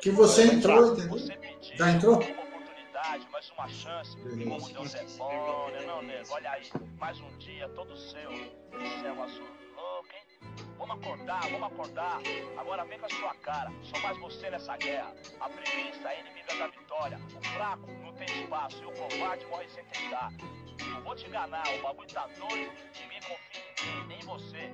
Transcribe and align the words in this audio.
que 0.00 0.10
você 0.10 0.44
entrou, 0.44 0.92
entendeu? 0.92 1.18
Já 1.76 1.90
entrou? 1.90 2.16
oportunidade, 2.16 3.28
mais 3.30 3.50
uma 3.50 3.68
chance. 3.68 4.16
Como 4.16 4.72
Deus 4.72 4.94
é 4.94 5.04
bom, 5.16 5.70
né, 5.70 5.86
não, 5.86 6.02
nego? 6.02 6.28
Olha 6.30 6.50
aí, 6.50 6.70
mais 6.98 7.20
um 7.20 7.38
dia 7.38 7.68
todo 7.70 7.96
seu. 7.96 8.30
Céu 9.02 9.22
azul 9.22 9.58
louco, 9.98 10.14
hein? 10.14 10.22
Vamos 10.76 10.96
acordar, 10.96 11.40
vamos 11.50 11.72
acordar. 11.72 12.20
Agora 12.56 12.84
vem 12.84 12.98
com 12.98 13.06
a 13.06 13.10
sua 13.10 13.32
cara. 13.36 13.72
Só 13.82 13.98
mais 14.00 14.18
você 14.18 14.50
nessa 14.50 14.76
guerra. 14.76 15.14
A 15.40 15.48
preguiça 15.48 16.08
é 16.08 16.20
inimiga 16.20 16.54
da 16.56 16.66
vitória. 16.68 17.18
O 17.36 17.40
fraco 17.48 17.86
não 18.02 18.12
tem 18.14 18.26
espaço 18.42 18.82
e 18.82 18.86
o 18.86 18.92
covarde 18.92 19.46
morre 19.46 19.68
sem 19.68 19.84
tentar. 19.84 20.32
Não 20.90 21.02
vou 21.02 21.14
te 21.14 21.26
enganar, 21.26 21.62
o 21.74 21.82
bagulho 21.82 22.08
tá 22.08 22.26
doido. 22.38 22.72
Ninguém 23.00 23.20
confia 23.20 23.62
em 23.78 24.00
mim, 24.00 24.06
nem 24.08 24.20
você. 24.20 24.72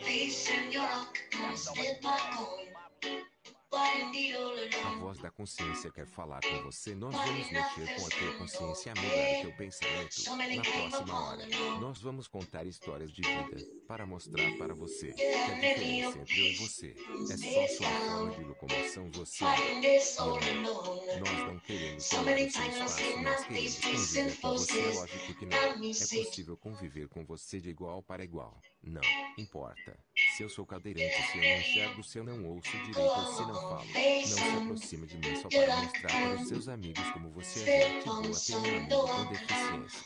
E 0.00 0.28
os 0.28 0.48
inimigos. 1.66 2.28
A 3.70 4.90
voz 4.98 5.18
da 5.18 5.30
consciência 5.30 5.90
quer 5.90 6.06
falar 6.06 6.40
com 6.40 6.62
você. 6.62 6.94
Nós 6.94 7.14
vamos 7.14 7.50
mexer 7.50 7.96
com 7.96 8.06
a 8.06 8.08
tua 8.08 8.38
consciência 8.38 8.94
e 8.96 9.00
mudar 9.00 9.38
o 9.38 9.42
teu 9.42 9.56
pensamento. 9.56 10.36
Na 10.36 10.62
próxima 10.62 11.28
hora, 11.28 11.46
nós 11.78 12.00
vamos 12.00 12.26
contar 12.26 12.66
histórias 12.66 13.12
de 13.12 13.20
vida 13.20 13.66
para 13.86 14.06
mostrar 14.06 14.56
para 14.56 14.74
você 14.74 15.12
que 15.12 15.22
a 15.22 15.54
diferença 15.54 16.18
entre 16.18 16.40
eu 16.40 16.52
e 16.52 16.56
você 16.56 16.96
é 17.30 17.36
só 17.36 17.76
sua 17.76 17.90
forma 17.90 18.30
de 18.36 18.44
locomoção. 18.44 19.10
Você 19.12 19.44
e. 19.44 21.18
Nós 21.20 21.38
não 21.46 21.58
queremos 21.60 22.08
tomar 22.08 22.24
seu 22.24 22.46
espaço, 22.46 23.22
nós 23.22 23.44
queremos 23.44 23.78
conviver 23.80 24.40
com 24.40 24.50
você. 24.50 24.92
Lógico 24.92 25.34
que 25.34 25.46
não. 25.46 25.56
É 25.58 25.72
possível 26.24 26.56
conviver 26.56 27.08
com 27.08 27.24
você 27.24 27.60
de 27.60 27.68
igual 27.68 28.02
para 28.02 28.24
igual. 28.24 28.60
Não 28.82 29.02
importa. 29.36 29.98
Se 30.36 30.42
eu 30.42 30.48
sou 30.48 30.64
cadeirante, 30.64 31.22
se 31.30 31.38
eu 31.38 31.42
não 31.42 31.58
enxergo, 31.58 32.04
se 32.04 32.18
eu 32.18 32.24
não 32.24 32.44
ouço 32.46 32.70
direito, 32.70 33.34
se 33.34 33.42
não 33.42 33.54
falo, 33.54 33.84
não 33.84 34.24
se 34.24 34.40
aproxima 34.40 35.06
de 35.06 35.18
mim 35.18 35.36
só 35.36 35.48
para 35.48 35.76
mostrar 35.76 36.08
para 36.08 36.34
os 36.34 36.48
seus 36.48 36.68
amigos 36.68 37.10
como 37.10 37.30
você 37.30 37.68
é 37.68 37.90
gente 37.90 38.04
boa, 38.04 38.22
tem 38.22 38.56
um 38.56 38.66
amigo 38.66 39.08
com 39.08 39.24
deficiência. 39.26 40.00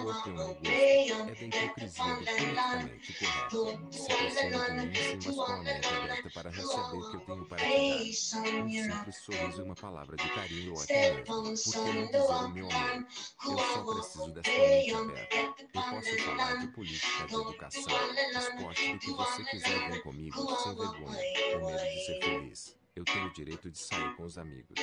O 0.00 0.22
teu 0.22 0.34
mau 0.34 0.54
gosto 0.54 0.70
é 0.70 1.34
da 1.34 1.56
hipocrisia 1.56 2.04
do 2.04 2.24
politicamente 2.24 3.12
correto. 3.14 3.92
Se 3.92 4.08
de 4.08 4.72
mim 4.72 4.94
sim, 4.94 5.18
mas 5.24 5.36
com 5.36 5.42
a 5.42 5.62
mente 5.62 5.88
aberta 5.88 6.30
para 6.30 6.50
receber 6.50 6.96
o 6.96 7.10
que 7.10 7.16
eu 7.16 7.20
tenho 7.20 7.48
para 7.48 7.58
te 7.58 7.64
dar. 7.64 8.00
Um 8.00 8.70
simples 8.70 9.16
sorriso 9.16 9.62
uma 9.62 9.74
palavra 9.74 10.16
de 10.16 10.28
carinho 10.30 10.74
ou 10.74 10.82
até 10.82 11.12
mesmo, 11.14 11.24
por 11.24 11.72
que 11.72 11.92
não 11.92 12.06
dizer 12.06 12.18
o 12.18 12.48
meu 12.48 12.70
amor? 12.70 13.06
Eu 13.44 13.58
só 13.58 13.94
preciso 13.94 14.32
desta 14.32 14.50
mente 14.50 14.94
aberta. 14.94 15.36
Eu 15.74 15.82
posso 15.82 16.18
falar 16.24 16.54
de 16.56 16.68
política, 16.68 17.26
de 17.26 17.34
educação, 17.34 18.09
esporte, 18.38 18.92
do 18.92 18.98
que 18.98 19.10
você 19.12 19.44
quiser, 19.44 19.90
vem 19.90 20.00
comigo, 20.02 20.56
sem 20.56 20.74
vergonha, 20.74 21.18
com 21.52 21.66
medo 21.66 21.84
de 21.84 22.06
ser 22.06 22.20
feliz. 22.22 22.80
Eu 22.96 23.04
tenho 23.04 23.26
o 23.26 23.32
direito 23.32 23.70
de 23.70 23.78
sair 23.78 24.14
com 24.16 24.24
os 24.24 24.36
amigos. 24.36 24.74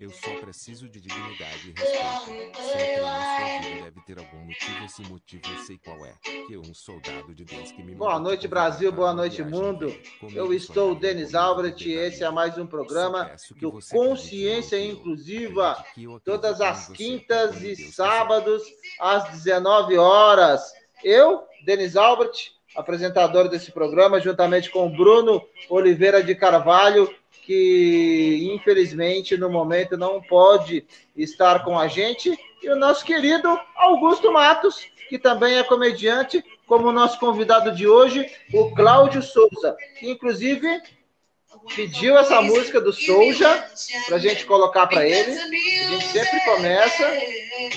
Eu 0.00 0.10
só 0.10 0.34
preciso 0.40 0.88
de 0.88 1.00
dignidade 1.00 1.68
e 1.68 1.78
respeito. 1.78 2.56
Sempre 2.56 3.00
na 3.00 3.36
sua 3.36 3.60
vida 3.60 3.84
deve 3.84 4.00
ter 4.00 4.18
algum 4.18 4.38
motivo. 4.38 4.84
Esse 4.84 5.02
motivo 5.02 5.42
eu 5.46 5.64
sei 5.64 5.78
qual 5.78 6.04
é. 6.04 6.14
Que 6.22 6.54
eu, 6.54 6.60
um 6.60 6.74
soldado 6.74 7.34
de 7.34 7.44
Deus 7.44 7.70
que 7.70 7.82
me 7.82 7.94
Boa 7.94 8.18
noite, 8.18 8.48
Brasil. 8.48 8.90
Boa 8.90 9.12
noite, 9.12 9.44
mundo. 9.44 9.94
Eu 10.34 10.52
estou 10.52 10.94
Denis 10.94 11.34
Albert 11.34 11.76
e 11.82 11.92
esse 11.92 12.24
é 12.24 12.30
mais 12.30 12.56
um 12.56 12.66
programa 12.66 13.30
do 13.56 13.78
Consciência 13.90 14.82
Inclusiva. 14.84 15.84
Todas 16.24 16.60
as 16.60 16.88
quintas 16.88 17.62
e 17.62 17.76
sábados, 17.92 18.62
às 18.98 19.30
19 19.30 19.98
horas. 19.98 20.72
Eu, 21.04 21.46
Denis 21.64 21.96
Albert, 21.96 22.52
apresentador 22.74 23.48
desse 23.48 23.70
programa, 23.72 24.20
juntamente 24.20 24.70
com 24.70 24.90
Bruno 24.90 25.42
Oliveira 25.68 26.22
de 26.22 26.34
Carvalho 26.34 27.08
que 27.42 28.50
infelizmente 28.54 29.36
no 29.36 29.50
momento 29.50 29.96
não 29.96 30.22
pode 30.22 30.86
estar 31.16 31.64
com 31.64 31.78
a 31.78 31.88
gente, 31.88 32.36
e 32.62 32.70
o 32.70 32.76
nosso 32.76 33.04
querido 33.04 33.58
Augusto 33.76 34.32
Matos, 34.32 34.86
que 35.08 35.18
também 35.18 35.56
é 35.56 35.64
comediante, 35.64 36.42
como 36.66 36.92
nosso 36.92 37.18
convidado 37.18 37.72
de 37.74 37.86
hoje, 37.86 38.30
o 38.54 38.70
Cláudio 38.70 39.20
Souza, 39.20 39.76
inclusive 40.00 40.80
pediu 41.74 42.16
essa 42.18 42.40
música 42.42 42.80
do 42.80 42.92
Souza 42.92 43.64
para 44.06 44.16
a 44.16 44.20
gente 44.20 44.44
colocar 44.44 44.86
para 44.86 45.06
ele. 45.06 45.32
A 45.32 45.90
gente 45.90 46.06
sempre 46.08 46.40
começa 46.44 47.10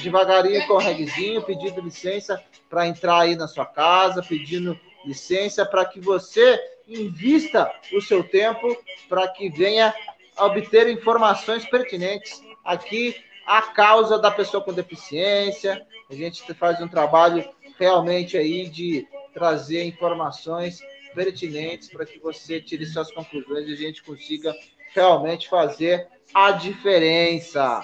devagarinho 0.01 0.65
com 0.67 0.73
o 0.73 0.77
reggaezinho, 0.77 1.41
pedindo 1.41 1.81
licença 1.81 2.41
para 2.69 2.87
entrar 2.87 3.21
aí 3.21 3.35
na 3.35 3.47
sua 3.47 3.65
casa, 3.65 4.23
pedindo 4.23 4.79
licença 5.05 5.65
para 5.65 5.85
que 5.85 5.99
você 5.99 6.59
invista 6.87 7.71
o 7.93 8.01
seu 8.01 8.23
tempo 8.23 8.75
para 9.07 9.27
que 9.27 9.49
venha 9.49 9.93
obter 10.37 10.87
informações 10.89 11.65
pertinentes 11.65 12.41
aqui 12.63 13.15
à 13.45 13.61
causa 13.61 14.19
da 14.19 14.31
pessoa 14.31 14.63
com 14.63 14.73
deficiência. 14.73 15.85
A 16.09 16.15
gente 16.15 16.41
faz 16.53 16.81
um 16.81 16.87
trabalho 16.87 17.47
realmente 17.79 18.37
aí 18.37 18.67
de 18.69 19.07
trazer 19.33 19.83
informações 19.83 20.79
pertinentes 21.15 21.89
para 21.89 22.05
que 22.05 22.19
você 22.19 22.61
tire 22.61 22.85
suas 22.85 23.11
conclusões 23.11 23.67
e 23.67 23.73
a 23.73 23.77
gente 23.77 24.03
consiga 24.03 24.53
realmente 24.93 25.49
fazer 25.49 26.07
a 26.33 26.51
diferença. 26.51 27.83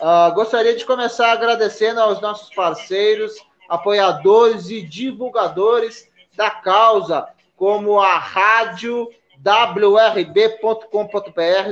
Uh, 0.00 0.32
gostaria 0.34 0.76
de 0.76 0.86
começar 0.86 1.32
agradecendo 1.32 2.00
aos 2.00 2.20
nossos 2.20 2.54
parceiros, 2.54 3.34
apoiadores 3.68 4.70
e 4.70 4.80
divulgadores 4.80 6.08
da 6.36 6.50
causa, 6.50 7.28
como 7.56 7.98
a 7.98 8.16
rádio 8.16 9.10
wrb.com.br 9.44 10.82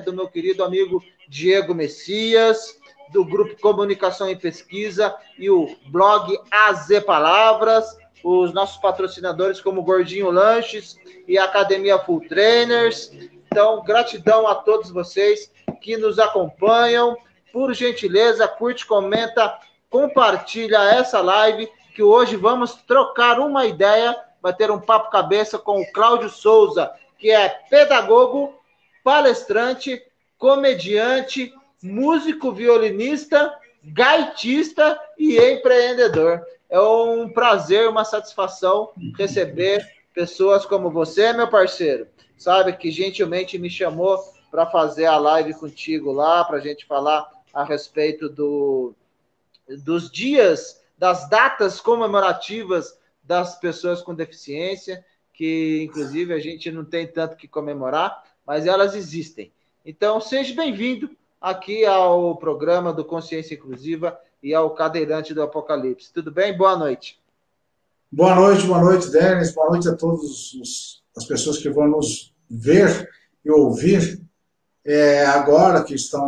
do 0.05 0.13
meu 0.13 0.29
querido 0.29 0.65
amigo 0.65 1.03
Diego 1.29 1.75
Messias, 1.75 2.77
do 3.13 3.25
Grupo 3.25 3.61
Comunicação 3.61 4.29
e 4.29 4.37
Pesquisa 4.37 5.15
e 5.39 5.49
o 5.49 5.77
blog 5.89 6.37
AZ 6.51 6.89
Palavras, 7.05 7.97
os 8.29 8.53
nossos 8.53 8.77
patrocinadores 8.79 9.61
como 9.61 9.85
Gordinho 9.85 10.33
Lanches 10.33 10.99
e 11.29 11.39
Academia 11.39 11.97
Full 11.97 12.27
Trainers. 12.29 13.13
Então, 13.47 13.85
gratidão 13.85 14.49
a 14.49 14.55
todos 14.57 14.91
vocês 14.91 15.53
que 15.81 15.97
nos 15.97 16.19
acompanham. 16.19 17.17
Por 17.53 17.73
gentileza, 17.73 18.49
curte, 18.49 18.85
comenta, 18.85 19.57
compartilha 19.89 20.93
essa 20.93 21.21
live 21.21 21.71
que 21.95 22.03
hoje 22.03 22.35
vamos 22.35 22.75
trocar 22.75 23.39
uma 23.39 23.65
ideia 23.65 24.17
bater 24.43 24.73
um 24.73 24.81
papo 24.81 25.11
cabeça 25.11 25.57
com 25.57 25.81
o 25.81 25.93
Cláudio 25.93 26.29
Souza, 26.29 26.91
que 27.19 27.31
é 27.31 27.49
pedagogo, 27.71 28.55
palestrante, 29.05 30.03
comediante, 30.37 31.55
músico 31.81 32.51
violinista, 32.51 33.57
gaitista 33.85 35.01
e 35.17 35.39
empreendedor. 35.39 36.45
É 36.69 36.81
um 36.81 37.29
prazer, 37.29 37.89
uma 37.89 38.05
satisfação 38.05 38.93
receber 39.17 39.87
pessoas 40.13 40.67
como 40.67 40.91
você, 40.91 41.33
meu 41.33 41.49
parceiro. 41.49 42.09
Sabe 42.37 42.73
que 42.77 42.91
gentilmente 42.91 43.59
me 43.59 43.71
chamou 43.71 44.19
para 44.51 44.67
fazer 44.67 45.07
a 45.07 45.19
live 45.19 45.55
contigo 45.55 46.13
lá, 46.13 46.45
para 46.45 46.57
a 46.57 46.61
gente 46.61 46.87
falar 46.87 47.29
a 47.53 47.65
respeito 47.65 48.29
do, 48.29 48.95
dos 49.85 50.11
dias, 50.11 50.83
das 50.99 51.29
datas 51.29 51.81
comemorativas 51.81 52.99
das 53.23 53.59
pessoas 53.59 54.03
com 54.03 54.15
deficiência, 54.15 55.05
que 55.33 55.83
inclusive 55.85 56.33
a 56.33 56.39
gente 56.39 56.71
não 56.71 56.85
tem 56.85 57.07
tanto 57.07 57.37
que 57.37 57.49
comemorar, 57.49 58.23
mas 58.47 58.67
elas 58.67 58.95
existem. 58.95 59.53
Então, 59.85 60.21
seja 60.21 60.55
bem-vindo 60.55 61.11
aqui 61.41 61.85
ao 61.85 62.37
programa 62.37 62.93
do 62.93 63.05
Consciência 63.05 63.55
Inclusiva 63.55 64.19
e 64.47 64.55
ao 64.55 64.71
Cadeirante 64.71 65.35
do 65.35 65.43
Apocalipse. 65.43 66.13
Tudo 66.13 66.31
bem? 66.31 66.57
Boa 66.57 66.77
noite. 66.77 67.19
Boa 68.13 68.33
noite, 68.37 68.65
boa 68.65 68.81
noite, 68.81 69.11
Denis. 69.11 69.53
Boa 69.53 69.71
noite 69.71 69.89
a 69.89 69.97
todas 69.97 71.01
as 71.17 71.25
pessoas 71.25 71.59
que 71.59 71.69
vão 71.69 71.89
nos 71.89 72.33
ver 72.49 73.11
e 73.45 73.51
ouvir 73.51 74.23
é, 74.85 75.27
agora, 75.27 75.83
que 75.83 75.97
estão 75.97 76.25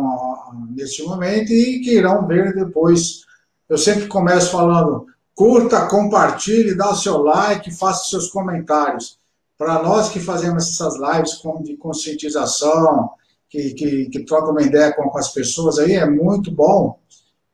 neste 0.75 1.01
momento 1.03 1.49
e 1.53 1.79
que 1.79 1.93
irão 1.93 2.27
ver 2.27 2.53
depois. 2.53 3.21
Eu 3.69 3.77
sempre 3.77 4.07
começo 4.07 4.51
falando, 4.51 5.07
Curta, 5.33 5.87
compartilhe, 5.87 6.75
dá 6.75 6.91
o 6.91 6.97
seu 6.97 7.19
like, 7.19 7.71
faça 7.71 8.09
seus 8.09 8.29
comentários. 8.29 9.17
Para 9.57 9.81
nós 9.81 10.09
que 10.09 10.19
fazemos 10.19 10.67
essas 10.67 10.95
lives 10.99 11.41
de 11.63 11.77
conscientização, 11.77 13.11
que, 13.49 13.73
que, 13.75 14.09
que 14.09 14.25
trocam 14.25 14.51
uma 14.51 14.61
ideia 14.61 14.93
com, 14.93 15.03
com, 15.03 15.17
as 15.17 15.31
pessoas 15.31 15.79
aí, 15.79 15.93
é 15.93 16.05
muito 16.05 16.51
bom, 16.51 16.98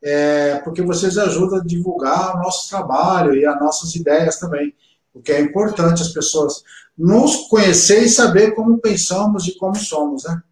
é, 0.08 0.60
porque 0.60 0.84
vocês 0.84 1.18
ajudam 1.18 1.58
a 1.58 1.64
divulgar 1.64 2.36
o 2.36 2.44
nosso 2.44 2.70
trabalho 2.70 3.36
e 3.36 3.44
as 3.44 3.60
nossas 3.60 3.96
ideias 3.96 4.38
também. 4.38 4.72
O 5.12 5.20
que 5.20 5.32
é 5.32 5.42
importante 5.42 6.04
as 6.04 6.10
pessoas 6.10 6.64
nos 6.96 7.48
conhecer 7.48 8.04
e 8.04 8.10
saber 8.10 8.54
como 8.54 8.78
pensamos 8.78 9.48
e 9.48 9.58
como 9.58 9.76
somos, 9.76 10.26
né? 10.26 10.44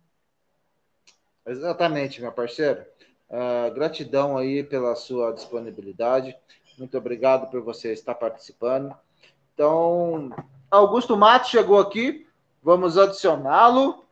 Exatamente, 1.45 2.19
meu 2.19 2.31
parceiro. 2.31 2.81
Uh, 3.29 3.71
gratidão 3.75 4.39
aí 4.39 4.63
pela 4.63 4.95
sua 4.95 5.31
disponibilidade. 5.31 6.35
Muito 6.79 6.97
obrigado 6.97 7.51
por 7.51 7.61
você 7.61 7.93
estar 7.93 8.15
participando. 8.15 8.91
Então, 9.53 10.31
Augusto 10.71 11.15
Matos 11.15 11.51
chegou 11.51 11.79
aqui, 11.79 12.25
vamos 12.63 12.97
adicioná-lo. 12.97 14.03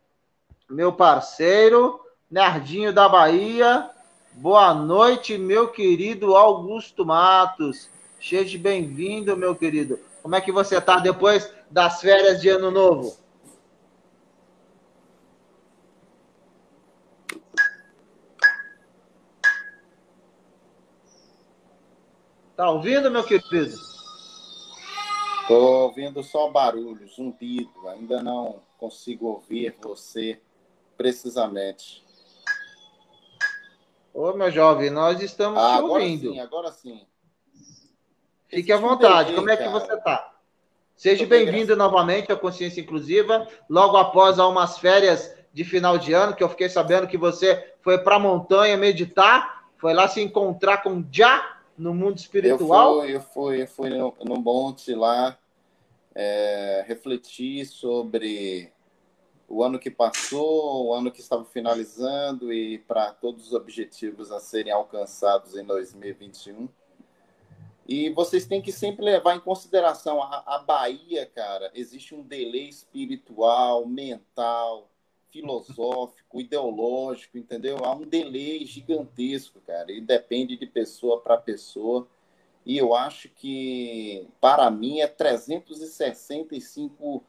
meu 0.70 0.94
parceiro, 0.94 2.00
Nerdinho 2.30 2.94
da 2.94 3.10
Bahia. 3.10 3.90
Boa 4.33 4.74
noite, 4.74 5.38
meu 5.38 5.68
querido 5.68 6.38
Augusto 6.38 7.06
Matos. 7.06 7.89
Seja 8.19 8.57
bem-vindo, 8.57 9.36
meu 9.36 9.54
querido. 9.54 10.00
Como 10.24 10.36
é 10.36 10.42
que 10.42 10.54
você 10.54 10.78
está 10.78 11.00
depois 11.00 11.54
das 11.69 12.00
férias 12.00 12.42
de 12.42 12.48
Ano 12.48 12.72
Novo? 12.72 13.18
Tá 22.56 22.69
ouvindo, 22.72 23.12
meu 23.12 23.25
querido? 23.25 23.75
Estou 25.42 25.84
ouvindo 25.84 26.24
só 26.24 26.50
barulho, 26.50 27.06
zumbido. 27.10 27.89
Ainda 27.89 28.24
não 28.24 28.62
consigo 28.77 29.27
ouvir 29.27 29.75
você 29.81 30.39
precisamente. 30.95 32.01
Ô, 34.13 34.34
meu 34.34 34.52
jovem, 34.52 34.90
nós 34.90 35.22
estamos 35.22 35.58
ah, 35.62 35.78
te 35.78 35.84
ouvindo. 35.84 36.40
Agora 36.40 36.40
sim, 36.40 36.40
agora 36.40 36.72
sim. 36.72 37.08
Fique 38.50 38.72
à 38.72 38.78
vontade. 38.78 39.34
Como 39.34 39.50
é 39.50 39.56
que 39.56 39.68
você 39.69 39.94
está? 39.94 40.34
Seja 40.96 41.25
bem-vindo 41.25 41.75
novamente 41.75 42.31
à 42.31 42.36
Consciência 42.36 42.81
Inclusiva, 42.81 43.48
logo 43.69 43.96
após 43.96 44.38
umas 44.38 44.78
férias 44.78 45.34
de 45.54 45.63
final 45.63 45.98
de 45.98 46.13
ano, 46.13 46.36
que 46.36 46.44
eu 46.44 46.50
fiquei 46.50 46.69
sabendo 46.69 47.08
que 47.08 47.18
você 47.18 47.74
foi 47.81 47.98
para 47.98 48.18
a 48.18 48.19
montanha 48.19 48.78
meditar, 48.78 49.63
foi 49.78 49.94
lá 49.94 50.08
se 50.08 50.22
encontrar 50.22 50.84
com 50.84 51.04
Já 51.10 51.60
no 51.78 51.94
mundo 51.94 52.18
espiritual? 52.18 53.06
Eu 53.06 53.22
fui, 53.22 53.62
eu 53.63 53.68
fui, 53.68 53.90
eu 53.90 53.90
fui 53.90 53.90
no, 53.90 54.13
no 54.24 54.40
monte 54.40 54.94
lá, 54.94 55.38
é, 56.13 56.86
refletir 56.88 57.66
sobre 57.66 58.71
o 59.51 59.63
ano 59.63 59.77
que 59.77 59.92
passou, 59.92 60.88
o 60.88 60.94
ano 60.94 61.12
que 61.12 61.19
estava 61.19 61.44
finalizando 61.44 62.53
e 62.53 62.77
para 62.80 63.12
todos 63.12 63.48
os 63.48 63.53
objetivos 63.53 64.31
a 64.31 64.39
serem 64.39 64.71
alcançados 64.71 65.57
em 65.57 65.65
2021. 65.65 66.69
E 67.86 68.09
vocês 68.12 68.45
têm 68.45 68.62
que 68.62 68.71
sempre 68.71 69.03
levar 69.03 69.36
em 69.36 69.42
consideração 69.42 70.24
a, 70.24 70.42
a 70.45 70.59
Bahia, 70.59 71.25
cara. 71.25 71.69
Existe 71.74 72.15
um 72.15 72.21
delay 72.21 72.69
espiritual, 72.69 73.86
mental, 73.86 74.89
filosófico, 75.30 76.39
ideológico, 76.39 77.38
entendeu? 77.38 77.80
Há 77.83 77.94
um 77.94 78.07
delay 78.07 78.65
gigantesco, 78.65 79.59
cara, 79.68 79.92
e 79.92 80.00
depende 80.00 80.56
de 80.56 80.65
pessoa 80.65 81.19
para 81.19 81.36
pessoa. 81.36 82.07
E 82.65 82.77
eu 82.77 82.95
acho 82.95 83.27
que, 83.27 84.25
para 84.39 84.71
mim, 84.71 85.01
é 85.01 85.07
365 85.07 87.25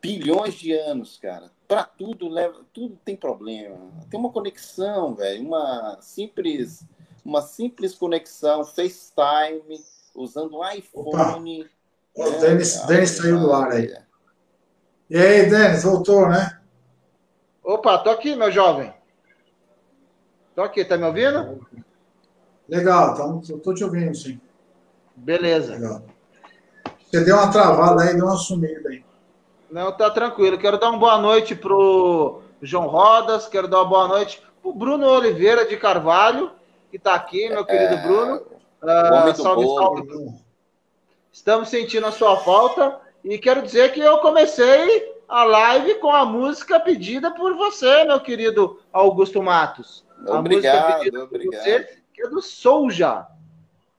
bilhões 0.00 0.54
de 0.54 0.72
anos, 0.72 1.18
cara. 1.20 1.50
Para 1.66 1.84
tudo 1.84 2.28
leva, 2.28 2.60
tudo 2.72 2.98
tem 3.04 3.16
problema. 3.16 3.76
Tem 4.10 4.18
uma 4.18 4.30
conexão, 4.30 5.14
velho, 5.14 5.46
uma 5.46 5.98
simples, 6.00 6.84
uma 7.24 7.42
simples 7.42 7.94
conexão, 7.94 8.64
FaceTime, 8.64 9.78
usando 10.14 10.58
um 10.58 10.70
iPhone. 10.70 11.68
O 12.14 12.22
é, 12.22 12.38
Denis, 12.40 12.80
Denis 12.86 13.10
saiu 13.10 13.40
do 13.40 13.52
ar 13.52 13.72
aí. 13.72 13.94
E 15.10 15.16
aí, 15.16 15.48
Denis, 15.48 15.82
voltou, 15.82 16.28
né? 16.28 16.60
Opa, 17.62 17.98
tô 17.98 18.10
aqui, 18.10 18.34
meu 18.34 18.50
jovem. 18.50 18.92
Tô 20.54 20.62
aqui, 20.62 20.84
tá 20.84 20.96
me 20.96 21.04
ouvindo? 21.04 21.66
Legal, 22.68 23.12
então, 23.12 23.60
tô 23.60 23.72
te 23.72 23.84
ouvindo, 23.84 24.14
sim. 24.14 24.40
Beleza. 25.14 25.72
Legal. 25.72 26.04
Você 27.04 27.24
deu 27.24 27.36
uma 27.36 27.50
travada 27.50 28.02
aí, 28.02 28.14
deu 28.14 28.26
uma 28.26 28.36
sumida 28.36 28.88
aí. 28.88 29.07
Não, 29.70 29.92
tá 29.92 30.10
tranquilo. 30.10 30.58
Quero 30.58 30.78
dar 30.78 30.90
uma 30.90 30.98
boa 30.98 31.18
noite 31.18 31.54
pro 31.54 32.42
João 32.62 32.86
Rodas, 32.86 33.46
quero 33.46 33.68
dar 33.68 33.78
uma 33.78 33.88
boa 33.88 34.08
noite 34.08 34.42
pro 34.62 34.72
Bruno 34.72 35.06
Oliveira 35.06 35.66
de 35.66 35.76
Carvalho, 35.76 36.50
que 36.90 36.98
tá 36.98 37.14
aqui, 37.14 37.48
meu 37.48 37.64
querido 37.64 37.94
é... 37.94 38.02
Bruno. 38.02 38.42
Uh, 38.82 39.34
salve, 39.34 39.66
salve. 39.66 40.34
Estamos 41.32 41.68
sentindo 41.68 42.06
a 42.06 42.12
sua 42.12 42.36
falta 42.38 43.00
e 43.24 43.38
quero 43.38 43.62
dizer 43.62 43.92
que 43.92 44.00
eu 44.00 44.18
comecei 44.18 45.14
a 45.28 45.44
live 45.44 45.96
com 45.96 46.10
a 46.10 46.24
música 46.24 46.80
pedida 46.80 47.30
por 47.30 47.54
você, 47.54 48.04
meu 48.04 48.20
querido 48.20 48.80
Augusto 48.92 49.42
Matos. 49.42 50.04
Obrigado, 50.26 50.36
a 50.36 50.42
música 50.42 50.98
pedida 50.98 51.24
obrigado. 51.24 51.50
por 51.50 51.60
você, 51.60 52.02
que 52.14 52.22
é 52.22 52.28
do 52.28 52.40
Souja. 52.40 53.26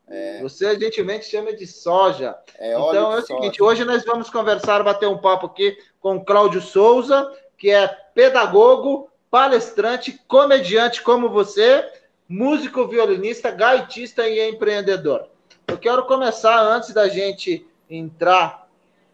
É. 0.09 0.41
Você 0.41 0.77
gentilmente 0.79 1.25
chama 1.25 1.53
de 1.53 1.67
soja. 1.67 2.35
É, 2.57 2.71
então 2.71 3.13
é 3.13 3.19
o 3.19 3.21
seguinte, 3.21 3.61
hoje 3.61 3.85
nós 3.85 4.03
vamos 4.03 4.29
conversar, 4.29 4.83
bater 4.83 5.07
um 5.07 5.17
papo 5.17 5.45
aqui 5.45 5.77
com 5.99 6.23
Cláudio 6.23 6.61
Souza, 6.61 7.31
que 7.57 7.69
é 7.69 7.87
pedagogo, 8.15 9.09
palestrante, 9.29 10.19
comediante 10.27 11.03
como 11.03 11.29
você, 11.29 11.87
músico, 12.27 12.87
violinista, 12.87 13.51
gaitista 13.51 14.27
e 14.27 14.49
empreendedor. 14.49 15.27
Eu 15.67 15.77
quero 15.77 16.03
começar 16.05 16.59
antes 16.59 16.91
da 16.91 17.07
gente 17.07 17.67
entrar 17.87 18.67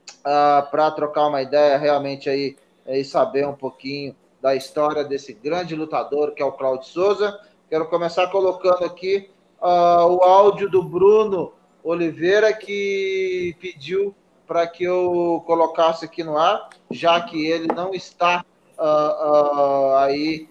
uh, 0.08 0.14
ah, 0.24 0.68
para 0.72 0.92
trocar 0.92 1.28
uma 1.28 1.42
ideia 1.42 1.78
realmente 1.78 2.30
aí 2.30 2.56
e 2.88 3.04
saber 3.04 3.46
um 3.46 3.54
pouquinho 3.54 4.16
da 4.42 4.56
história 4.56 5.04
desse 5.04 5.34
grande 5.34 5.76
lutador 5.76 6.34
que 6.34 6.42
é 6.42 6.46
o 6.46 6.54
Claudio 6.54 6.88
Souza. 6.88 7.38
Quero 7.70 7.88
começar 7.88 8.28
colocando 8.28 8.86
aqui 8.86 9.30
uh, 9.66 10.08
o 10.08 10.24
áudio 10.24 10.70
do 10.70 10.84
Bruno 10.84 11.54
Oliveira 11.84 12.54
que 12.54 13.56
pediu 13.60 14.16
para 14.46 14.68
que 14.68 14.84
eu 14.84 15.44
colocasse 15.48 16.06
aqui 16.06 16.24
no 16.24 16.38
ar, 16.38 16.70
já 16.92 17.20
que 17.20 17.48
ele 17.48 17.68
não 17.68 17.94
está 17.94 18.46
uh, 18.78 18.84
uh, 18.84 19.96
aí 19.98 20.48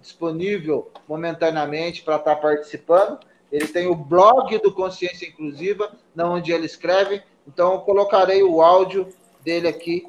disponível 0.00 0.90
momentaneamente 1.08 2.02
para 2.02 2.16
estar 2.16 2.34
tá 2.34 2.40
participando. 2.40 3.18
Ele 3.50 3.66
tem 3.66 3.86
o 3.86 3.94
blog 3.94 4.58
do 4.58 4.72
Consciência 4.72 5.26
Inclusiva, 5.26 5.90
onde 6.18 6.52
ele 6.52 6.66
escreve. 6.66 7.22
Então, 7.46 7.74
eu 7.74 7.80
colocarei 7.80 8.42
o 8.42 8.62
áudio 8.62 9.08
dele 9.42 9.68
aqui 9.68 10.06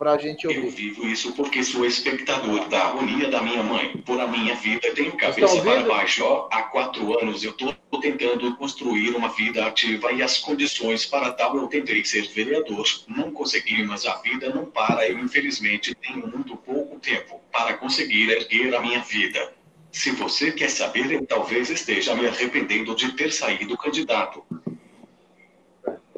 para 0.00 0.12
a 0.12 0.18
gente 0.18 0.46
ouvir. 0.48 0.64
Eu 0.64 0.70
vivo 0.70 1.06
isso 1.06 1.34
porque 1.34 1.62
sou 1.62 1.84
espectador 1.84 2.66
da 2.70 2.86
agonia 2.86 3.28
da 3.28 3.42
minha 3.42 3.62
mãe. 3.62 3.98
Por 3.98 4.18
a 4.18 4.26
minha 4.26 4.54
vida 4.54 4.90
tenho 4.94 5.14
cabeça 5.14 5.60
para 5.60 5.82
baixo. 5.82 6.24
Ó, 6.24 6.48
há 6.50 6.62
quatro 6.62 7.20
anos 7.20 7.44
eu 7.44 7.50
estou 7.50 7.76
tentando 8.00 8.56
construir 8.56 9.10
uma 9.14 9.28
vida 9.28 9.66
ativa 9.66 10.10
e 10.10 10.22
as 10.22 10.38
condições 10.38 11.04
para 11.04 11.30
tal 11.32 11.54
eu 11.54 11.66
tentei 11.66 12.02
ser 12.02 12.26
vereador. 12.28 12.86
Não 13.06 13.30
consegui, 13.30 13.82
mas 13.82 14.06
a 14.06 14.14
vida 14.22 14.48
não 14.48 14.64
para. 14.64 15.06
Eu 15.06 15.18
infelizmente 15.18 15.94
tenho 15.94 16.26
muito 16.26 16.56
pouco 16.56 16.98
tempo 16.98 17.38
para 17.52 17.74
conseguir 17.74 18.30
erguer 18.30 18.74
a 18.74 18.80
minha 18.80 19.00
vida. 19.00 19.52
Se 19.92 20.12
você 20.12 20.50
quer 20.50 20.70
saber, 20.70 21.12
eu 21.12 21.26
talvez 21.26 21.68
esteja 21.68 22.14
me 22.14 22.26
arrependendo 22.26 22.96
de 22.96 23.12
ter 23.12 23.30
saído 23.30 23.76
candidato. 23.76 24.42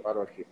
Parou 0.01 0.23
aqui, 0.23 0.45
também. 0.45 0.52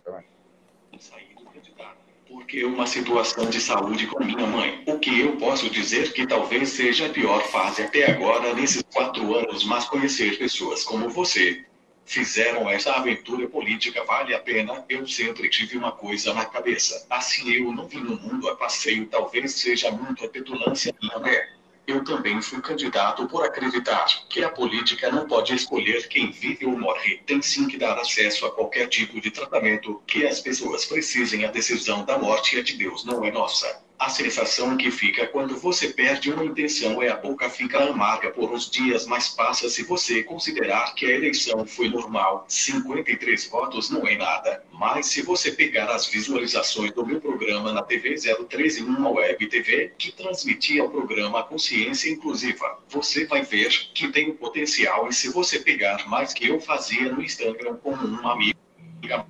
Porque 2.41 2.65
uma 2.65 2.87
situação 2.87 3.45
de 3.45 3.61
saúde 3.61 4.07
com 4.07 4.23
minha 4.23 4.47
mãe. 4.47 4.83
O 4.87 4.97
que 4.97 5.19
eu 5.21 5.37
posso 5.37 5.69
dizer 5.69 6.11
que 6.11 6.25
talvez 6.25 6.69
seja 6.69 7.05
a 7.05 7.09
pior 7.09 7.39
fase 7.43 7.83
até 7.83 8.11
agora 8.11 8.53
nesses 8.53 8.83
quatro 8.91 9.35
anos, 9.35 9.63
mas 9.63 9.85
conhecer 9.85 10.37
pessoas 10.39 10.83
como 10.83 11.07
você 11.07 11.63
fizeram 12.03 12.67
essa 12.67 12.93
aventura 12.93 13.47
política 13.47 14.03
vale 14.03 14.33
a 14.33 14.39
pena. 14.39 14.83
Eu 14.89 15.07
sempre 15.07 15.49
tive 15.49 15.77
uma 15.77 15.91
coisa 15.91 16.33
na 16.33 16.43
cabeça. 16.43 17.05
Assim 17.09 17.51
eu 17.51 17.71
não 17.71 17.87
vim 17.87 18.01
no 18.01 18.19
mundo 18.19 18.49
a 18.49 18.55
passeio, 18.55 19.05
talvez 19.05 19.53
seja 19.53 19.91
muito 19.91 20.25
a 20.25 20.27
petulância 20.27 20.93
minha, 20.99 21.19
né? 21.19 21.47
Eu 21.87 22.03
também 22.03 22.41
fui 22.41 22.61
candidato 22.61 23.27
por 23.27 23.43
acreditar 23.43 24.05
que 24.29 24.43
a 24.43 24.49
política 24.49 25.11
não 25.11 25.27
pode 25.27 25.53
escolher 25.53 26.07
quem 26.07 26.31
vive 26.31 26.65
ou 26.65 26.77
morre. 26.77 27.17
Tem 27.25 27.41
sim 27.41 27.67
que 27.67 27.77
dar 27.77 27.97
acesso 27.97 28.45
a 28.45 28.51
qualquer 28.51 28.87
tipo 28.87 29.19
de 29.19 29.31
tratamento 29.31 30.01
que 30.05 30.25
as 30.25 30.39
pessoas 30.39 30.85
precisem. 30.85 31.43
A 31.43 31.51
decisão 31.51 32.05
da 32.05 32.17
morte 32.17 32.57
é 32.57 32.61
de 32.61 32.77
Deus, 32.77 33.03
não 33.03 33.25
é 33.25 33.31
nossa. 33.31 33.83
A 34.01 34.09
sensação 34.09 34.75
que 34.75 34.89
fica 34.89 35.27
quando 35.27 35.55
você 35.55 35.89
perde 35.89 36.31
uma 36.31 36.43
intenção 36.43 37.03
é 37.03 37.09
a 37.09 37.15
boca 37.15 37.47
fica 37.51 37.83
amarga 37.83 38.31
por 38.31 38.51
uns 38.51 38.67
dias, 38.67 39.05
mas 39.05 39.29
passa 39.29 39.69
se 39.69 39.83
você 39.83 40.23
considerar 40.23 40.95
que 40.95 41.05
a 41.05 41.11
eleição 41.11 41.67
foi 41.67 41.87
normal. 41.87 42.43
53 42.47 43.45
votos 43.45 43.91
não 43.91 44.07
é 44.07 44.17
nada. 44.17 44.65
Mas 44.71 45.05
se 45.05 45.21
você 45.21 45.51
pegar 45.51 45.87
as 45.91 46.07
visualizações 46.07 46.91
do 46.93 47.05
meu 47.05 47.21
programa 47.21 47.71
na 47.71 47.83
TV 47.83 48.15
013 48.15 48.81
uma 48.81 49.11
web 49.11 49.47
TV 49.47 49.93
que 49.95 50.11
transmitia 50.11 50.83
o 50.83 50.89
programa 50.89 51.43
Consciência 51.43 52.09
Inclusiva, 52.09 52.79
você 52.89 53.27
vai 53.27 53.43
ver 53.43 53.69
que 53.93 54.07
tem 54.07 54.33
potencial 54.33 55.09
e 55.09 55.13
se 55.13 55.29
você 55.29 55.59
pegar 55.59 56.09
mais 56.09 56.33
que 56.33 56.47
eu 56.47 56.59
fazia 56.59 57.11
no 57.11 57.21
Instagram 57.21 57.75
como 57.75 58.03
um 58.03 58.27
amigo 58.27 58.60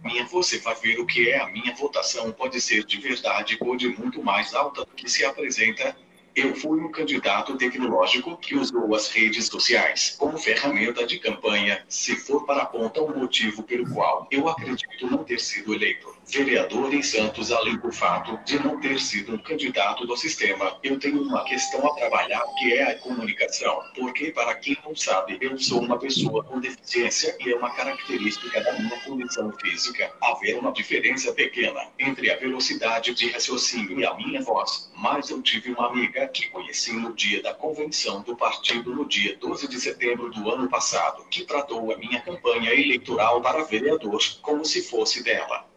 minha, 0.03 0.25
você 0.25 0.59
vai 0.59 0.75
ver 0.75 0.99
o 0.99 1.05
que 1.05 1.29
é 1.29 1.39
a 1.39 1.47
minha 1.47 1.73
votação. 1.75 2.31
Pode 2.31 2.59
ser 2.59 2.83
de 2.83 2.99
verdade 2.99 3.57
ou 3.59 3.75
de 3.75 3.89
muito 3.89 4.23
mais 4.23 4.53
alta 4.53 4.85
do 4.85 4.91
que 4.91 5.09
se 5.09 5.23
apresenta. 5.25 5.95
Eu 6.33 6.55
fui 6.55 6.79
um 6.79 6.89
candidato 6.89 7.57
tecnológico 7.57 8.37
que 8.37 8.55
usou 8.55 8.95
as 8.95 9.09
redes 9.09 9.47
sociais 9.47 10.15
como 10.17 10.37
ferramenta 10.37 11.05
de 11.05 11.19
campanha. 11.19 11.83
Se 11.89 12.15
for 12.15 12.45
para 12.45 12.63
apontar 12.63 13.03
um 13.03 13.19
motivo 13.19 13.63
pelo 13.63 13.91
qual 13.93 14.27
eu 14.31 14.47
acredito 14.47 15.07
não 15.09 15.23
ter 15.23 15.39
sido 15.39 15.73
eleito, 15.73 16.15
vereador 16.27 16.93
em 16.93 17.01
Santos, 17.01 17.51
além 17.51 17.77
do 17.77 17.91
fato 17.91 18.39
de 18.45 18.57
não 18.59 18.79
ter 18.79 18.99
sido 18.99 19.33
um 19.33 19.37
candidato 19.37 20.05
do 20.05 20.15
sistema, 20.15 20.77
eu 20.83 20.97
tenho 20.99 21.21
uma 21.21 21.43
questão 21.43 21.85
a 21.85 21.93
trabalhar 21.95 22.43
que 22.57 22.73
é 22.73 22.83
a 22.91 22.99
comunicação. 22.99 23.81
Porque, 23.95 24.31
para 24.31 24.55
quem 24.55 24.77
não 24.83 24.95
sabe, 24.95 25.37
eu 25.41 25.57
sou 25.57 25.81
uma 25.81 25.97
pessoa 25.97 26.43
com 26.43 26.59
deficiência 26.59 27.35
e 27.39 27.51
é 27.51 27.55
uma 27.55 27.73
característica 27.75 28.61
da 28.61 28.73
minha 28.73 28.99
condição 29.01 29.51
física 29.59 30.11
haver 30.21 30.57
uma 30.57 30.71
diferença 30.71 31.33
pequena 31.33 31.87
entre 31.99 32.31
a 32.31 32.37
velocidade 32.37 33.13
de 33.13 33.29
raciocínio 33.31 33.99
e 33.99 34.05
a 34.05 34.13
minha 34.15 34.41
voz. 34.41 34.89
Mas 34.95 35.29
eu 35.29 35.41
tive 35.41 35.71
uma 35.71 35.87
amiga 35.87 36.27
que 36.27 36.49
conheci 36.49 36.93
no 36.93 37.13
dia 37.13 37.41
da 37.41 37.53
convenção 37.53 38.21
do 38.21 38.35
partido 38.35 38.95
no 38.95 39.05
dia 39.05 39.35
12 39.37 39.67
de 39.67 39.79
setembro 39.79 40.29
do 40.29 40.49
ano 40.49 40.69
passado, 40.69 41.25
que 41.29 41.45
tratou 41.45 41.91
a 41.91 41.97
minha 41.97 42.21
campanha 42.21 42.73
eleitoral 42.73 43.41
para 43.41 43.63
vereador 43.63 44.21
como 44.41 44.63
se 44.63 44.81
fosse 44.83 45.23
dela. 45.23 45.70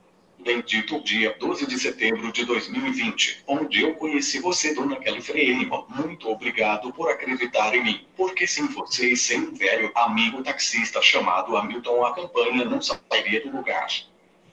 Bendito 0.45 1.01
dia 1.01 1.35
12 1.39 1.67
de 1.67 1.79
setembro 1.79 2.31
de 2.31 2.45
2020, 2.45 3.45
onde 3.47 3.81
eu 3.81 3.95
conheci 3.95 4.41
você, 4.41 4.75
dona 4.75 4.97
Kelly 4.97 5.23
Freire. 5.23 5.71
Muito 5.89 6.29
obrigado 6.29 6.93
por 6.93 7.11
acreditar 7.11 7.75
em 7.75 7.83
mim, 7.83 8.07
porque 8.15 8.47
sem 8.47 8.67
você 8.67 9.13
e 9.13 9.17
sem 9.17 9.41
um 9.41 9.55
velho 9.55 9.91
amigo 9.95 10.43
taxista 10.43 11.01
chamado 11.01 11.57
Hamilton, 11.57 12.05
a 12.05 12.15
campanha 12.15 12.63
não 12.67 12.79
sairia 12.83 13.41
do 13.41 13.57
lugar. 13.57 13.87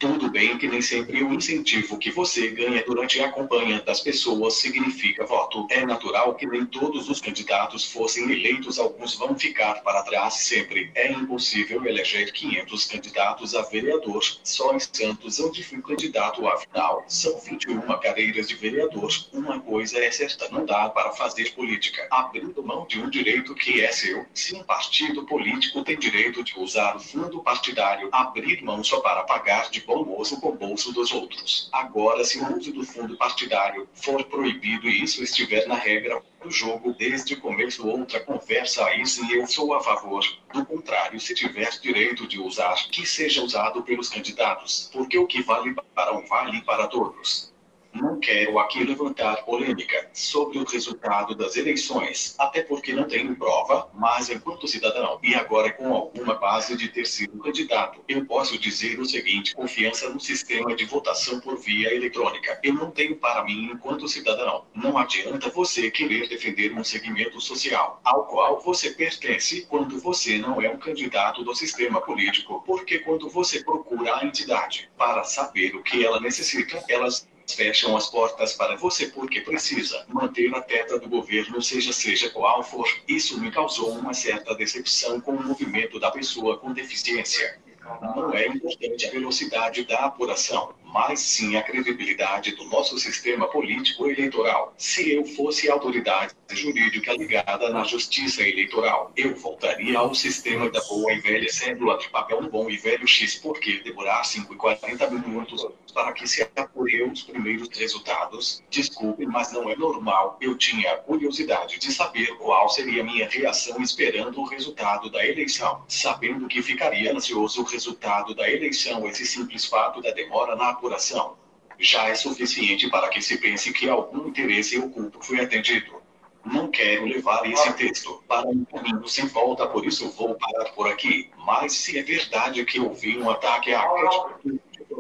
Tudo 0.02 0.32
bem 0.32 0.58
que 0.58 0.68
nem 0.68 0.82
sempre 0.82 1.24
o 1.24 1.32
incentivo 1.32 1.96
que 1.96 2.10
você 2.10 2.50
ganha 2.50 2.84
durante 2.84 3.22
a 3.22 3.32
campanha 3.32 3.84
das 3.84 4.00
pessoas 4.00 4.56
significa 4.56 5.28
voto. 5.28 5.68
É 5.70 5.86
natural 5.86 6.34
que 6.34 6.48
nem 6.48 6.66
todos 6.66 7.08
os 7.08 7.22
candidatos 7.22 7.86
fossem 7.86 8.24
eleitos, 8.24 8.80
alguns 8.80 9.14
vão 9.14 9.38
ficar 9.38 9.84
para 9.84 10.02
trás 10.02 10.34
sempre. 10.34 10.92
É 10.96 11.12
impossível 11.12 11.86
eleger 11.86 12.34
500 12.34 12.86
candidatos 12.86 13.54
a 13.54 13.62
vereador 13.62 14.24
só 14.44 14.74
em 14.74 14.80
Santos, 14.80 15.40
onde 15.40 15.64
fui 15.64 15.80
candidato 15.84 16.48
afinal. 16.48 17.06
São 17.08 17.40
21 17.40 17.82
cadeiras 18.00 18.48
de 18.48 18.56
vereador. 18.56 19.12
Uma 19.32 19.60
coisa 19.60 20.04
é 20.04 20.10
certa, 20.10 20.50
não 20.50 20.66
dá 20.66 20.90
para 20.90 21.12
fazer 21.12 21.52
política 21.52 22.08
abrindo 22.10 22.64
mão 22.64 22.88
de 22.88 23.00
um 23.00 23.08
direito 23.08 23.54
que 23.54 23.82
é 23.82 23.92
seu. 23.92 24.26
Se 24.34 24.56
um 24.56 24.64
partido 24.64 25.28
político 25.28 25.84
tem 25.84 26.00
direito 26.00 26.44
de 26.44 26.58
usar 26.58 26.96
o 26.96 27.00
fundo 27.00 27.44
partidário, 27.44 28.10
abrir 28.12 28.64
mão 28.64 28.84
só 28.84 29.00
para 29.00 29.22
pagar 29.26 29.70
de 29.70 29.91
bom 29.92 30.06
moço 30.06 30.40
com 30.40 30.50
o 30.50 30.56
bolso 30.56 30.94
dos 30.94 31.12
outros. 31.12 31.70
Agora, 31.72 32.24
se 32.24 32.40
o 32.40 32.58
uso 32.58 32.72
do 32.72 32.86
fundo 32.86 33.18
partidário 33.18 33.88
for 33.94 34.24
proibido 34.24 34.88
e 34.88 35.04
isso 35.04 35.22
estiver 35.22 35.68
na 35.68 35.76
regra 35.76 36.22
do 36.42 36.50
jogo 36.50 36.94
desde 36.94 37.34
o 37.34 37.42
começo, 37.42 37.86
outra 37.86 38.22
conversa 38.22 38.86
aí 38.86 39.06
sim 39.06 39.30
eu 39.34 39.46
sou 39.46 39.74
a 39.74 39.82
favor. 39.82 40.24
Do 40.54 40.66
contrário, 40.66 41.20
se 41.20 41.36
tiver 41.36 41.70
direito 41.82 42.26
de 42.26 42.40
usar, 42.40 42.76
que 42.90 43.06
seja 43.06 43.44
usado 43.44 43.84
pelos 43.84 44.08
candidatos, 44.08 44.90
porque 44.94 45.18
o 45.18 45.28
que 45.28 45.42
vale 45.42 45.76
para 45.94 46.18
um 46.18 46.26
vale 46.26 46.62
para 46.62 46.88
todos. 46.88 47.52
Não 47.94 48.20
quero 48.20 48.58
aqui 48.60 48.84
levantar 48.84 49.44
polêmica 49.44 50.10
sobre 50.14 50.58
o 50.58 50.64
resultado 50.64 51.36
das 51.36 51.58
eleições, 51.58 52.36
até 52.40 52.64
porque 52.64 52.94
não 52.94 53.04
tenho 53.04 53.36
prova, 53.36 53.90
mas 53.94 54.30
enquanto 54.30 54.68
cidadão, 54.68 55.20
e 55.22 55.36
agora 55.36 55.72
com 55.74 55.94
alguma 55.94 56.36
base 56.36 56.78
de 56.78 56.88
ter 56.88 57.06
sido 57.06 57.38
candidato, 57.40 58.02
eu 58.08 58.26
posso 58.26 58.58
dizer 58.58 59.00
o 59.00 59.06
seguinte: 59.06 59.54
confiança 59.56 60.10
no 60.10 60.20
sistema 60.20 60.76
de 60.76 60.86
votação 60.86 61.40
por 61.40 61.58
via 61.58 61.94
eletrônica. 61.94 62.60
Eu 62.64 62.74
não 62.74 62.92
tenho 62.92 63.16
para 63.18 63.44
mim 63.44 63.72
enquanto 63.74 64.08
cidadão. 64.08 64.66
Não 64.74 64.98
adianta 64.98 65.50
você 65.50 65.92
querer 65.92 66.30
defender 66.30 66.74
um 66.74 66.84
segmento 66.84 67.40
social 67.42 68.00
ao 68.04 68.26
qual 68.26 68.60
você 68.62 68.92
pertence 68.92 69.66
quando 69.68 70.00
você 70.00 70.38
não 70.38 70.62
é 70.62 70.70
um 70.70 70.78
candidato 70.78 71.44
do 71.44 71.54
sistema 71.54 72.02
político, 72.02 72.64
porque 72.66 73.00
quando 73.00 73.30
você 73.30 73.64
procura 73.64 74.18
a 74.18 74.26
entidade 74.26 74.90
para 74.98 75.24
saber 75.24 75.76
o 75.76 75.84
que 75.84 76.06
ela 76.06 76.20
necessita, 76.20 76.84
elas 76.88 77.28
fecham 77.54 77.96
as 77.96 78.08
portas 78.08 78.54
para 78.54 78.76
você 78.76 79.08
porque 79.08 79.42
precisa 79.42 80.06
manter 80.08 80.54
a 80.56 80.62
teta 80.62 81.00
do 81.00 81.08
governo, 81.08 81.62
seja 81.62 81.94
seja 81.94 82.30
qual 82.30 82.64
for. 82.64 82.88
Isso 83.08 83.40
me 83.40 83.52
causou 83.52 83.92
uma 83.92 84.14
certa 84.14 84.56
decepção 84.56 85.20
com 85.20 85.32
o 85.32 85.44
movimento 85.44 86.00
da 86.00 86.12
pessoa 86.12 86.58
com 86.58 86.74
deficiência. 86.74 87.60
Não 88.02 88.34
é 88.34 88.48
importante 88.48 89.08
a 89.08 89.12
velocidade 89.12 89.84
da 89.86 90.06
apuração, 90.06 90.74
mas 90.94 91.20
sim 91.20 91.56
a 91.56 91.64
credibilidade 91.64 92.56
do 92.56 92.66
nosso 92.66 92.98
sistema 92.98 93.48
político 93.48 94.08
eleitoral. 94.08 94.74
Se 94.78 95.14
eu 95.14 95.26
fosse 95.26 95.70
autoridade 95.70 96.34
jurídica 96.52 97.14
ligada 97.14 97.70
na 97.70 97.84
justiça 97.84 98.42
eleitoral, 98.42 99.12
eu 99.16 99.36
voltaria 99.36 99.98
ao 99.98 100.14
sistema 100.14 100.70
da 100.70 100.82
boa 100.82 101.14
e 101.14 101.20
velha 101.20 101.52
cédula 101.52 101.98
de 101.98 102.10
papel 102.10 102.42
bom 102.50 102.70
e 102.70 102.78
velho 102.78 103.08
X, 103.08 103.36
porque 103.36 103.80
demorar 103.80 104.24
5 104.24 104.54
e 104.54 104.58
40 104.58 105.10
minutos 105.10 105.66
para 105.94 106.14
que 106.14 106.28
se 106.28 106.42
apure 106.56 107.04
os 107.04 107.24
primeiros 107.24 107.68
resultados. 107.78 108.64
Desculpe, 108.70 109.26
mas 109.26 109.52
não 109.52 109.70
é 109.70 109.76
normal. 109.76 110.38
Eu 110.42 110.58
tinha 110.58 110.98
curiosidade 110.98 111.80
de 111.80 111.92
saber 111.92 112.28
qual 112.38 112.70
seria 112.70 113.02
a 113.02 113.06
minha 113.06 113.28
reação 113.28 113.82
esperando 113.82 114.40
o 114.40 114.46
resultado 114.46 115.10
da 115.10 115.26
eleição, 115.26 115.84
sabendo 115.88 116.48
que 116.48 116.62
ficaria 116.62 117.14
ansioso 117.14 117.62
o 117.62 117.66
resultado 117.66 118.34
da 118.34 118.50
eleição. 118.50 119.08
Esse 119.08 119.26
simples 119.26 119.66
fato 119.66 120.02
da 120.02 120.12
demora 120.12 120.56
na 120.56 120.74
apuração 120.82 121.38
já 121.80 122.08
é 122.10 122.16
suficiente 122.16 122.90
para 122.90 123.08
que 123.10 123.22
se 123.22 123.38
pense 123.38 123.72
que 123.72 123.90
algum 123.90 124.28
interesse 124.28 124.78
oculto 124.80 125.22
foi 125.22 125.40
atendido. 125.40 126.02
Não 126.44 126.70
quero 126.70 127.06
levar 127.06 127.46
esse 127.50 127.72
texto 127.74 128.24
para 128.28 128.48
um 128.48 128.66
caminho 128.66 129.08
sem 129.08 129.28
volta, 129.28 129.68
por 129.68 129.86
isso 129.86 130.10
vou 130.12 130.36
parar 130.36 130.72
por 130.72 130.88
aqui. 130.88 131.30
Mas 131.38 131.74
se 131.74 131.98
é 131.98 132.04
verdade 132.04 132.64
que 132.66 132.80
houve 132.80 133.18
um 133.18 133.30
ataque 133.30 133.74
à 133.74 133.84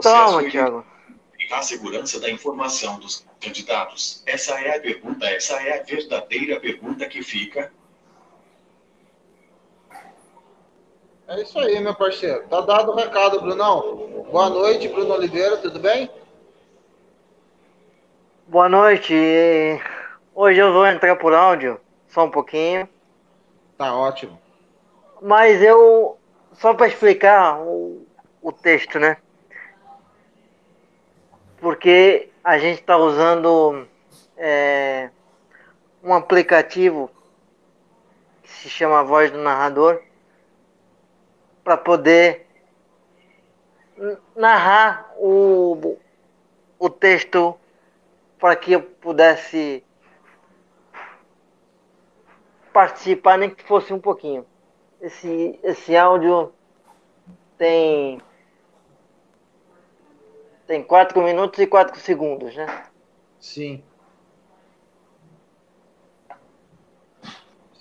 Toma, 0.01 0.49
Thiago. 0.49 0.85
E 1.39 1.53
a 1.53 1.61
segurança 1.61 2.19
da 2.19 2.29
informação 2.29 2.99
dos 2.99 3.25
candidatos, 3.39 4.23
essa 4.25 4.59
é 4.59 4.77
a 4.77 4.79
pergunta, 4.79 5.25
essa 5.27 5.61
é 5.61 5.79
a 5.79 5.83
verdadeira 5.83 6.59
pergunta 6.59 7.07
que 7.07 7.23
fica. 7.23 7.71
É 11.31 11.43
isso 11.43 11.57
aí, 11.59 11.79
meu 11.79 11.95
parceiro. 11.95 12.45
Tá 12.49 12.59
dado 12.59 12.91
o 12.91 12.95
recado, 12.95 13.39
Brunão. 13.39 14.25
Boa 14.29 14.49
noite, 14.49 14.89
Bruno 14.89 15.13
Oliveira, 15.13 15.55
tudo 15.55 15.79
bem? 15.79 16.11
Boa 18.47 18.67
noite. 18.67 19.15
Hoje 20.35 20.59
eu 20.59 20.73
vou 20.73 20.85
entrar 20.85 21.15
por 21.15 21.33
áudio, 21.33 21.79
só 22.09 22.25
um 22.25 22.29
pouquinho. 22.29 22.85
Tá 23.77 23.95
ótimo. 23.95 24.37
Mas 25.21 25.61
eu, 25.61 26.17
só 26.51 26.73
para 26.73 26.87
explicar 26.87 27.61
o, 27.61 28.05
o 28.41 28.51
texto, 28.51 28.99
né? 28.99 29.15
Porque 31.61 32.29
a 32.43 32.57
gente 32.57 32.81
está 32.81 32.97
usando 32.97 33.87
é, 34.35 35.09
um 36.03 36.13
aplicativo 36.13 37.09
que 38.43 38.49
se 38.49 38.69
chama 38.69 39.01
Voz 39.01 39.31
do 39.31 39.37
Narrador 39.37 40.10
para 41.63 41.77
poder 41.77 42.47
narrar 44.35 45.13
o, 45.17 45.97
o 46.79 46.89
texto 46.89 47.57
para 48.39 48.55
que 48.55 48.71
eu 48.71 48.81
pudesse 48.81 49.83
participar, 52.73 53.37
nem 53.37 53.49
que 53.49 53.63
fosse 53.63 53.93
um 53.93 53.99
pouquinho. 53.99 54.45
Esse, 54.99 55.59
esse 55.63 55.95
áudio 55.95 56.53
tem 57.57 58.19
tem 60.65 60.81
4 60.81 61.21
minutos 61.21 61.59
e 61.59 61.67
4 61.67 61.99
segundos, 61.99 62.55
né? 62.55 62.85
Sim. 63.39 63.83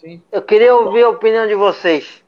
Sim. 0.01 0.23
Eu 0.33 0.43
queria 0.43 0.75
ouvir 0.75 1.05
a 1.05 1.11
opinião 1.11 1.47
de 1.47 1.55
vocês. 1.55 2.25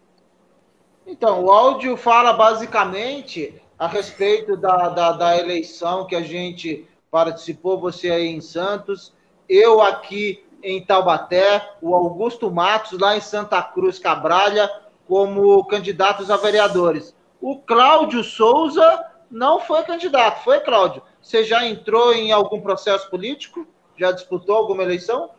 Então, 1.07 1.45
o 1.45 1.51
áudio 1.51 1.97
fala 1.97 2.33
basicamente 2.33 3.61
a 3.79 3.87
respeito 3.87 4.57
da, 4.57 4.89
da, 4.89 5.13
da 5.13 5.37
eleição 5.37 6.07
que 6.07 6.15
a 6.15 6.23
gente 6.23 6.87
participou, 7.11 7.79
você 7.79 8.11
aí 8.11 8.27
em 8.29 8.41
Santos, 8.41 9.13
eu 9.49 9.81
aqui 9.81 10.45
em 10.63 10.85
Taubaté, 10.85 11.75
o 11.83 11.95
Augusto 11.95 12.51
Matos 12.51 12.99
lá 12.99 13.17
em 13.17 13.21
Santa 13.21 13.61
Cruz 13.61 13.99
Cabralha, 13.99 14.71
como 15.09 15.65
candidatos 15.67 16.31
a 16.31 16.37
vereadores. 16.37 17.15
O 17.41 17.59
Cláudio 17.59 18.23
Souza 18.23 19.05
não 19.29 19.59
foi 19.61 19.83
candidato, 19.83 20.45
foi, 20.45 20.61
Cláudio? 20.61 21.03
Você 21.21 21.43
já 21.43 21.67
entrou 21.67 22.13
em 22.13 22.31
algum 22.31 22.61
processo 22.61 23.11
político? 23.11 23.67
Já 23.97 24.13
disputou 24.13 24.57
alguma 24.57 24.85
eleição? 24.85 25.31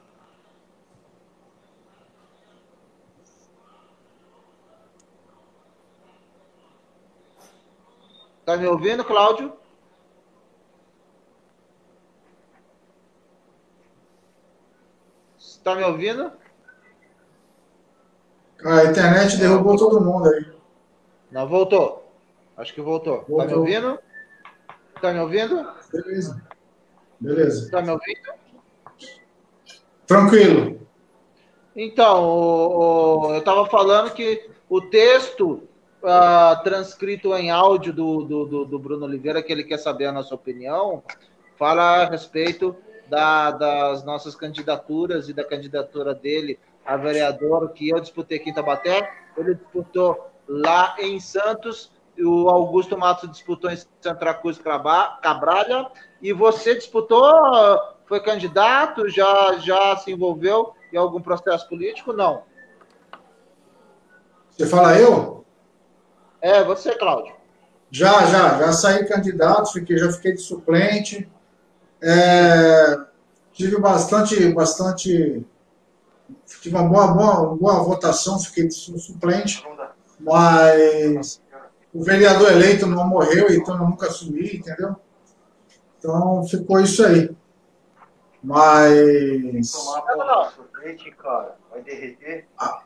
Tá 8.45 8.57
me 8.57 8.67
ouvindo, 8.67 9.03
Cláudio? 9.05 9.53
Tá 15.63 15.75
me 15.75 15.83
ouvindo? 15.83 16.29
A 18.65 18.83
internet 18.83 19.37
derrubou 19.37 19.77
todo 19.77 20.01
mundo 20.01 20.29
aí. 20.29 20.45
Não, 21.31 21.47
voltou. 21.47 22.11
Acho 22.57 22.73
que 22.73 22.81
voltou. 22.81 23.23
voltou. 23.27 23.37
Tá 23.39 23.45
me 23.45 23.53
ouvindo? 23.53 23.99
Está 24.95 25.13
me 25.13 25.19
ouvindo? 25.19 25.73
Beleza. 25.91 26.47
Beleza. 27.19 27.65
Está 27.65 27.81
me 27.81 27.91
ouvindo? 27.91 28.33
Tranquilo. 30.05 30.81
Então, 31.75 33.31
eu 33.31 33.39
estava 33.39 33.65
falando 33.67 34.13
que 34.13 34.49
o 34.69 34.81
texto 34.81 35.67
uh, 36.03 36.63
transcrito 36.63 37.33
em 37.35 37.49
áudio 37.49 37.93
do, 37.93 38.23
do, 38.23 38.65
do, 38.65 38.79
Bruno 38.79 39.05
Oliveira, 39.05 39.41
que 39.41 39.51
ele 39.51 39.63
quer 39.63 39.77
saber 39.77 40.05
a 40.05 40.11
nossa 40.11 40.35
opinião, 40.35 41.01
fala 41.57 42.03
a 42.03 42.09
respeito 42.09 42.75
da, 43.09 43.51
das 43.51 44.03
nossas 44.03 44.35
candidaturas 44.35 45.29
e 45.29 45.33
da 45.33 45.43
candidatura 45.43 46.13
dele 46.13 46.59
a 46.85 46.97
vereador, 46.97 47.69
que 47.71 47.89
eu 47.89 47.99
disputei 47.99 48.37
aqui 48.37 48.49
em 48.49 48.53
Tabaté, 48.53 49.09
ele 49.37 49.55
disputou 49.55 50.29
lá 50.47 50.95
em 50.99 51.19
Santos, 51.19 51.91
o 52.19 52.49
Augusto 52.49 52.97
Matos 52.97 53.31
disputou 53.31 53.71
em 53.71 53.77
Santa 54.01 54.33
Cruz 54.33 54.59
Cabralha, 54.59 55.89
e 56.21 56.33
você 56.33 56.75
disputou, 56.75 57.23
foi 58.05 58.19
candidato, 58.19 59.07
já, 59.07 59.57
já 59.59 59.95
se 59.97 60.11
envolveu 60.11 60.73
em 60.91 60.97
algum 60.97 61.21
processo 61.21 61.67
político? 61.69 62.11
Não. 62.11 62.43
Você 64.49 64.67
fala 64.67 64.99
eu? 64.99 65.42
É, 66.43 66.61
você, 66.61 66.93
Cláudio. 66.95 67.33
Já, 67.89 68.25
já, 68.25 68.59
já 68.59 68.73
saí 68.73 69.07
candidato, 69.07 69.71
fiquei, 69.71 69.97
já 69.97 70.11
fiquei 70.11 70.33
de 70.33 70.41
suplente. 70.41 71.31
É, 72.01 72.99
tive 73.53 73.79
bastante, 73.79 74.51
bastante, 74.51 75.45
tive 76.59 76.75
uma 76.75 76.83
boa, 76.83 77.07
boa, 77.13 77.55
boa 77.55 77.83
votação, 77.83 78.37
fiquei 78.39 78.67
de 78.67 78.73
suplente, 78.73 79.65
mas 80.19 81.41
o 81.93 82.03
vereador 82.03 82.51
eleito 82.51 82.85
não 82.87 83.07
morreu, 83.07 83.49
então 83.49 83.77
eu 83.77 83.87
nunca 83.87 84.07
assumi, 84.07 84.57
entendeu? 84.57 84.97
Então 85.97 86.45
ficou 86.45 86.81
isso 86.81 87.05
aí. 87.05 87.33
Mas. 88.43 89.71
Tomar 89.71 90.51
sorvete, 90.51 91.09
cara, 91.11 91.55
vai 91.71 91.81
derreter. 91.81 92.49
Ah, 92.57 92.82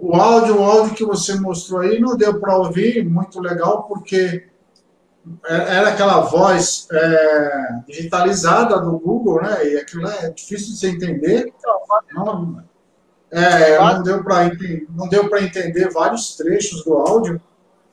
o 0.00 0.16
áudio, 0.16 0.58
o 0.58 0.64
áudio 0.64 0.94
que 0.94 1.04
você 1.04 1.38
mostrou 1.38 1.80
aí 1.80 2.00
não 2.00 2.16
deu 2.16 2.40
para 2.40 2.56
ouvir, 2.56 3.04
muito 3.04 3.38
legal, 3.38 3.84
porque 3.84 4.48
é, 5.46 5.54
era 5.76 5.90
aquela 5.90 6.20
voz 6.20 6.88
é, 6.90 7.68
digitalizada 7.86 8.80
do 8.80 8.98
Google, 8.98 9.42
né? 9.42 9.68
E 9.68 9.76
aquilo 9.76 10.08
é 10.08 10.30
difícil 10.30 10.72
de 10.72 10.78
se 10.78 10.86
entender. 10.86 11.52
Não, 12.14 12.64
é, 13.30 13.78
não 13.78 14.02
deu 14.02 14.24
para 14.24 14.50
não 14.88 15.06
deu 15.06 15.28
para 15.28 15.42
entender 15.42 15.90
vários 15.90 16.34
trechos 16.34 16.82
do 16.82 16.94
áudio. 16.94 17.40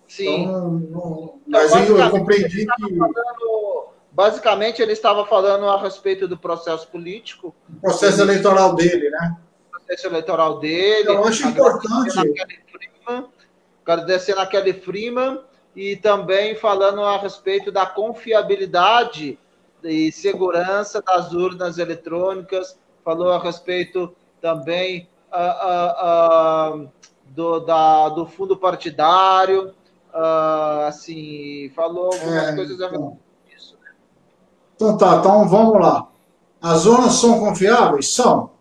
Sim. 0.07 0.43
Então, 0.43 0.71
não, 0.89 1.33
mas 1.45 1.89
eu, 1.89 1.97
eu 1.97 2.09
compreendi 2.09 2.65
que 2.65 2.97
falando, 2.97 3.89
basicamente 4.13 4.81
ele 4.81 4.93
estava 4.93 5.25
falando 5.25 5.67
a 5.67 5.81
respeito 5.81 6.25
do 6.25 6.37
processo 6.37 6.87
político, 6.87 7.53
o 7.69 7.81
processo 7.81 8.21
eleitoral 8.21 8.73
dele, 8.73 9.09
né? 9.09 9.37
Processo 9.87 10.07
eleitoral 10.07 10.59
dele. 10.59 11.09
Eu 11.09 11.23
acho 11.23 11.47
importante. 11.47 12.19
Agradecer 13.85 14.35
na 14.35 14.45
Kelly 14.45 14.73
Freeman 14.73 15.39
e 15.75 15.95
também 15.95 16.55
falando 16.55 17.01
a 17.01 17.17
respeito 17.17 17.71
da 17.71 17.85
confiabilidade 17.85 19.39
e 19.83 20.11
segurança 20.11 21.01
das 21.01 21.31
urnas 21.31 21.77
eletrônicas, 21.77 22.77
falou 23.05 23.31
a 23.31 23.39
respeito 23.39 24.13
também 24.41 25.07
uh, 25.31 26.75
uh, 26.75 26.83
uh, 26.83 26.91
do, 27.27 27.59
da, 27.61 28.09
do 28.09 28.25
fundo 28.25 28.57
partidário, 28.57 29.73
assim, 30.87 31.71
falou 31.75 32.05
algumas 32.05 32.47
é, 32.47 32.55
coisas 32.55 32.81
a 32.81 32.87
então. 32.87 33.19
disso. 33.47 33.77
Né? 33.81 33.91
Então 34.75 34.97
tá, 34.97 35.17
então 35.17 35.47
vamos 35.47 35.79
lá. 35.79 36.07
As 36.59 36.79
zonas 36.79 37.13
são 37.13 37.39
confiáveis? 37.39 38.09
São. 38.09 38.56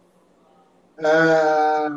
É... 0.99 1.89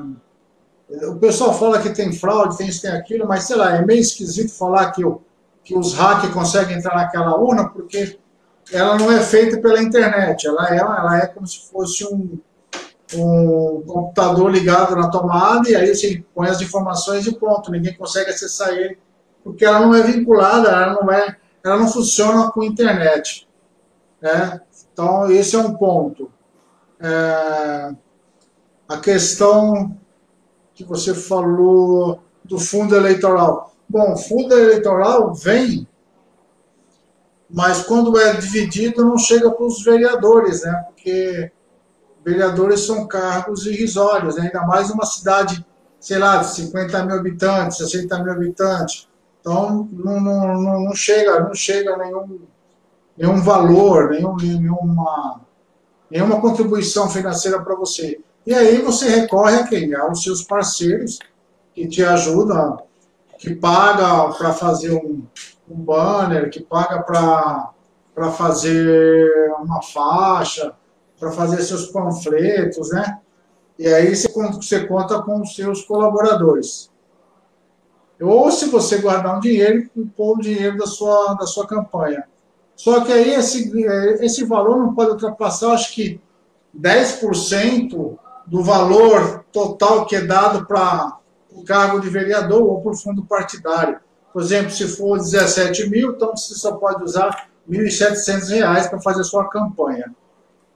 O 1.07 1.17
pessoal 1.17 1.53
fala 1.53 1.79
que 1.79 1.91
tem 1.91 2.11
fraude, 2.11 2.57
tem 2.57 2.67
isso, 2.67 2.81
tem 2.81 2.91
aquilo, 2.91 3.27
mas 3.27 3.43
sei 3.43 3.55
lá, 3.55 3.75
é 3.75 3.85
meio 3.85 3.99
esquisito 3.99 4.51
falar 4.51 4.91
que, 4.91 5.05
o, 5.05 5.21
que 5.63 5.77
os 5.77 5.93
hackers 5.93 6.33
conseguem 6.33 6.77
entrar 6.77 6.95
naquela 6.95 7.37
urna, 7.37 7.69
porque 7.69 8.17
ela 8.71 8.97
não 8.97 9.11
é 9.11 9.19
feita 9.19 9.61
pela 9.61 9.81
internet, 9.81 10.47
ela 10.47 10.73
é, 10.73 10.77
ela 10.77 11.17
é 11.19 11.27
como 11.27 11.45
se 11.45 11.69
fosse 11.69 12.03
um, 12.05 12.39
um 13.15 13.83
computador 13.85 14.49
ligado 14.49 14.95
na 14.95 15.09
tomada, 15.09 15.69
e 15.69 15.75
aí 15.75 15.93
você 15.93 16.23
põe 16.33 16.49
as 16.49 16.59
informações 16.59 17.27
e 17.27 17.35
pronto, 17.35 17.71
ninguém 17.71 17.95
consegue 17.95 18.31
acessar 18.31 18.69
ele, 18.69 18.97
porque 19.43 19.65
ela 19.65 19.79
não 19.79 19.93
é 19.93 20.01
vinculada, 20.01 20.69
ela 20.69 20.93
não, 20.93 21.11
é, 21.11 21.37
ela 21.63 21.77
não 21.77 21.87
funciona 21.87 22.51
com 22.51 22.63
internet. 22.63 23.47
Né? 24.21 24.59
Então, 24.91 25.31
esse 25.31 25.55
é 25.55 25.59
um 25.59 25.75
ponto. 25.75 26.31
É, 26.99 27.91
a 28.89 28.97
questão 28.97 29.95
que 30.73 30.83
você 30.83 31.13
falou 31.13 32.23
do 32.43 32.57
fundo 32.57 32.95
eleitoral. 32.95 33.75
Bom, 33.87 34.17
fundo 34.17 34.57
eleitoral 34.57 35.33
vem, 35.35 35.87
mas 37.47 37.83
quando 37.83 38.19
é 38.19 38.33
dividido 38.33 39.05
não 39.05 39.17
chega 39.17 39.51
para 39.51 39.65
os 39.65 39.83
vereadores, 39.83 40.63
né? 40.63 40.85
Porque 40.87 41.51
vereadores 42.25 42.85
são 42.85 43.07
cargos 43.07 43.65
irrisórios, 43.67 44.35
né? 44.35 44.43
ainda 44.43 44.65
mais 44.65 44.89
uma 44.89 45.05
cidade, 45.05 45.63
sei 45.99 46.17
lá, 46.17 46.37
de 46.37 46.51
50 46.53 47.05
mil 47.05 47.15
habitantes, 47.15 47.77
60 47.77 48.23
mil 48.23 48.33
habitantes. 48.33 49.07
Então 49.39 49.87
não, 49.91 50.19
não, 50.19 50.61
não, 50.61 50.83
não 50.85 50.95
chega, 50.95 51.39
não 51.39 51.53
chega 51.53 51.95
nenhum, 51.97 52.39
nenhum 53.15 53.41
valor, 53.41 54.09
nenhum, 54.09 54.35
nenhuma, 54.35 55.41
nenhuma 56.09 56.41
contribuição 56.41 57.09
financeira 57.09 57.61
para 57.61 57.75
você. 57.75 58.19
E 58.49 58.53
aí 58.55 58.81
você 58.81 59.07
recorre 59.07 59.57
a 59.57 59.67
quem? 59.67 59.93
Aos 59.93 60.23
seus 60.23 60.41
parceiros 60.41 61.19
que 61.71 61.87
te 61.87 62.03
ajudam, 62.03 62.81
que 63.37 63.53
paga 63.53 64.33
para 64.33 64.51
fazer 64.51 64.91
um, 64.91 65.23
um, 65.69 65.75
banner, 65.75 66.49
que 66.49 66.59
paga 66.59 67.03
para 67.03 68.31
fazer 68.31 69.53
uma 69.59 69.83
faixa, 69.83 70.73
para 71.19 71.31
fazer 71.31 71.61
seus 71.61 71.91
panfletos, 71.91 72.89
né? 72.89 73.19
E 73.77 73.87
aí 73.87 74.15
você, 74.15 74.27
você 74.27 74.87
conta 74.87 75.21
com 75.21 75.41
os 75.41 75.55
seus 75.55 75.83
colaboradores. 75.83 76.89
Ou 78.19 78.49
se 78.49 78.65
você 78.65 78.97
guardar 78.97 79.37
um 79.37 79.41
dinheiro, 79.41 79.87
pôr 80.17 80.39
o 80.39 80.41
dinheiro 80.41 80.75
da 80.75 80.87
sua, 80.87 81.35
da 81.35 81.45
sua 81.45 81.67
campanha. 81.67 82.23
Só 82.75 83.01
que 83.01 83.13
aí 83.13 83.29
esse, 83.29 83.71
esse 84.21 84.43
valor 84.43 84.79
não 84.79 84.95
pode 84.95 85.11
ultrapassar, 85.11 85.73
acho 85.73 85.93
que 85.93 86.19
10% 86.75 88.17
do 88.49 88.63
valor 88.63 89.45
total 89.51 90.05
que 90.05 90.15
é 90.15 90.21
dado 90.21 90.65
para 90.65 91.17
o 91.51 91.63
cargo 91.63 91.99
de 91.99 92.09
vereador 92.09 92.63
ou 92.63 92.81
para 92.81 92.91
o 92.91 92.97
fundo 92.97 93.23
partidário. 93.23 93.99
Por 94.33 94.41
exemplo, 94.41 94.71
se 94.71 94.87
for 94.87 95.17
17 95.17 95.89
mil, 95.89 96.13
então 96.13 96.35
você 96.35 96.55
só 96.55 96.73
pode 96.73 97.03
usar 97.03 97.47
R$ 97.69 97.77
1.700 97.77 98.89
para 98.89 99.01
fazer 99.01 99.23
sua 99.23 99.47
campanha. 99.49 100.13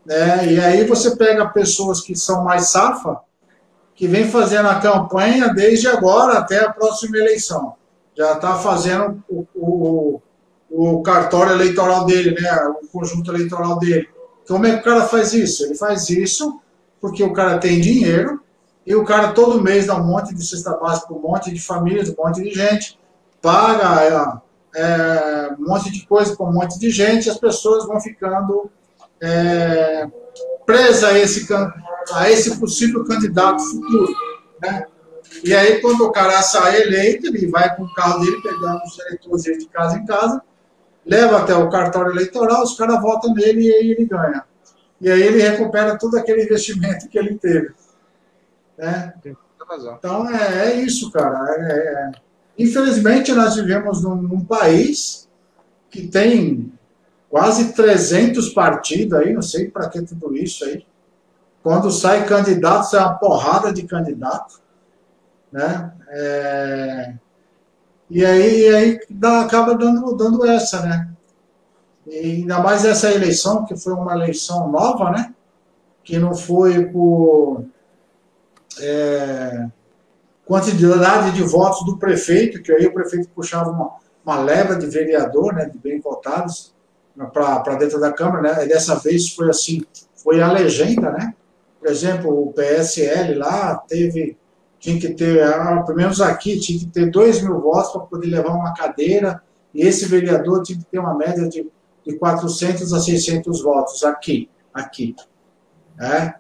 Né? 0.06 0.54
E 0.54 0.60
aí 0.60 0.86
você 0.86 1.16
pega 1.16 1.48
pessoas 1.48 2.02
que 2.02 2.16
são 2.16 2.44
mais 2.44 2.70
safa, 2.70 3.20
que 3.96 4.08
vem 4.08 4.30
fazendo 4.30 4.68
a 4.68 4.80
campanha 4.80 5.54
desde 5.54 5.88
agora 5.88 6.40
até 6.40 6.64
a 6.64 6.72
próxima 6.72 7.18
eleição. 7.18 7.76
Já 8.16 8.34
está 8.34 8.56
fazendo 8.56 9.24
o, 9.28 9.46
o, 9.56 10.22
o, 10.70 11.02
cartório 11.02 11.54
eleitoral 11.54 12.06
dele, 12.06 12.40
né? 12.40 12.52
o 12.82 12.88
conjunto 12.88 13.32
eleitoral 13.32 13.80
dele. 13.80 14.08
Como 14.48 14.66
é 14.66 14.74
que 14.74 14.82
o 14.82 14.84
cara 14.84 15.06
faz 15.06 15.34
isso? 15.34 15.64
Ele 15.64 15.76
faz 15.76 16.10
isso 16.10 16.60
porque 17.04 17.22
o 17.22 17.34
cara 17.34 17.58
tem 17.58 17.82
dinheiro 17.82 18.42
e 18.88 18.96
o 18.96 19.04
cara 19.04 19.34
todo 19.34 19.62
mês 19.62 19.88
dá 19.88 19.98
um 19.98 20.06
monte 20.06 20.34
de 20.34 20.42
cesta 20.42 20.72
básica 20.78 21.08
para 21.08 21.18
um 21.18 21.20
monte 21.20 21.52
de 21.52 21.60
famílias, 21.60 22.08
um 22.08 22.16
monte 22.18 22.42
de 22.42 22.52
gente, 22.52 22.98
paga 23.42 24.42
é, 24.74 25.54
um 25.60 25.68
monte 25.68 25.92
de 25.92 26.08
coisa 26.08 26.34
para 26.34 26.46
um 26.46 26.54
monte 26.54 26.80
de 26.80 26.90
gente 26.90 27.30
as 27.30 27.38
pessoas 27.38 27.86
vão 27.86 28.00
ficando 28.00 28.72
é, 29.20 30.08
presas 30.66 31.04
a 31.04 31.20
esse, 31.20 31.46
a 32.14 32.32
esse 32.32 32.58
possível 32.58 33.04
candidato 33.04 33.62
futuro. 33.62 34.14
Né? 34.62 34.86
E 35.44 35.54
aí, 35.54 35.82
quando 35.82 36.06
o 36.06 36.12
cara 36.14 36.42
sai 36.42 36.84
eleito, 36.84 37.28
ele 37.28 37.48
vai 37.48 37.76
com 37.76 37.84
o 37.84 37.94
carro 37.94 38.24
dele 38.24 38.42
pegando 38.42 38.82
os 38.82 38.98
eleitores 38.98 39.44
de 39.44 39.66
casa 39.66 39.98
em 39.98 40.06
casa, 40.06 40.42
leva 41.06 41.40
até 41.40 41.54
o 41.54 41.70
cartório 41.70 42.14
eleitoral, 42.14 42.64
os 42.64 42.78
caras 42.78 43.02
votam 43.02 43.34
nele 43.34 43.68
e 43.68 43.74
aí 43.74 43.92
ele 43.92 44.06
ganha 44.06 44.46
e 45.04 45.12
aí 45.12 45.22
ele 45.22 45.42
recupera 45.42 45.98
todo 45.98 46.18
aquele 46.18 46.44
investimento 46.44 47.10
que 47.10 47.20
ele 47.20 47.36
teve. 47.36 47.74
Né? 48.78 49.14
Então 50.00 50.30
é, 50.30 50.70
é 50.70 50.76
isso, 50.76 51.12
cara. 51.12 51.46
É, 51.58 51.74
é, 51.74 52.12
infelizmente 52.58 53.34
nós 53.34 53.56
vivemos 53.58 54.02
num, 54.02 54.16
num, 54.16 54.46
país 54.46 55.28
que 55.90 56.08
tem 56.08 56.72
quase 57.30 57.74
300 57.74 58.54
partidos 58.54 59.20
aí, 59.20 59.34
não 59.34 59.42
sei 59.42 59.70
para 59.70 59.90
que 59.90 60.02
tudo 60.04 60.38
isso 60.38 60.64
aí. 60.64 60.86
Quando 61.62 61.92
sai 61.92 62.26
candidato, 62.26 62.86
sai 62.86 63.02
uma 63.02 63.16
porrada 63.16 63.74
de 63.74 63.84
candidato. 63.84 64.62
Né? 65.52 65.92
É, 66.12 67.14
e 68.10 68.26
aí, 68.26 68.74
aí 68.74 69.00
dá, 69.10 69.42
acaba 69.42 69.76
dando, 69.76 70.16
dando 70.16 70.46
essa, 70.46 70.82
né? 70.82 71.10
E 72.08 72.18
ainda 72.18 72.60
mais 72.60 72.86
essa 72.86 73.12
eleição, 73.12 73.66
que 73.66 73.76
foi 73.76 73.94
uma 73.94 74.14
eleição 74.14 74.70
nova, 74.70 75.10
né? 75.12 75.34
Que 76.04 76.18
não 76.18 76.36
foi 76.36 76.86
por 76.86 77.66
é, 78.80 79.68
quantidade 80.46 81.32
de 81.32 81.44
votos 81.44 81.86
do 81.86 81.98
prefeito, 81.98 82.62
que 82.62 82.72
aí 82.72 82.86
o 82.86 82.94
prefeito 82.94 83.30
puxava 83.30 83.70
uma, 83.70 83.92
uma 84.26 84.42
leva 84.42 84.76
de 84.76 84.88
vereador, 84.88 85.54
né, 85.54 85.66
de 85.66 85.78
bem 85.78 86.00
votados, 86.00 86.74
para 87.32 87.76
dentro 87.76 88.00
da 88.00 88.12
Câmara, 88.12 88.42
né? 88.42 88.66
E 88.66 88.68
dessa 88.68 88.96
vez 88.96 89.30
foi 89.30 89.50
assim, 89.50 89.84
foi 90.16 90.42
a 90.42 90.52
legenda, 90.52 91.12
né? 91.12 91.34
Por 91.80 91.88
exemplo, 91.90 92.48
o 92.48 92.54
PSL 92.54 93.36
lá 93.36 93.76
teve, 93.76 94.36
tinha 94.80 95.00
que 95.00 95.10
ter, 95.14 95.44
ah, 95.44 95.84
pelo 95.86 95.98
menos 95.98 96.20
aqui, 96.22 96.60
tinha 96.60 96.80
que 96.80 96.88
ter 96.88 97.12
2 97.12 97.42
mil 97.42 97.60
votos 97.60 97.92
para 97.92 98.02
poder 98.02 98.28
levar 98.28 98.54
uma 98.54 98.74
cadeira, 98.74 99.44
e 99.74 99.86
esse 99.86 100.06
vereador 100.06 100.64
tinha 100.64 100.80
que 100.80 100.86
ter 100.86 100.98
uma 100.98 101.14
média 101.14 101.48
de, 101.48 101.70
de 102.06 102.18
400 102.18 102.94
a 102.94 103.00
600 103.00 103.62
votos 103.62 104.04
aqui, 104.04 104.50
aqui, 104.74 105.16
né? 105.96 106.36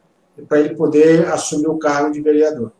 Para 0.47 0.59
ele 0.59 0.75
poder 0.75 1.27
assumir 1.27 1.67
o 1.67 1.77
cargo 1.77 2.11
de 2.11 2.21
vereador. 2.21 2.71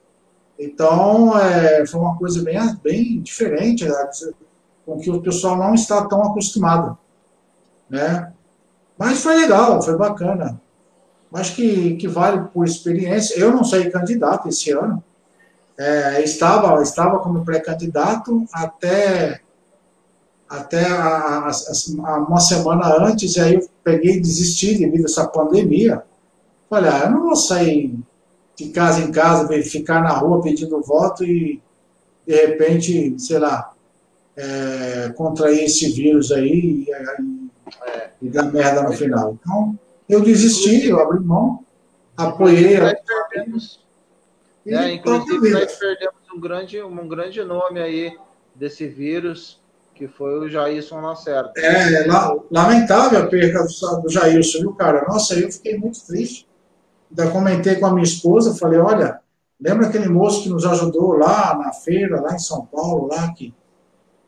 Então, 0.58 1.38
é, 1.38 1.86
foi 1.86 2.00
uma 2.00 2.18
coisa 2.18 2.42
bem, 2.44 2.60
bem 2.84 3.22
diferente, 3.22 3.86
né? 3.86 4.10
com 4.86 5.00
que 5.00 5.10
o 5.10 5.22
pessoal 5.22 5.56
não 5.56 5.74
está 5.74 6.06
tão 6.06 6.22
acostumado, 6.24 6.98
né? 7.90 8.34
Mas 8.98 9.22
foi 9.22 9.36
legal, 9.36 9.82
foi 9.82 9.98
bacana 9.98 10.60
acho 11.34 11.56
que, 11.56 11.96
que 11.96 12.08
vale 12.08 12.48
por 12.54 12.66
experiência. 12.66 13.40
Eu 13.40 13.52
não 13.52 13.64
saí 13.64 13.90
candidato 13.90 14.48
esse 14.48 14.72
ano. 14.72 15.04
É, 15.78 16.24
estava, 16.24 16.82
estava 16.84 17.20
como 17.20 17.44
pré-candidato 17.44 18.46
até, 18.54 19.42
até 20.54 20.86
a, 20.86 21.48
a, 21.48 21.50
a, 21.50 22.18
uma 22.20 22.40
semana 22.40 23.04
antes, 23.04 23.36
e 23.36 23.40
aí 23.40 23.56
eu 23.56 23.68
peguei 23.84 24.18
e 24.18 24.22
desisti 24.22 24.78
devido 24.78 25.02
a 25.02 25.06
essa 25.06 25.28
pandemia. 25.28 26.04
Falei, 26.70 26.92
ah, 26.92 27.06
eu 27.06 27.12
não 27.12 27.24
vou 27.24 27.36
sair 27.36 27.96
de 28.56 28.70
casa 28.70 29.02
em 29.02 29.12
casa, 29.12 29.48
ficar 29.64 30.02
na 30.04 30.12
rua 30.12 30.44
pedindo 30.44 30.80
voto 30.82 31.24
e, 31.24 31.60
de 32.26 32.36
repente, 32.36 33.20
sei 33.20 33.40
lá, 33.40 33.74
é, 34.38 35.12
contrair 35.16 35.64
esse 35.64 35.92
vírus 35.92 36.32
aí 36.32 36.86
e, 36.88 36.92
e, 38.22 38.28
e 38.28 38.30
dar 38.30 38.44
merda 38.44 38.84
no 38.84 38.94
final. 38.94 39.36
Então, 39.42 39.78
eu 40.08 40.22
desisti, 40.22 40.88
eu 40.88 41.00
abri 41.00 41.20
mão, 41.20 41.66
apoiei. 42.16 42.78
Nós 42.80 43.00
perdemos, 43.02 43.80
né, 44.64 44.94
inclusive, 44.94 45.50
nós 45.50 45.76
perdemos 45.78 46.16
um 46.32 46.40
grande, 46.40 46.80
um 46.84 47.08
grande 47.08 47.44
nome 47.44 47.82
aí 47.82 48.16
desse 48.54 48.88
vírus, 48.88 49.63
que 49.94 50.08
foi 50.08 50.40
o 50.40 50.50
Jairson 50.50 51.02
Lacerda. 51.02 51.54
É, 51.58 52.06
lamentável 52.52 53.20
a 53.20 53.28
perda 53.28 53.66
do 54.02 54.10
Jairson, 54.10 54.60
viu, 54.60 54.74
cara? 54.74 55.06
Nossa, 55.08 55.36
eu 55.36 55.52
fiquei 55.52 55.78
muito 55.78 56.04
triste. 56.06 56.48
Ainda 57.10 57.32
comentei 57.32 57.76
com 57.76 57.86
a 57.86 57.94
minha 57.94 58.04
esposa, 58.04 58.56
falei, 58.56 58.80
olha, 58.80 59.20
lembra 59.62 59.88
aquele 59.88 60.10
moço 60.10 60.44
que 60.44 60.50
nos 60.50 60.66
ajudou 60.66 61.14
lá 61.14 61.56
na 61.58 61.72
feira, 61.72 62.20
lá 62.20 62.34
em 62.34 62.40
São 62.40 62.66
Paulo, 62.66 63.08
lá 63.08 63.32
que 63.34 63.54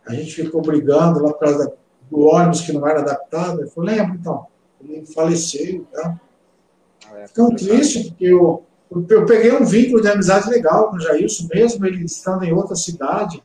a 0.05 0.13
gente 0.13 0.35
ficou 0.35 0.61
brigando 0.61 1.21
lá 1.21 1.33
por 1.33 1.39
causa 1.39 1.73
do 2.11 2.19
ônibus 2.21 2.61
que 2.61 2.71
não 2.71 2.87
era 2.87 2.99
adaptado? 2.99 3.61
Eu 3.61 3.67
falei, 3.69 3.95
lembro, 3.95 4.15
então 4.15 4.45
ele 4.79 5.05
faleceu. 5.07 5.85
Tá? 5.91 6.19
Tão 7.33 7.49
triste, 7.49 8.09
porque 8.09 8.25
eu, 8.25 8.63
eu 9.09 9.25
peguei 9.25 9.51
um 9.51 9.65
vínculo 9.65 10.01
de 10.01 10.09
amizade 10.09 10.47
legal 10.47 10.89
com 10.89 10.97
o 10.97 10.99
Jailson, 10.99 11.47
mesmo 11.51 11.85
ele 11.87 12.05
estando 12.05 12.43
em 12.43 12.53
outra 12.53 12.75
cidade, 12.75 13.43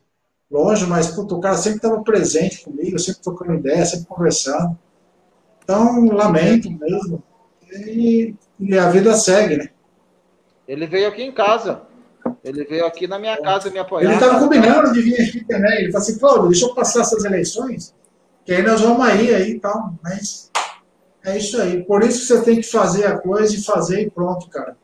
longe, 0.51 0.85
mas 0.85 1.07
puto, 1.07 1.37
o 1.37 1.39
cara 1.39 1.55
sempre 1.55 1.77
estava 1.77 2.03
presente 2.03 2.63
comigo, 2.63 2.99
sempre 2.99 3.21
trocando 3.21 3.53
ideia, 3.53 3.85
sempre 3.85 4.07
conversando. 4.07 4.77
Então, 5.63 6.05
lamento 6.07 6.69
mesmo. 6.69 7.23
E, 7.71 8.35
e, 8.59 8.77
a 8.77 8.89
vida 8.89 9.13
segue, 9.13 9.57
né? 9.57 9.69
Ele 10.67 10.85
veio 10.85 11.07
aqui 11.07 11.23
em 11.23 11.31
casa. 11.31 11.83
Ele 12.43 12.65
veio 12.65 12.85
aqui 12.85 13.07
na 13.07 13.17
minha 13.17 13.41
casa 13.41 13.69
me 13.69 13.79
apoiar. 13.79 14.05
Ele 14.05 14.13
estava 14.15 14.39
combinando 14.39 14.91
de 14.91 15.01
vir 15.01 15.21
aqui 15.21 15.45
também. 15.45 15.83
Ele 15.83 15.91
falou 15.91 16.05
assim, 16.05 16.19
Cláudio, 16.19 16.49
deixa 16.49 16.65
eu 16.65 16.75
passar 16.75 17.01
essas 17.01 17.23
eleições, 17.23 17.95
que 18.43 18.53
aí 18.53 18.61
nós 18.61 18.81
vamos 18.81 19.05
aí, 19.05 19.33
aí 19.33 19.51
e 19.51 19.59
tal. 19.59 19.93
Mas 20.03 20.51
é 21.23 21.37
isso 21.37 21.59
aí. 21.61 21.83
Por 21.83 22.03
isso 22.03 22.19
que 22.19 22.25
você 22.25 22.41
tem 22.43 22.55
que 22.57 22.63
fazer 22.63 23.05
a 23.05 23.17
coisa 23.17 23.55
e 23.55 23.63
fazer 23.63 24.01
e 24.01 24.09
pronto, 24.09 24.49
cara. 24.49 24.75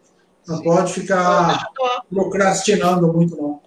Não 0.47 0.57
Sim. 0.57 0.63
pode 0.63 0.93
ficar 0.93 1.67
procrastinando 2.09 3.11
muito, 3.11 3.35
não. 3.35 3.66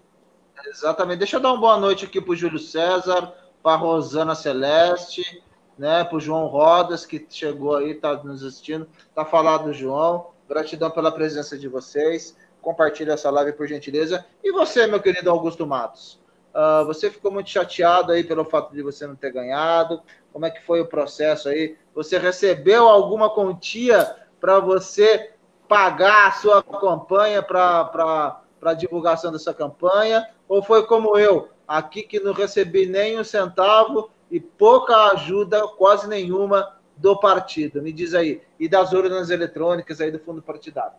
Exatamente. 0.71 1.19
Deixa 1.19 1.37
eu 1.37 1.41
dar 1.41 1.51
uma 1.51 1.61
boa 1.61 1.77
noite 1.79 2.05
aqui 2.05 2.21
para 2.21 2.31
o 2.31 2.37
Júlio 2.37 2.59
César, 2.59 3.35
para 3.61 3.77
Rosana 3.77 4.37
Celeste, 4.37 5.43
né, 5.77 6.05
para 6.05 6.17
o 6.17 6.21
João 6.21 6.47
Rodas, 6.47 7.05
que 7.05 7.27
chegou 7.29 7.75
aí, 7.75 7.91
está 7.91 8.15
nos 8.23 8.45
assistindo. 8.45 8.89
Está 9.09 9.25
falado, 9.25 9.73
João. 9.73 10.29
Gratidão 10.49 10.89
pela 10.91 11.11
presença 11.11 11.59
de 11.59 11.67
vocês. 11.67 12.37
Compartilhe 12.63 13.11
essa 13.11 13.31
live, 13.31 13.53
por 13.53 13.67
gentileza. 13.67 14.25
E 14.45 14.53
você, 14.53 14.87
meu 14.87 15.01
querido 15.01 15.29
Augusto 15.29 15.67
Matos? 15.67 16.21
Uh, 16.55 16.85
você 16.85 17.11
ficou 17.11 17.33
muito 17.33 17.51
chateado 17.51 18.13
aí 18.13 18.23
pelo 18.23 18.45
fato 18.45 18.73
de 18.73 18.83
você 18.83 19.07
não 19.07 19.17
ter 19.17 19.33
ganhado. 19.33 20.01
Como 20.33 20.47
é 20.47 20.51
que 20.51 20.65
foi 20.65 20.81
o 20.81 20.87
processo 20.87 21.49
aí? 21.49 21.77
Você 21.95 22.17
recebeu 22.17 22.89
alguma 22.89 23.29
quantia 23.29 24.15
para 24.41 24.61
você 24.61 25.33
pagar 25.69 26.29
a 26.29 26.33
sua 26.33 26.63
campanha 26.63 27.43
para 27.43 28.41
a 28.63 28.75
divulgação 28.75 29.33
dessa 29.33 29.53
campanha? 29.53 30.29
Ou 30.51 30.65
foi 30.65 30.85
como 30.85 31.17
eu, 31.17 31.49
aqui 31.67 32.03
que 32.03 32.19
não 32.19 32.33
recebi 32.33 32.85
nem 32.85 33.21
um 33.21 33.23
centavo 33.23 34.11
e 34.29 34.41
pouca 34.41 35.13
ajuda, 35.13 35.65
quase 35.69 36.09
nenhuma, 36.09 36.77
do 36.97 37.17
partido? 37.21 37.81
Me 37.81 37.93
diz 37.93 38.15
aí. 38.15 38.43
E 38.59 38.69
das 38.69 38.93
urnas 38.93 39.31
eletrônicas 39.31 40.01
aí 40.01 40.11
do 40.11 40.19
fundo 40.19 40.43
partidário. 40.43 40.99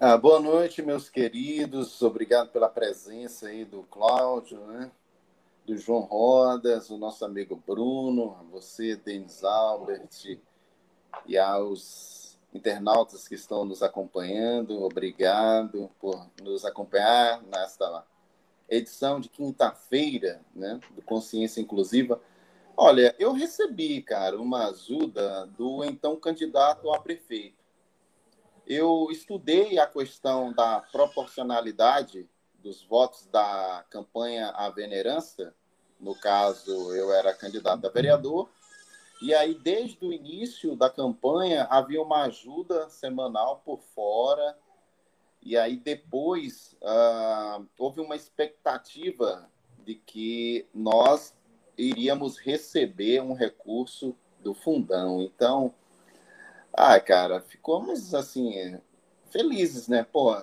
Ah, 0.00 0.16
boa 0.16 0.40
noite, 0.40 0.82
meus 0.82 1.08
queridos. 1.08 2.02
Obrigado 2.02 2.50
pela 2.50 2.68
presença 2.68 3.46
aí 3.46 3.64
do 3.64 3.84
Cláudio, 3.84 4.58
né? 4.66 4.90
do 5.64 5.76
João 5.76 6.00
Rodas, 6.00 6.90
o 6.90 6.98
nosso 6.98 7.24
amigo 7.24 7.62
Bruno, 7.64 8.36
você, 8.50 8.96
Denis 8.96 9.44
Albert, 9.44 10.36
e 11.26 11.38
aos 11.38 12.19
internautas 12.52 13.28
que 13.28 13.34
estão 13.34 13.64
nos 13.64 13.82
acompanhando. 13.82 14.82
Obrigado 14.82 15.90
por 16.00 16.26
nos 16.42 16.64
acompanhar 16.64 17.42
nesta 17.42 18.04
edição 18.68 19.20
de 19.20 19.28
quinta-feira 19.28 20.40
né, 20.54 20.80
do 20.90 21.02
Consciência 21.02 21.60
Inclusiva. 21.60 22.20
Olha, 22.76 23.14
eu 23.18 23.32
recebi, 23.32 24.00
cara, 24.02 24.40
uma 24.40 24.68
ajuda 24.68 25.46
do 25.46 25.84
então 25.84 26.16
candidato 26.16 26.90
a 26.92 27.00
prefeito 27.00 27.60
eu 28.70 29.08
estudei 29.10 29.80
a 29.80 29.86
questão 29.88 30.52
da 30.52 30.80
proporcionalidade 30.92 32.28
dos 32.54 32.84
votos 32.84 33.26
da 33.26 33.84
campanha 33.90 34.50
à 34.50 34.70
venerança. 34.70 35.52
No 35.98 36.14
caso, 36.14 36.94
eu 36.94 37.12
era 37.12 37.34
candidato 37.34 37.84
a 37.84 37.90
vereador. 37.90 38.48
E 39.20 39.34
aí, 39.34 39.54
desde 39.54 40.04
o 40.04 40.12
início 40.12 40.74
da 40.74 40.88
campanha, 40.88 41.66
havia 41.70 42.00
uma 42.00 42.22
ajuda 42.22 42.88
semanal 42.88 43.60
por 43.64 43.80
fora. 43.94 44.56
E 45.42 45.56
aí, 45.56 45.76
depois, 45.76 46.76
uh, 46.82 47.66
houve 47.78 48.00
uma 48.00 48.16
expectativa 48.16 49.50
de 49.84 49.94
que 49.94 50.66
nós 50.72 51.34
iríamos 51.76 52.38
receber 52.38 53.20
um 53.20 53.34
recurso 53.34 54.16
do 54.40 54.54
fundão. 54.54 55.20
Então, 55.22 55.74
ah, 56.72 56.98
cara, 56.98 57.40
ficamos 57.40 58.14
assim 58.14 58.80
felizes, 59.30 59.86
né? 59.86 60.02
Pô, 60.02 60.34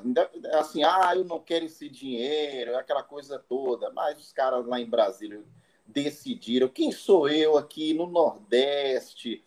assim, 0.54 0.84
ah, 0.84 1.14
eu 1.16 1.26
não 1.26 1.40
quero 1.40 1.66
esse 1.66 1.90
dinheiro, 1.90 2.78
aquela 2.78 3.04
coisa 3.04 3.38
toda. 3.40 3.92
Mas 3.92 4.20
os 4.20 4.32
caras 4.32 4.66
lá 4.66 4.80
em 4.80 4.90
Brasília 4.90 5.44
decidiram. 5.88 6.68
Quem 6.68 6.92
sou 6.92 7.30
eu 7.30 7.58
aqui 7.58 7.94
no 7.94 8.08
Nordeste, 8.08 9.44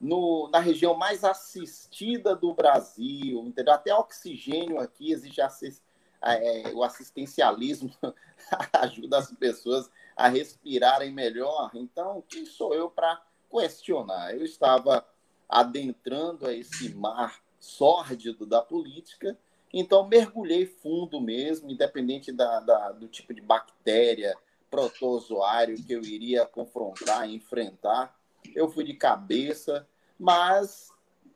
no, 0.00 0.48
na 0.52 0.58
região 0.58 0.94
mais 0.94 1.24
assistida 1.24 2.34
do 2.34 2.52
Brasil, 2.52 3.44
entendeu? 3.46 3.74
Até 3.74 3.94
oxigênio 3.94 4.78
aqui 4.78 5.12
exige 5.12 5.40
assist, 5.40 5.82
é, 6.22 6.72
o 6.74 6.82
assistencialismo 6.82 7.90
ajuda 8.72 9.18
as 9.18 9.30
pessoas 9.32 9.90
a 10.16 10.28
respirarem 10.28 11.12
melhor. 11.12 11.70
Então, 11.74 12.22
quem 12.28 12.44
sou 12.44 12.74
eu 12.74 12.90
para 12.90 13.22
questionar? 13.50 14.34
Eu 14.34 14.44
estava 14.44 15.06
adentrando 15.48 16.46
a 16.46 16.52
esse 16.52 16.94
mar 16.94 17.40
sórdido 17.58 18.44
da 18.44 18.60
política. 18.60 19.38
Então, 19.72 20.06
mergulhei 20.06 20.66
fundo 20.66 21.20
mesmo, 21.20 21.70
independente 21.70 22.32
da, 22.32 22.60
da, 22.60 22.92
do 22.92 23.06
tipo 23.06 23.34
de 23.34 23.40
bactéria, 23.40 24.36
protozoário 24.70 25.82
que 25.82 25.92
eu 25.92 26.02
iria 26.02 26.46
confrontar, 26.46 27.28
enfrentar. 27.28 28.18
Eu 28.54 28.68
fui 28.68 28.84
de 28.84 28.94
cabeça, 28.94 29.86
mas 30.18 30.90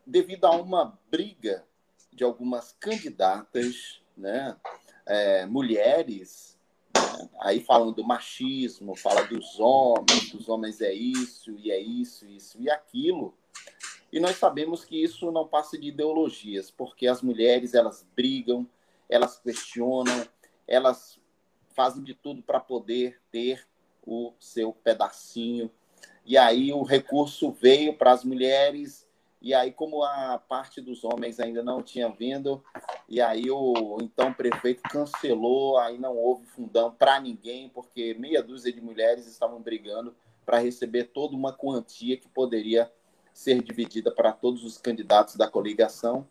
devido 0.06 0.44
a 0.46 0.50
uma 0.52 0.98
briga 1.10 1.64
de 2.12 2.24
algumas 2.24 2.72
candidatas, 2.72 4.00
né, 4.16 4.56
é, 5.06 5.46
mulheres, 5.46 6.52
Né? 6.94 7.28
Aí 7.40 7.60
falam 7.60 7.92
do 7.92 8.04
machismo, 8.04 8.96
fala 8.96 9.22
dos 9.24 9.58
homens, 9.58 10.30
dos 10.30 10.48
homens 10.48 10.80
é 10.80 10.92
isso, 10.92 11.56
e 11.58 11.70
é 11.70 11.80
isso, 11.80 12.26
isso 12.26 12.60
e 12.60 12.70
aquilo. 12.70 13.34
E 14.12 14.20
nós 14.20 14.36
sabemos 14.36 14.84
que 14.84 15.02
isso 15.02 15.30
não 15.32 15.48
passa 15.48 15.78
de 15.78 15.88
ideologias, 15.88 16.70
porque 16.70 17.06
as 17.06 17.22
mulheres 17.22 17.74
elas 17.74 18.06
brigam, 18.14 18.68
elas 19.08 19.38
questionam, 19.38 20.26
elas 20.66 21.18
fazem 21.74 22.02
de 22.02 22.14
tudo 22.14 22.42
para 22.42 22.60
poder 22.60 23.20
ter 23.30 23.66
o 24.06 24.32
seu 24.38 24.72
pedacinho. 24.72 25.70
E 26.24 26.38
aí 26.38 26.72
o 26.72 26.82
recurso 26.82 27.50
veio 27.50 27.96
para 27.96 28.12
as 28.12 28.24
mulheres, 28.24 29.06
e 29.42 29.52
aí, 29.52 29.72
como 29.72 30.04
a 30.04 30.38
parte 30.38 30.80
dos 30.80 31.02
homens 31.02 31.40
ainda 31.40 31.64
não 31.64 31.82
tinha 31.82 32.08
vindo, 32.08 32.62
e 33.08 33.20
aí 33.20 33.50
o 33.50 33.98
então 34.00 34.32
prefeito 34.32 34.84
cancelou, 34.84 35.76
aí 35.78 35.98
não 35.98 36.16
houve 36.16 36.46
fundão 36.46 36.92
para 36.92 37.18
ninguém, 37.18 37.68
porque 37.68 38.14
meia 38.14 38.40
dúzia 38.40 38.72
de 38.72 38.80
mulheres 38.80 39.26
estavam 39.26 39.60
brigando 39.60 40.14
para 40.46 40.58
receber 40.58 41.06
toda 41.06 41.34
uma 41.34 41.52
quantia 41.52 42.16
que 42.16 42.28
poderia 42.28 42.88
ser 43.34 43.60
dividida 43.60 44.12
para 44.12 44.32
todos 44.32 44.62
os 44.62 44.78
candidatos 44.78 45.34
da 45.34 45.48
coligação. 45.48 46.24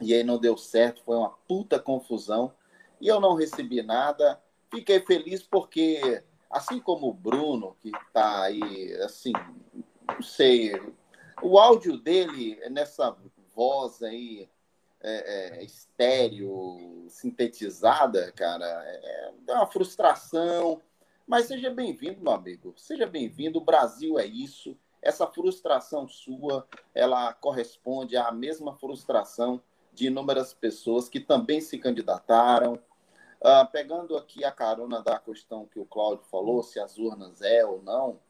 E 0.00 0.14
aí 0.14 0.24
não 0.24 0.38
deu 0.38 0.56
certo, 0.56 1.02
foi 1.04 1.16
uma 1.16 1.36
puta 1.46 1.78
confusão. 1.78 2.54
E 2.98 3.08
eu 3.08 3.20
não 3.20 3.34
recebi 3.34 3.82
nada. 3.82 4.40
Fiquei 4.72 5.00
feliz 5.00 5.42
porque, 5.42 6.22
assim 6.48 6.80
como 6.80 7.08
o 7.08 7.12
Bruno, 7.12 7.76
que 7.78 7.90
está 7.90 8.44
aí, 8.44 8.94
assim, 9.02 9.32
não 10.08 10.22
sei, 10.22 10.72
o 11.42 11.58
áudio 11.58 11.98
dele 11.98 12.58
nessa 12.70 13.14
voz 13.54 14.02
aí 14.02 14.48
é, 15.02 15.58
é, 15.58 15.62
estéreo, 15.62 17.04
sintetizada, 17.10 18.32
cara, 18.32 18.64
é, 18.64 19.32
é 19.46 19.52
uma 19.52 19.66
frustração. 19.66 20.80
Mas 21.26 21.46
seja 21.46 21.68
bem-vindo, 21.68 22.22
meu 22.22 22.32
amigo. 22.32 22.72
Seja 22.78 23.06
bem-vindo. 23.06 23.58
O 23.58 23.64
Brasil 23.64 24.18
é 24.18 24.24
isso. 24.24 24.74
Essa 25.02 25.26
frustração 25.26 26.08
sua, 26.08 26.66
ela 26.94 27.34
corresponde 27.34 28.16
à 28.16 28.32
mesma 28.32 28.74
frustração 28.74 29.60
de 29.92 30.06
inúmeras 30.06 30.54
pessoas 30.54 31.10
que 31.10 31.20
também 31.20 31.60
se 31.60 31.76
candidataram. 31.78 32.78
Uh, 33.42 33.66
pegando 33.72 34.16
aqui 34.16 34.44
a 34.44 34.52
carona 34.52 35.02
da 35.02 35.18
questão 35.18 35.66
que 35.66 35.80
o 35.80 35.84
Cláudio 35.84 36.24
falou, 36.26 36.62
se 36.62 36.78
as 36.78 36.96
urnas 36.96 37.42
é 37.42 37.66
ou 37.66 37.82
não, 37.82 38.20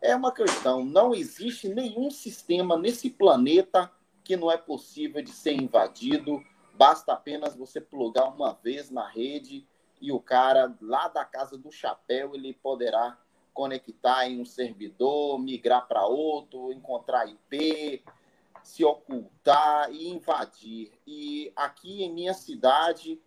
é 0.00 0.14
uma 0.14 0.30
questão. 0.30 0.84
Não 0.84 1.12
existe 1.12 1.68
nenhum 1.68 2.08
sistema 2.08 2.78
nesse 2.78 3.10
planeta 3.10 3.90
que 4.22 4.36
não 4.36 4.48
é 4.48 4.56
possível 4.56 5.20
de 5.24 5.32
ser 5.32 5.54
invadido. 5.54 6.40
Basta 6.74 7.12
apenas 7.12 7.56
você 7.56 7.80
plugar 7.80 8.28
uma 8.28 8.52
vez 8.52 8.92
na 8.92 9.08
rede 9.08 9.66
e 10.00 10.12
o 10.12 10.20
cara 10.20 10.72
lá 10.80 11.08
da 11.08 11.24
casa 11.24 11.58
do 11.58 11.72
chapéu 11.72 12.36
ele 12.36 12.54
poderá 12.54 13.18
conectar 13.52 14.28
em 14.28 14.40
um 14.40 14.44
servidor, 14.44 15.36
migrar 15.40 15.88
para 15.88 16.06
outro, 16.06 16.72
encontrar 16.72 17.28
IP, 17.28 18.04
se 18.62 18.84
ocultar 18.84 19.92
e 19.92 20.08
invadir. 20.08 20.92
E 21.04 21.52
aqui 21.56 22.04
em 22.04 22.12
minha 22.12 22.34
cidade 22.34 23.20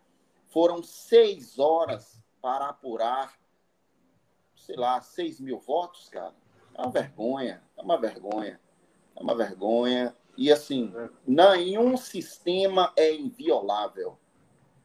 foram 0.54 0.84
seis 0.84 1.58
horas 1.58 2.22
para 2.40 2.68
apurar, 2.68 3.34
sei 4.56 4.76
lá, 4.76 5.02
seis 5.02 5.40
mil 5.40 5.60
votos, 5.60 6.08
cara. 6.10 6.36
É 6.76 6.82
uma 6.82 6.92
vergonha, 6.92 7.64
é 7.76 7.82
uma 7.82 7.98
vergonha, 8.00 8.62
é 9.16 9.20
uma 9.20 9.36
vergonha. 9.36 10.16
E 10.38 10.52
assim, 10.52 10.94
nenhum 11.26 11.98
sistema 11.98 12.94
é 12.96 13.14
inviolável. 13.16 14.18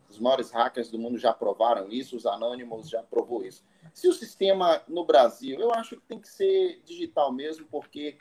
Os 0.09 0.19
maiores 0.19 0.51
hackers 0.51 0.91
do 0.91 0.99
mundo 0.99 1.19
já 1.19 1.35
provaram 1.35 1.89
isso, 1.91 2.17
os 2.17 2.25
anônimos 2.25 2.89
já 2.89 3.03
provou 3.03 3.45
isso. 3.45 3.63
Se 3.93 4.09
o 4.09 4.13
sistema 4.15 4.83
no 4.89 5.05
Brasil, 5.05 5.61
eu 5.61 5.71
acho 5.73 5.97
que 5.97 6.07
tem 6.07 6.19
que 6.19 6.29
ser 6.29 6.81
digital 6.83 7.31
mesmo, 7.31 7.67
porque 7.67 8.17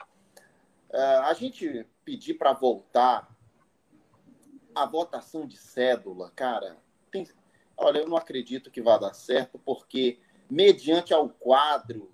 uh, 0.90 1.22
a 1.24 1.32
gente 1.32 1.86
pedir 2.04 2.34
para 2.34 2.52
voltar 2.52 3.34
a 4.74 4.84
votação 4.84 5.46
de 5.46 5.56
cédula, 5.56 6.30
cara. 6.36 6.76
Olha, 7.76 7.98
eu 7.98 8.08
não 8.08 8.16
acredito 8.16 8.70
que 8.70 8.82
vá 8.82 8.98
dar 8.98 9.14
certo, 9.14 9.58
porque 9.58 10.18
mediante 10.50 11.12
ao 11.12 11.28
quadro 11.28 12.10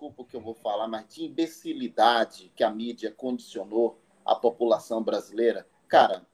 desculpa 0.00 0.22
o 0.22 0.24
que 0.24 0.34
eu 0.34 0.40
vou 0.40 0.54
falar, 0.54 0.88
mas 0.88 1.06
de 1.14 1.24
imbecilidade 1.24 2.50
que 2.56 2.64
a 2.64 2.70
mídia 2.70 3.10
condicionou 3.10 3.98
a 4.24 4.34
população 4.34 5.02
brasileira, 5.02 5.66
cara, 5.88 6.26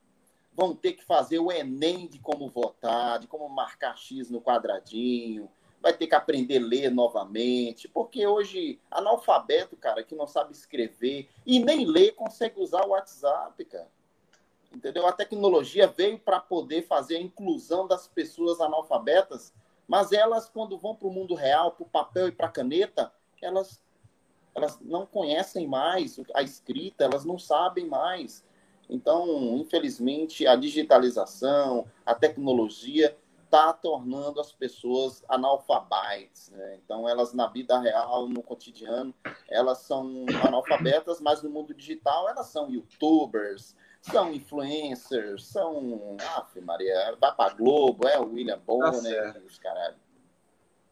vão 0.54 0.74
ter 0.74 0.92
que 0.92 1.04
fazer 1.04 1.38
o 1.38 1.50
Enem 1.50 2.06
de 2.06 2.18
como 2.18 2.48
votar, 2.48 3.18
de 3.18 3.26
como 3.26 3.48
marcar 3.48 3.96
X 3.96 4.30
no 4.30 4.40
quadradinho, 4.40 5.50
vai 5.82 5.92
ter 5.92 6.06
que 6.06 6.14
aprender 6.14 6.58
a 6.58 6.64
ler 6.64 6.90
novamente, 6.90 7.88
porque 7.88 8.26
hoje, 8.26 8.80
analfabeto, 8.90 9.76
cara, 9.76 10.02
que 10.02 10.14
não 10.14 10.26
sabe 10.26 10.52
escrever 10.52 11.28
e 11.44 11.58
nem 11.58 11.84
ler, 11.84 12.12
consegue 12.12 12.60
usar 12.60 12.84
o 12.84 12.90
WhatsApp, 12.90 13.64
cara. 13.64 13.90
Entendeu? 14.76 15.06
A 15.06 15.12
tecnologia 15.12 15.86
veio 15.86 16.18
para 16.18 16.38
poder 16.38 16.82
fazer 16.82 17.16
a 17.16 17.20
inclusão 17.20 17.86
das 17.86 18.06
pessoas 18.06 18.60
analfabetas, 18.60 19.54
mas 19.88 20.12
elas, 20.12 20.50
quando 20.50 20.76
vão 20.76 20.94
para 20.94 21.08
o 21.08 21.12
mundo 21.12 21.34
real, 21.34 21.70
para 21.70 21.82
o 21.82 21.88
papel 21.88 22.28
e 22.28 22.32
para 22.32 22.46
a 22.46 22.50
caneta, 22.52 23.10
elas, 23.40 23.82
elas 24.54 24.78
não 24.82 25.06
conhecem 25.06 25.66
mais 25.66 26.20
a 26.34 26.42
escrita, 26.42 27.04
elas 27.04 27.24
não 27.24 27.38
sabem 27.38 27.86
mais. 27.86 28.44
Então, 28.88 29.56
infelizmente, 29.56 30.46
a 30.46 30.54
digitalização, 30.56 31.86
a 32.04 32.14
tecnologia 32.14 33.16
está 33.44 33.72
tornando 33.72 34.40
as 34.40 34.52
pessoas 34.52 35.24
analfabetas. 35.26 36.50
Né? 36.50 36.78
Então, 36.84 37.08
elas 37.08 37.32
na 37.32 37.46
vida 37.46 37.80
real, 37.80 38.28
no 38.28 38.42
cotidiano, 38.42 39.14
elas 39.48 39.78
são 39.78 40.26
analfabetas, 40.44 41.18
mas 41.18 41.42
no 41.42 41.48
mundo 41.48 41.72
digital 41.72 42.28
elas 42.28 42.48
são 42.48 42.68
youtubers, 42.68 43.74
são 44.10 44.32
influencers, 44.32 45.46
são. 45.46 46.16
Aff, 46.36 46.60
Maria, 46.60 47.14
vai 47.20 47.32
para 47.34 47.54
Globo, 47.54 48.06
é 48.08 48.18
o 48.18 48.32
William 48.32 48.58
Bonner, 48.66 49.32
tá 49.32 49.40
os 49.46 49.58
caralho. 49.58 49.94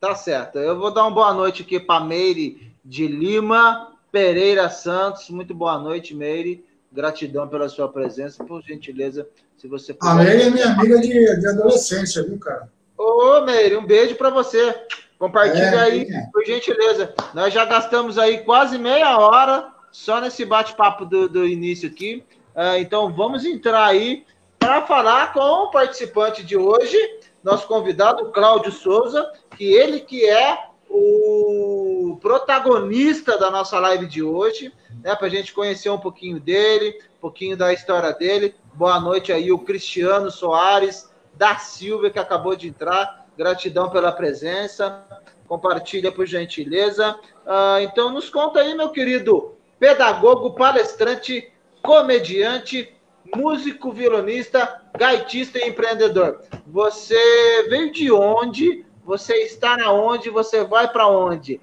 Tá 0.01 0.15
certo. 0.15 0.59
Eu 0.59 0.79
vou 0.79 0.93
dar 0.93 1.03
uma 1.03 1.11
boa 1.11 1.33
noite 1.33 1.63
aqui 1.63 1.81
para 1.81 2.05
Meire 2.05 2.75
de 2.85 3.07
Lima 3.07 3.93
Pereira 4.13 4.69
Santos. 4.69 5.31
Muito 5.31 5.55
boa 5.55 5.79
noite, 5.79 6.15
Meire. 6.15 6.65
Gratidão 6.93 7.49
pela 7.49 7.69
sua 7.69 7.89
presença. 7.89 8.45
Por 8.45 8.63
gentileza, 8.63 9.27
se 9.57 9.67
você 9.67 9.95
puder. 9.95 10.11
A 10.11 10.15
Meire 10.15 10.43
é 10.43 10.51
minha 10.51 10.73
amiga 10.73 11.01
de, 11.01 11.41
de 11.41 11.47
adolescência, 11.49 12.23
viu, 12.23 12.39
cara? 12.39 12.71
Ô, 12.97 13.41
Meire, 13.41 13.77
um 13.77 13.87
beijo 13.87 14.15
para 14.17 14.31
você. 14.31 14.75
Compartilha 15.19 15.63
é, 15.63 15.81
aí, 15.81 16.03
é. 16.03 16.27
por 16.33 16.45
gentileza. 16.45 17.15
Nós 17.33 17.55
já 17.55 17.65
gastamos 17.65 18.19
aí 18.19 18.45
quase 18.45 18.77
meia 18.77 19.17
hora 19.19 19.73
só 19.91 20.21
nesse 20.21 20.45
bate-papo 20.45 21.07
do, 21.07 21.29
do, 21.29 21.47
início 21.47 21.89
aqui. 21.89 22.23
Uh, 22.55 22.79
então, 22.79 23.13
vamos 23.13 23.45
entrar 23.45 23.85
aí 23.85 24.25
para 24.59 24.87
falar 24.87 25.33
com 25.33 25.41
o 25.41 25.71
participante 25.71 26.43
de 26.43 26.57
hoje 26.57 26.97
nosso 27.45 27.69
convidado, 27.69 28.33
Cláudio 28.33 28.73
Souza, 28.73 29.31
que 29.55 29.75
ele 29.75 30.01
que 30.01 30.25
é 30.25 30.67
o 30.89 32.19
protagonista 32.23 33.37
da 33.37 33.51
nossa 33.51 33.79
live 33.79 34.07
de 34.07 34.23
hoje, 34.23 34.73
né, 35.03 35.15
para 35.15 35.27
a 35.27 35.31
gente 35.31 35.53
conhecer 35.53 35.91
um 35.91 35.99
pouquinho 35.99 36.41
dele, 36.41 36.99
um 37.19 37.21
pouquinho 37.21 37.55
da 37.55 37.71
história 37.71 38.15
dele. 38.15 38.55
Boa 38.73 38.99
noite 38.99 39.31
aí, 39.31 39.53
o 39.53 39.59
Cristiano 39.59 40.31
Soares 40.31 41.13
da 41.35 41.59
Silva, 41.59 42.09
que 42.09 42.19
acabou 42.19 42.57
de 42.57 42.69
entrar. 42.69 43.27
Gratidão 43.37 43.91
pela 43.91 44.13
presença. 44.13 45.05
Compartilha, 45.47 46.11
por 46.11 46.25
gentileza. 46.25 47.19
Ah, 47.47 47.79
então, 47.83 48.11
nos 48.11 48.31
conta 48.31 48.61
aí, 48.61 48.75
meu 48.75 48.89
querido 48.89 49.55
pedagogo, 49.79 50.55
palestrante, 50.55 51.53
comediante, 51.85 52.95
músico, 53.37 53.93
violonista, 53.93 54.83
gaitista 54.97 55.59
e 55.59 55.69
empreendedor. 55.69 56.41
Você 56.67 57.67
veio 57.69 57.93
de 57.93 58.11
onde? 58.11 58.87
Você 59.05 59.35
está 59.43 59.77
na 59.77 59.93
onde? 59.93 60.31
Você 60.31 60.65
vai 60.65 60.91
para 60.91 61.07
onde? 61.07 61.61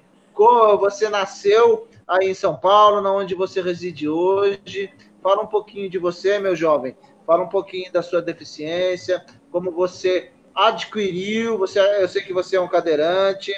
Você 0.78 1.08
nasceu 1.08 1.88
aí 2.06 2.30
em 2.30 2.34
São 2.34 2.54
Paulo, 2.54 3.00
na 3.00 3.12
onde 3.12 3.34
você 3.34 3.60
reside 3.60 4.08
hoje? 4.08 4.92
Fala 5.20 5.42
um 5.42 5.46
pouquinho 5.48 5.90
de 5.90 5.98
você, 5.98 6.38
meu 6.38 6.54
jovem. 6.54 6.96
Fala 7.26 7.42
um 7.42 7.48
pouquinho 7.48 7.92
da 7.92 8.00
sua 8.00 8.22
deficiência, 8.22 9.26
como 9.50 9.72
você 9.72 10.30
adquiriu. 10.54 11.58
Você, 11.58 11.80
eu 12.00 12.08
sei 12.08 12.22
que 12.22 12.32
você 12.32 12.56
é 12.56 12.60
um 12.60 12.68
cadeirante. 12.68 13.52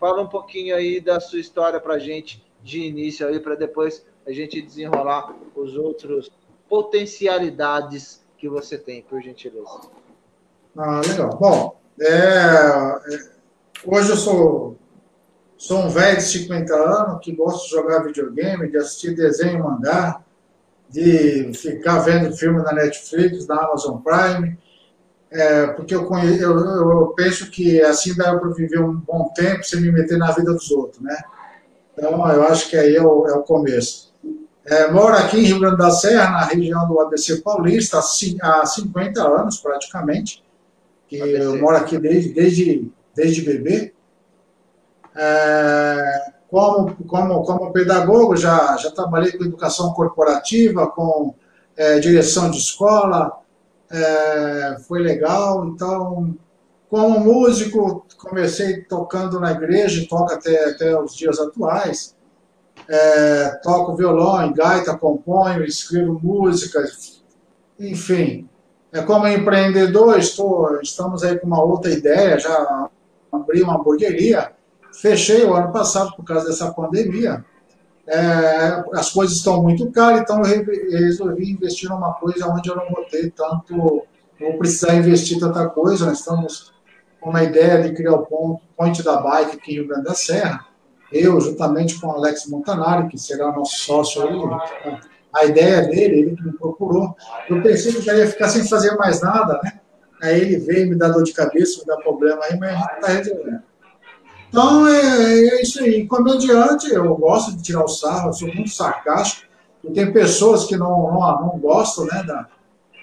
Fala 0.00 0.20
um 0.20 0.28
pouquinho 0.28 0.74
aí 0.74 1.00
da 1.00 1.20
sua 1.20 1.38
história 1.38 1.78
para 1.78 1.96
gente 1.98 2.44
de 2.60 2.80
início 2.80 3.26
aí, 3.26 3.38
para 3.38 3.54
depois 3.54 4.04
a 4.28 4.32
gente 4.32 4.60
desenrolar 4.60 5.34
os 5.56 5.74
outros 5.74 6.30
potencialidades 6.68 8.22
que 8.36 8.46
você 8.46 8.76
tem, 8.76 9.00
por 9.00 9.22
gentileza. 9.22 9.80
Ah, 10.76 11.00
legal. 11.00 11.30
Bom, 11.40 11.80
é, 11.98 12.06
é, 12.06 12.98
hoje 13.86 14.10
eu 14.10 14.16
sou, 14.16 14.76
sou 15.56 15.78
um 15.78 15.88
velho 15.88 16.18
de 16.18 16.24
50 16.24 16.74
anos 16.74 17.20
que 17.22 17.32
gosta 17.32 17.64
de 17.64 17.70
jogar 17.70 18.04
videogame, 18.04 18.70
de 18.70 18.76
assistir 18.76 19.16
desenho 19.16 19.64
mangá, 19.64 20.20
de 20.90 21.50
ficar 21.54 22.00
vendo 22.00 22.36
filme 22.36 22.62
na 22.62 22.74
Netflix, 22.74 23.46
na 23.46 23.64
Amazon 23.64 23.98
Prime. 24.02 24.58
é, 25.30 25.68
porque 25.68 25.94
eu, 25.94 26.06
eu, 26.06 26.58
eu, 26.58 27.14
penso 27.16 27.50
que 27.50 27.80
assim 27.80 28.14
dá 28.14 28.38
para 28.38 28.50
viver 28.50 28.80
um 28.80 28.94
bom 28.94 29.32
tempo 29.34 29.64
sem 29.64 29.80
me 29.80 29.90
meter 29.90 30.18
na 30.18 30.32
vida 30.32 30.52
dos 30.52 30.70
outros, 30.70 31.02
né? 31.02 31.16
Então, 31.96 32.30
eu 32.30 32.42
acho 32.44 32.68
que 32.68 32.76
aí 32.76 32.94
é 32.94 33.02
o, 33.02 33.26
é 33.26 33.32
o 33.32 33.42
começo. 33.42 34.07
É, 34.70 34.90
moro 34.90 35.16
aqui 35.16 35.38
em 35.38 35.44
Rio 35.44 35.60
Grande 35.60 35.78
da 35.78 35.90
Serra, 35.90 36.30
na 36.30 36.44
região 36.44 36.86
do 36.86 37.00
ABC 37.00 37.40
Paulista, 37.40 37.98
há 37.98 38.66
50 38.66 39.22
anos 39.22 39.58
praticamente, 39.58 40.44
que 41.08 41.20
ABC. 41.22 41.42
eu 41.42 41.58
moro 41.58 41.76
aqui 41.76 41.96
desde, 41.96 42.34
desde, 42.34 42.92
desde 43.14 43.42
bebê. 43.42 43.94
É, 45.16 46.32
como, 46.50 46.94
como, 47.06 47.42
como 47.44 47.72
pedagogo, 47.72 48.36
já, 48.36 48.76
já 48.76 48.90
trabalhei 48.90 49.32
com 49.32 49.44
educação 49.44 49.94
corporativa, 49.94 50.86
com 50.86 51.34
é, 51.74 51.98
direção 51.98 52.50
de 52.50 52.58
escola, 52.58 53.38
é, 53.90 54.76
foi 54.86 55.00
legal. 55.00 55.66
Então, 55.66 56.36
como 56.90 57.20
músico, 57.20 58.04
comecei 58.18 58.82
tocando 58.82 59.40
na 59.40 59.52
igreja, 59.52 60.06
toco 60.10 60.30
até, 60.30 60.70
até 60.70 61.00
os 61.00 61.16
dias 61.16 61.38
atuais. 61.38 62.17
É, 62.86 63.48
toco 63.62 63.96
violão, 63.96 64.52
gaita, 64.52 64.96
componho, 64.96 65.64
escrevo 65.64 66.20
músicas, 66.22 67.22
enfim. 67.78 68.48
É, 68.92 69.02
como 69.02 69.26
empreendedor, 69.26 70.18
estou, 70.18 70.80
estamos 70.80 71.22
aí 71.22 71.38
com 71.38 71.46
uma 71.46 71.62
outra 71.62 71.90
ideia, 71.90 72.38
já 72.38 72.88
abri 73.32 73.62
uma 73.62 73.76
hamburgueria, 73.76 74.52
fechei 74.92 75.44
o 75.44 75.54
ano 75.54 75.72
passado 75.72 76.14
por 76.16 76.24
causa 76.24 76.46
dessa 76.46 76.72
pandemia, 76.72 77.44
é, 78.06 78.84
as 78.94 79.10
coisas 79.10 79.36
estão 79.36 79.62
muito 79.62 79.90
caras, 79.90 80.22
então 80.22 80.42
eu 80.42 80.64
resolvi 80.98 81.52
investir 81.52 81.90
numa 81.90 82.14
coisa 82.14 82.48
onde 82.48 82.70
eu 82.70 82.76
não 82.76 82.88
vou 82.88 83.04
ter 83.04 83.30
tanto, 83.32 84.06
vou 84.40 84.58
precisar 84.58 84.94
investir 84.94 85.38
tanta 85.38 85.68
coisa. 85.68 86.06
Nós 86.06 86.20
estamos 86.20 86.72
com 87.20 87.28
uma 87.28 87.44
ideia 87.44 87.82
de 87.82 87.94
criar 87.94 88.14
o 88.14 88.24
ponto, 88.24 88.62
Ponte 88.74 89.02
da 89.02 89.20
Bike 89.20 89.56
aqui 89.56 89.72
em 89.72 89.74
Rio 89.74 89.88
Grande 89.88 90.04
da 90.04 90.14
Serra. 90.14 90.66
Eu, 91.12 91.40
juntamente 91.40 92.00
com 92.00 92.08
o 92.08 92.12
Alex 92.12 92.46
Montanari, 92.46 93.08
que 93.08 93.18
será 93.18 93.50
nosso 93.52 93.78
sócio 93.80 94.22
aí, 94.22 95.00
a 95.34 95.44
ideia 95.44 95.82
dele, 95.82 96.20
ele 96.20 96.36
que 96.36 96.44
me 96.44 96.52
procurou. 96.52 97.14
Eu 97.48 97.62
pensei 97.62 97.92
que 97.92 98.02
já 98.02 98.14
ia 98.14 98.26
ficar 98.26 98.48
sem 98.48 98.66
fazer 98.66 98.94
mais 98.96 99.20
nada, 99.20 99.60
né? 99.62 99.80
Aí 100.22 100.40
ele 100.40 100.58
veio 100.58 100.88
me 100.88 100.96
dar 100.96 101.10
dor 101.10 101.22
de 101.22 101.32
cabeça, 101.32 101.80
me 101.80 101.86
dar 101.86 101.96
problema 101.98 102.40
aí, 102.44 102.58
mas 102.58 102.78
está 102.96 103.08
resolvendo. 103.08 103.62
Então, 104.48 104.88
é, 104.88 105.00
é, 105.00 105.62
isso 105.62 105.80
aí. 105.82 106.06
Comediante, 106.06 106.92
eu 106.92 107.14
gosto 107.16 107.56
de 107.56 107.62
tirar 107.62 107.84
o 107.84 107.88
sarro, 107.88 108.30
eu 108.30 108.32
sou 108.32 108.48
muito 108.48 108.70
sarcástico. 108.70 109.46
E 109.84 109.92
tem 109.92 110.12
pessoas 110.12 110.64
que 110.64 110.76
não, 110.76 111.12
não, 111.12 111.20
não 111.40 111.58
gostam, 111.58 112.06
né, 112.06 112.22
da, 112.24 112.48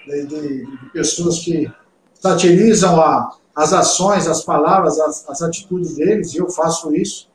de, 0.06 0.26
de 0.26 0.90
pessoas 0.92 1.38
que 1.38 1.70
satirizam 2.14 3.00
a, 3.00 3.36
as 3.54 3.72
ações, 3.72 4.26
as 4.26 4.44
palavras, 4.44 4.98
as, 5.00 5.28
as, 5.28 5.42
atitudes 5.42 5.96
deles, 5.96 6.34
e 6.34 6.38
eu 6.38 6.50
faço 6.50 6.94
isso. 6.94 7.28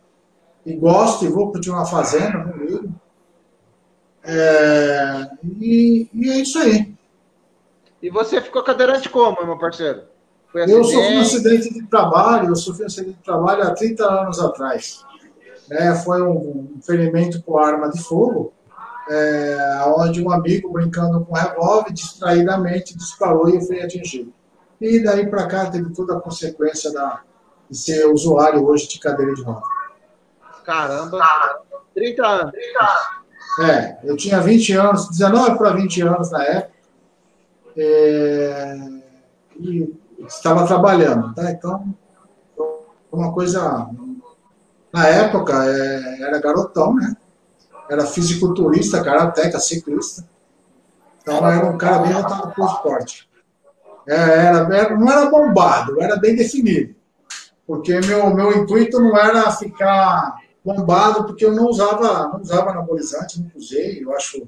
E 0.65 0.75
gosto 0.75 1.25
e 1.25 1.29
vou 1.29 1.51
continuar 1.51 1.85
fazendo, 1.85 2.37
não 2.37 2.57
ligo. 2.57 2.93
É, 4.23 5.27
e, 5.59 6.09
e 6.13 6.29
é 6.29 6.39
isso 6.39 6.59
aí. 6.59 6.93
E 8.01 8.09
você 8.09 8.41
ficou 8.41 8.63
cadeirante 8.63 9.09
como, 9.09 9.43
meu 9.45 9.57
parceiro? 9.57 10.03
eu 10.53 10.83
sofri 10.83 11.15
um 11.15 11.21
acidente 11.21 11.73
de 11.73 11.87
trabalho, 11.87 12.49
eu 12.49 12.55
sofri 12.55 12.83
um 12.83 12.87
acidente 12.87 13.17
de 13.17 13.23
trabalho 13.23 13.63
há 13.63 13.71
30 13.73 14.05
anos 14.05 14.39
atrás. 14.39 15.05
É, 15.69 15.95
foi 15.95 16.21
um, 16.21 16.75
um 16.75 16.81
ferimento 16.81 17.41
com 17.43 17.57
arma 17.57 17.89
de 17.89 18.03
fogo, 18.03 18.51
é, 19.09 19.83
onde 19.97 20.21
um 20.21 20.29
amigo, 20.31 20.71
brincando 20.71 21.23
com 21.25 21.31
um 21.31 21.35
revólver, 21.35 21.93
distraidamente 21.93 22.97
disparou 22.97 23.49
e 23.49 23.55
eu 23.55 23.61
fui 23.61 23.81
atingido. 23.81 24.33
E 24.79 25.01
daí 25.01 25.27
para 25.27 25.47
cá 25.47 25.69
teve 25.69 25.93
toda 25.93 26.17
a 26.17 26.19
consequência 26.19 26.91
da, 26.91 27.21
de 27.69 27.77
ser 27.77 28.05
usuário 28.07 28.65
hoje 28.65 28.87
de 28.87 28.99
cadeira 28.99 29.33
de 29.33 29.43
roda. 29.43 29.61
Caramba, 30.63 31.19
30 31.93 32.27
anos. 32.27 32.51
30 32.51 32.79
anos. 32.79 33.21
É, 33.59 33.97
eu 34.03 34.15
tinha 34.15 34.39
20 34.39 34.73
anos, 34.73 35.09
19 35.09 35.57
para 35.57 35.73
20 35.73 36.01
anos 36.01 36.31
na 36.31 36.43
época. 36.43 36.71
É, 37.75 38.77
e 39.59 39.93
estava 40.25 40.65
trabalhando, 40.65 41.33
tá? 41.33 41.51
Então, 41.51 41.93
uma 43.11 43.33
coisa. 43.33 43.89
Na 44.93 45.07
época, 45.07 45.53
é, 45.65 46.21
era 46.21 46.39
garotão, 46.39 46.93
né? 46.95 47.15
Era 47.89 48.05
fisiculturista, 48.05 49.03
karateca, 49.03 49.59
ciclista. 49.59 50.27
Então, 51.21 51.47
era 51.47 51.65
um 51.65 51.77
cara 51.77 51.99
bem 51.99 52.13
voltado 52.13 52.51
para 52.51 52.63
o 52.63 52.67
esporte. 52.67 53.29
É, 54.07 54.15
era, 54.15 54.75
era, 54.75 54.97
não 54.97 55.09
era 55.09 55.29
bombado, 55.29 56.01
era 56.01 56.15
bem 56.15 56.35
definido. 56.35 56.95
Porque 57.67 57.99
meu, 58.01 58.33
meu 58.33 58.51
intuito 58.57 58.99
não 58.99 59.17
era 59.17 59.49
ficar 59.51 60.40
bombado, 60.63 61.25
porque 61.25 61.45
eu 61.45 61.53
não 61.53 61.65
usava, 61.65 62.29
não 62.29 62.41
usava 62.41 62.71
anabolizante, 62.71 63.41
não 63.41 63.51
usei, 63.55 64.03
eu 64.03 64.13
acho 64.15 64.47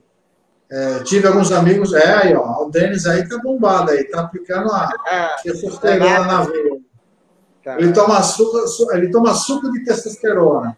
é, 0.71 1.03
tive 1.03 1.27
alguns 1.27 1.51
amigos, 1.51 1.93
é 1.93 2.15
aí, 2.15 2.35
ó, 2.35 2.63
o 2.63 2.69
Denis 2.71 3.05
aí 3.05 3.27
tá 3.29 3.37
bombado 3.37 3.91
aí, 3.91 4.05
tá 4.05 4.21
aplicando 4.21 4.71
a 4.71 4.89
é, 5.07 5.41
testosterona 5.43 6.25
na 6.25 6.41
veia. 6.41 6.81
Ele 7.77 7.93
toma, 7.93 8.21
suco, 8.23 8.57
ele 8.91 9.11
toma 9.11 9.35
suco 9.35 9.71
de 9.71 9.83
testosterona. 9.83 10.75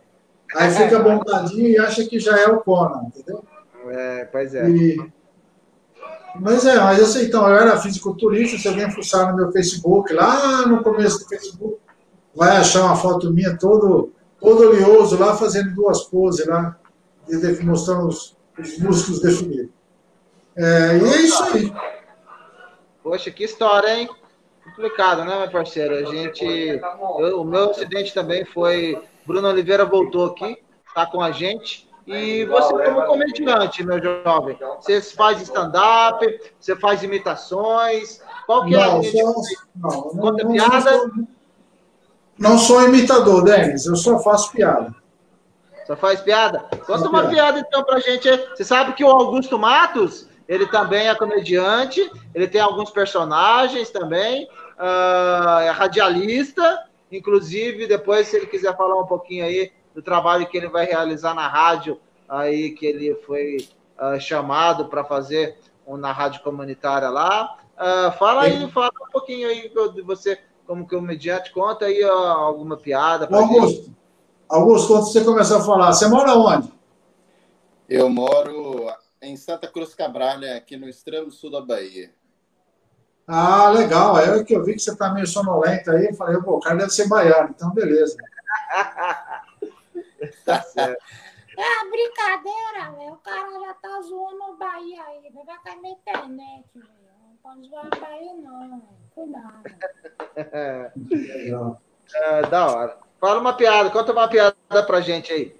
Aí 0.53 0.69
fica 0.71 0.99
bombadinho 0.99 1.69
e 1.69 1.77
acha 1.77 2.03
que 2.03 2.19
já 2.19 2.37
é 2.37 2.47
o 2.47 2.59
Conan, 2.59 3.03
entendeu? 3.07 3.43
É, 3.89 4.25
pois 4.25 4.53
é. 4.53 4.69
E, 4.69 5.11
mas 6.41 6.65
é, 6.65 6.75
mas 6.75 7.01
assim, 7.01 7.23
então, 7.23 7.47
eu 7.47 7.55
era 7.55 7.79
fisiculturista, 7.79 8.57
se 8.57 8.67
alguém 8.67 8.91
fuçar 8.91 9.31
no 9.31 9.37
meu 9.37 9.51
Facebook, 9.51 10.11
lá 10.13 10.67
no 10.67 10.83
começo 10.83 11.19
do 11.19 11.29
Facebook, 11.29 11.77
vai 12.35 12.57
achar 12.57 12.83
uma 12.83 12.97
foto 12.97 13.31
minha 13.31 13.57
todo, 13.57 14.11
todo 14.39 14.69
oleoso 14.69 15.17
lá, 15.17 15.35
fazendo 15.35 15.73
duas 15.73 16.03
poses 16.05 16.45
lá, 16.45 16.77
mostrando 17.63 18.07
os, 18.07 18.37
os 18.57 18.77
músculos 18.79 19.21
definidos. 19.21 19.69
É, 20.55 20.97
e 20.97 21.03
é 21.03 21.17
isso 21.21 21.43
aí. 21.43 21.73
Poxa, 23.03 23.29
que 23.29 23.43
história, 23.43 23.99
hein? 23.99 24.09
Complicado, 24.63 25.23
né, 25.25 25.39
meu 25.39 25.51
parceiro? 25.51 25.95
A 25.95 26.03
gente. 26.03 26.43
Eu, 26.43 27.41
o 27.41 27.45
meu 27.45 27.71
acidente 27.71 28.13
também 28.13 28.45
foi. 28.45 28.99
Bruno 29.25 29.47
Oliveira 29.47 29.85
voltou 29.85 30.25
aqui, 30.25 30.57
tá 30.93 31.05
com 31.05 31.21
a 31.21 31.31
gente. 31.31 31.87
E 32.07 32.45
você, 32.45 32.71
como 32.83 33.05
comediante, 33.05 33.83
meu 33.83 34.01
jovem, 34.01 34.57
você 34.79 35.01
faz 35.01 35.41
stand-up, 35.41 36.23
você 36.59 36.75
faz 36.75 37.01
imitações. 37.01 38.21
Qual 38.45 38.65
que 38.65 38.75
é 38.75 38.77
não, 38.77 38.99
a 38.99 39.01
não, 39.75 40.01
Conta 40.09 40.43
não, 40.43 40.51
piada? 40.51 41.07
Não 41.07 41.34
não 42.37 42.57
sou 42.57 42.83
imitador, 42.83 43.43
Denis, 43.43 43.85
eu 43.85 43.95
só 43.95 44.19
faço 44.19 44.51
piada. 44.51 44.93
Só 45.85 45.95
faz 45.95 46.19
piada? 46.19 46.65
Conta 46.85 47.07
uma 47.07 47.27
piada 47.27 47.59
então 47.59 47.83
pra 47.83 47.99
gente. 47.99 48.27
Você 48.55 48.63
sabe 48.63 48.93
que 48.93 49.03
o 49.03 49.09
Augusto 49.09 49.57
Matos 49.59 50.27
ele 50.47 50.67
também 50.67 51.07
é 51.07 51.15
comediante, 51.15 52.09
ele 52.33 52.47
tem 52.47 52.61
alguns 52.61 52.91
personagens 52.91 53.89
também, 53.89 54.47
uh, 54.77 55.59
é 55.59 55.69
radialista, 55.71 56.85
inclusive, 57.11 57.87
depois, 57.87 58.27
se 58.27 58.37
ele 58.37 58.45
quiser 58.45 58.75
falar 58.77 58.99
um 58.99 59.07
pouquinho 59.07 59.43
aí 59.45 59.71
do 59.93 60.01
trabalho 60.01 60.47
que 60.47 60.57
ele 60.57 60.67
vai 60.67 60.85
realizar 60.85 61.33
na 61.33 61.47
rádio, 61.47 61.99
aí 62.29 62.71
que 62.71 62.85
ele 62.85 63.15
foi 63.25 63.67
uh, 63.99 64.19
chamado 64.19 64.85
para 64.85 65.03
fazer 65.03 65.57
um, 65.85 65.97
na 65.97 66.11
rádio 66.11 66.41
comunitária 66.43 67.09
lá. 67.09 67.57
Uh, 67.75 68.11
fala 68.17 68.43
aí, 68.43 68.69
fala 68.71 68.91
um 69.07 69.11
pouquinho 69.11 69.49
aí 69.49 69.71
de 69.93 70.01
você 70.01 70.39
como 70.65 70.87
comediante, 70.87 71.51
conta 71.51 71.85
aí 71.85 72.03
alguma 72.03 72.77
piada. 72.77 73.27
Augusto, 73.31 73.83
gente. 73.83 73.95
Augusto, 74.49 74.87
quando 74.87 75.03
você 75.05 75.23
começar 75.23 75.57
a 75.57 75.63
falar, 75.63 75.93
você 75.93 76.07
mora 76.07 76.33
onde? 76.35 76.73
Eu 77.87 78.09
moro 78.09 78.91
em 79.21 79.35
Santa 79.37 79.67
Cruz 79.67 79.93
Cabralha, 79.93 80.55
aqui 80.55 80.77
no 80.77 80.87
extremo 80.87 81.31
sul 81.31 81.51
da 81.51 81.61
Bahia. 81.61 82.11
Ah, 83.27 83.69
legal. 83.69 84.15
Aí 84.15 84.43
que 84.43 84.55
eu 84.55 84.63
vi 84.63 84.73
que 84.73 84.79
você 84.79 84.95
tá 84.95 85.11
meio 85.11 85.25
sonolento 85.25 85.91
aí, 85.91 86.05
eu 86.05 86.13
falei, 86.13 86.39
pô, 86.41 86.57
o 86.57 86.59
cara 86.59 86.77
deve 86.77 86.91
ser 86.91 87.07
baiano, 87.07 87.49
então 87.55 87.71
beleza. 87.71 88.17
tá 90.45 90.61
certo. 90.61 91.03
É 91.57 91.89
brincadeira, 91.89 92.91
velho. 92.91 93.13
O 93.13 93.17
cara 93.17 93.59
já 93.59 93.73
tá 93.75 94.01
zoando 94.01 94.43
o 94.43 94.57
Bahia 94.57 95.03
aí. 95.05 95.31
Vai 95.33 95.57
cair 95.63 95.81
na 95.81 95.89
internet, 95.89 96.65
velho. 96.75 97.14
Não 97.45 97.53
pode 97.53 97.69
zoar 97.69 97.85
o 97.85 98.01
Bahia, 98.01 98.33
não. 98.43 98.81
Cuidado. 99.13 99.63
Legal. 101.09 101.81
É, 102.13 102.43
da 102.43 102.67
hora. 102.67 102.97
Fala 103.19 103.39
uma 103.39 103.53
piada, 103.57 103.89
conta 103.89 104.11
uma 104.11 104.27
piada 104.27 104.55
pra 104.85 105.01
gente 105.01 105.33
aí. 105.33 105.55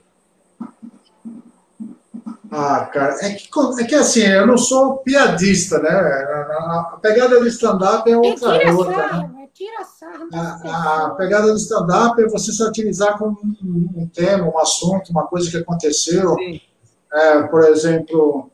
Ah, 2.52 2.86
cara, 2.86 3.16
é 3.20 3.34
que, 3.34 3.50
é 3.80 3.84
que 3.84 3.96
assim, 3.96 4.22
eu 4.22 4.46
não 4.46 4.56
sou 4.56 4.98
piadista, 4.98 5.80
né? 5.80 5.90
A, 5.90 7.00
pegada 7.02 7.40
do 7.40 7.48
stand-up 7.48 8.10
é 8.10 8.16
outra. 8.16 8.58
É 8.58 8.72
outra 8.72 9.24
né? 9.24 9.50
tira 9.56 9.84
sarro, 9.84 10.30
a, 10.32 11.06
a, 11.08 11.10
pegada 11.16 11.48
do 11.48 11.58
stand-up 11.58 12.22
é 12.22 12.30
você 12.30 12.54
satirizar 12.54 13.18
com 13.18 13.30
um, 13.30 13.90
um, 13.98 14.08
tema, 14.08 14.46
um 14.46 14.60
assunto, 14.60 15.10
uma 15.10 15.26
coisa 15.26 15.50
que 15.50 15.58
aconteceu. 15.58 16.38
É, 17.12 17.42
por 17.42 17.64
exemplo, 17.64 18.52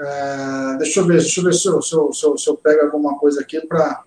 é, 0.00 0.76
deixa 0.78 1.00
eu 1.00 1.06
ver, 1.06 1.18
deixa 1.18 1.40
eu 1.40 1.44
ver 1.44 1.52
se 1.52 1.68
eu, 1.68 1.82
se 1.82 1.94
eu, 1.94 2.12
se 2.12 2.24
eu, 2.24 2.38
se 2.38 2.48
eu 2.48 2.56
pego 2.56 2.86
alguma 2.86 3.18
coisa 3.18 3.42
aqui 3.42 3.60
para 3.66 4.02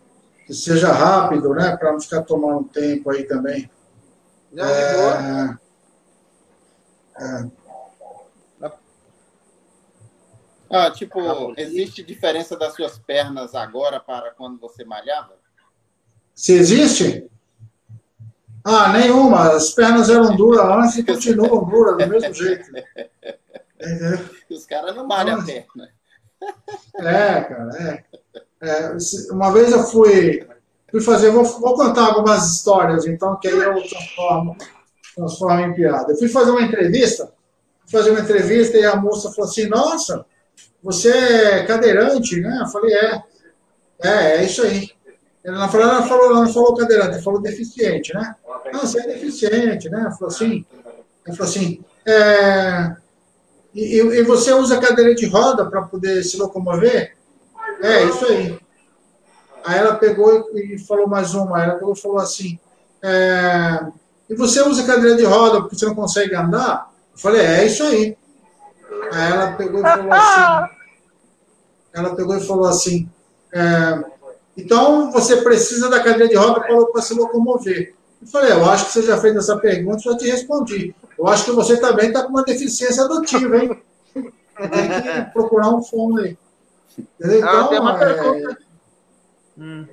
que 0.48 0.54
seja 0.54 0.91
rápido, 0.91 1.54
né? 1.54 1.78
Para 1.78 1.94
não 1.94 2.02
ficar 2.02 2.24
tomando 2.24 2.64
tempo 2.70 3.12
aí 3.12 3.24
também. 3.26 3.70
Não, 4.52 4.66
é, 4.66 5.58
é, 7.20 7.48
ah, 10.76 10.89
tipo, 10.89 11.20
existe 11.56 12.02
diferença 12.02 12.58
das 12.58 12.74
suas 12.74 12.98
pernas 12.98 13.54
agora 13.54 14.00
para 14.00 14.32
quando 14.32 14.60
você 14.60 14.84
malhava? 14.84 15.36
Se 16.34 16.54
existe? 16.54 17.30
Ah, 18.64 18.91
nenhuma. 18.91 19.52
As 19.52 19.70
pernas 19.70 20.10
eram 20.10 20.36
duras 20.36 20.66
antes 20.66 20.98
e 20.98 21.04
continuam 21.04 21.64
duras 21.66 21.96
do 21.96 22.08
mesmo 22.08 22.34
jeito. 22.34 22.72
Entendeu? 23.84 24.20
Os 24.50 24.66
caras 24.66 24.96
não 24.96 25.06
malham 25.06 25.40
a 25.40 25.44
perna. 25.44 25.90
É, 26.96 27.42
cara, 27.42 27.70
é. 27.80 28.04
é. 28.62 28.98
Uma 29.32 29.52
vez 29.52 29.72
eu 29.72 29.84
fui, 29.84 30.48
fui 30.90 31.02
fazer, 31.02 31.32
vou, 31.32 31.44
vou, 31.44 31.76
contar 31.76 32.06
algumas 32.08 32.52
histórias, 32.52 33.06
então, 33.06 33.38
que 33.40 33.48
aí 33.48 33.58
eu 33.58 33.74
transformo, 33.88 34.58
transformo 35.16 35.60
em 35.60 35.74
piada. 35.74 36.12
Eu 36.12 36.18
fui 36.18 36.30
fazer 36.30 36.52
uma 36.52 36.62
entrevista, 36.62 37.32
fui 37.82 38.00
fazer 38.00 38.12
uma 38.12 38.22
entrevista 38.22 38.78
e 38.78 38.86
a 38.86 38.96
moça 38.96 39.32
falou 39.32 39.50
assim, 39.50 39.68
nossa, 39.68 40.26
você 40.82 41.10
é 41.10 41.66
cadeirante, 41.66 42.40
né? 42.40 42.60
Eu 42.62 42.68
falei, 42.68 42.94
é. 42.94 43.24
É, 44.02 44.38
é 44.38 44.44
isso 44.44 44.62
aí. 44.64 44.92
Ela 45.44 45.60
não 45.60 45.70
falou, 45.70 45.88
ela 45.88 46.04
falou, 46.04 46.26
ela 46.26 46.46
não 46.46 46.54
falou 46.54 46.76
cadeirante, 46.76 47.14
ela 47.14 47.22
falou 47.22 47.42
deficiente, 47.42 48.14
né? 48.14 48.36
Ah, 48.48 48.78
você 48.80 49.00
é 49.02 49.08
deficiente, 49.08 49.90
né? 49.90 50.02
Ela 50.02 50.12
falou 50.12 50.28
assim, 50.28 50.66
ela 51.26 51.36
falou 51.38 51.50
assim, 51.50 51.84
é, 52.06 52.96
e, 53.74 53.97
e, 53.97 54.24
você 54.24 54.53
usa 54.53 54.80
cadeira 54.80 55.15
de 55.15 55.26
roda 55.26 55.65
para 55.65 55.82
poder 55.82 56.24
se 56.24 56.38
locomover? 56.38 57.15
É, 57.82 58.03
isso 58.05 58.26
aí. 58.26 58.59
Aí 59.65 59.80
ela 59.80 59.95
pegou 59.95 60.49
e, 60.53 60.78
falou 60.78 61.07
mais 61.07 61.34
uma, 61.34 61.63
ela 61.63 61.76
pegou 61.76 61.93
e 61.93 61.99
falou 61.99 62.17
assim, 62.17 62.59
é, 63.01 63.86
e 64.30 64.36
você 64.36 64.61
usa 64.61 64.84
cadeira 64.84 65.15
de 65.15 65.24
roda 65.24 65.61
porque 65.61 65.76
você 65.76 65.86
não 65.86 65.95
consegue 65.95 66.36
andar? 66.36 66.91
Eu 67.13 67.19
falei, 67.19 67.41
é 67.41 67.65
isso 67.65 67.84
aí. 67.84 68.17
Aí 69.11 69.32
ela 69.32 69.53
pegou 69.53 69.80
e 69.80 69.84
falou 69.84 70.13
assim, 70.13 70.74
ela 71.93 72.15
pegou 72.15 72.38
e 72.38 72.45
falou 72.45 72.65
assim, 72.65 73.09
é, 73.53 74.03
então 74.55 75.11
você 75.11 75.38
precisa 75.38 75.89
da 75.89 75.99
cadeira 75.99 76.28
de 76.28 76.36
roda 76.36 76.61
para 76.61 77.01
se 77.01 77.13
locomover. 77.13 77.95
Eu 78.21 78.28
falei, 78.28 78.51
eu 78.51 78.69
acho 78.69 78.86
que 78.86 78.91
você 78.91 79.01
já 79.03 79.17
fez 79.17 79.36
essa 79.36 79.57
pergunta, 79.57 79.99
já 79.99 80.17
te 80.17 80.30
respondi. 80.30 80.95
Eu 81.18 81.28
acho 81.28 81.45
que 81.45 81.51
você 81.51 81.80
também 81.80 82.07
está 82.07 82.24
com 82.24 82.30
uma 82.30 82.43
deficiência 82.43 83.03
adotiva, 83.03 83.57
hein? 83.57 83.82
Tem 84.14 85.01
que 85.01 85.32
procurar 85.32 85.70
um 85.70 85.82
fundo 85.82 86.22
aí. 86.22 86.38
Então, 87.20 87.66
ah, 87.66 87.68
tem, 87.68 87.80
uma 87.80 87.95
é... 87.95 87.97
pergunta... 87.97 88.57
Hum. 89.57 89.88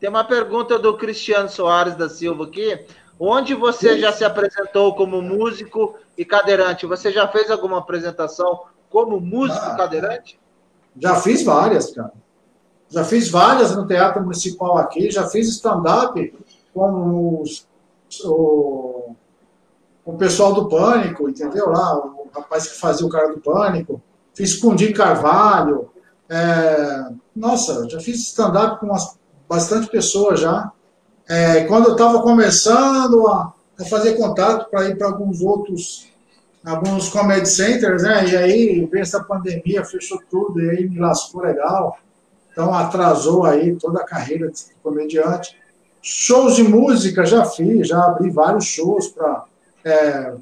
tem 0.00 0.08
uma 0.08 0.24
pergunta 0.24 0.78
do 0.78 0.96
Cristiano 0.96 1.48
Soares 1.48 1.94
da 1.94 2.08
Silva 2.08 2.44
aqui. 2.44 2.86
Onde 3.20 3.54
você 3.54 3.98
já 3.98 4.12
se 4.12 4.24
apresentou 4.24 4.94
como 4.94 5.20
músico 5.20 5.96
e 6.16 6.24
cadeirante? 6.24 6.86
Você 6.86 7.10
já 7.10 7.26
fez 7.26 7.50
alguma 7.50 7.78
apresentação 7.78 8.62
como 8.88 9.20
músico 9.20 9.66
ah, 9.66 9.76
cadeirante? 9.76 10.38
Já 10.96 11.16
fiz 11.16 11.42
várias, 11.42 11.92
cara. 11.92 12.12
Já 12.88 13.04
fiz 13.04 13.28
várias 13.28 13.74
no 13.74 13.86
Teatro 13.86 14.22
Municipal 14.22 14.78
aqui, 14.78 15.10
já 15.10 15.26
fiz 15.26 15.48
stand-up 15.48 16.34
com 16.72 17.42
os, 17.42 17.66
o, 18.24 19.14
o 20.08 20.16
pessoal 20.16 20.54
do 20.54 20.70
Pânico, 20.70 21.28
entendeu? 21.28 21.68
Lá, 21.68 21.98
o 21.98 22.30
rapaz 22.34 22.66
que 22.66 22.80
fazia 22.80 23.06
o 23.06 23.10
cara 23.10 23.28
do 23.28 23.40
Pânico. 23.40 24.00
Fiz 24.34 24.56
com 24.56 24.68
o 24.68 24.94
Carvalho. 24.94 25.90
É, 26.30 27.10
nossa, 27.36 27.86
já 27.90 28.00
fiz 28.00 28.16
stand-up 28.28 28.80
com 28.80 28.86
umas, 28.86 29.18
bastante 29.46 29.86
pessoas 29.90 30.40
já. 30.40 30.72
É, 31.28 31.64
quando 31.64 31.88
eu 31.88 31.92
estava 31.92 32.22
começando 32.22 33.28
a, 33.28 33.52
a, 33.78 33.84
fazer 33.84 34.14
contato 34.14 34.70
para 34.70 34.88
ir 34.88 34.96
para 34.96 35.08
alguns 35.08 35.42
outros, 35.42 36.10
alguns 36.64 37.10
comedy 37.10 37.46
centers, 37.46 38.02
né? 38.02 38.30
E 38.30 38.34
aí 38.34 38.86
veio 38.86 39.02
essa 39.02 39.22
pandemia, 39.22 39.84
fechou 39.84 40.18
tudo, 40.30 40.58
e 40.58 40.70
aí 40.70 40.88
me 40.88 40.98
lascou 40.98 41.42
legal. 41.42 41.98
Então 42.50 42.72
atrasou 42.72 43.44
aí 43.44 43.76
toda 43.76 44.00
a 44.00 44.06
carreira 44.06 44.50
de 44.50 44.58
comediante. 44.82 45.54
Shows 46.00 46.56
de 46.56 46.62
música 46.62 47.26
já 47.26 47.44
fiz, 47.44 47.88
já 47.88 48.06
abri 48.06 48.30
vários 48.30 48.64
shows 48.64 49.08
para 49.08 49.44
é, 49.88 50.34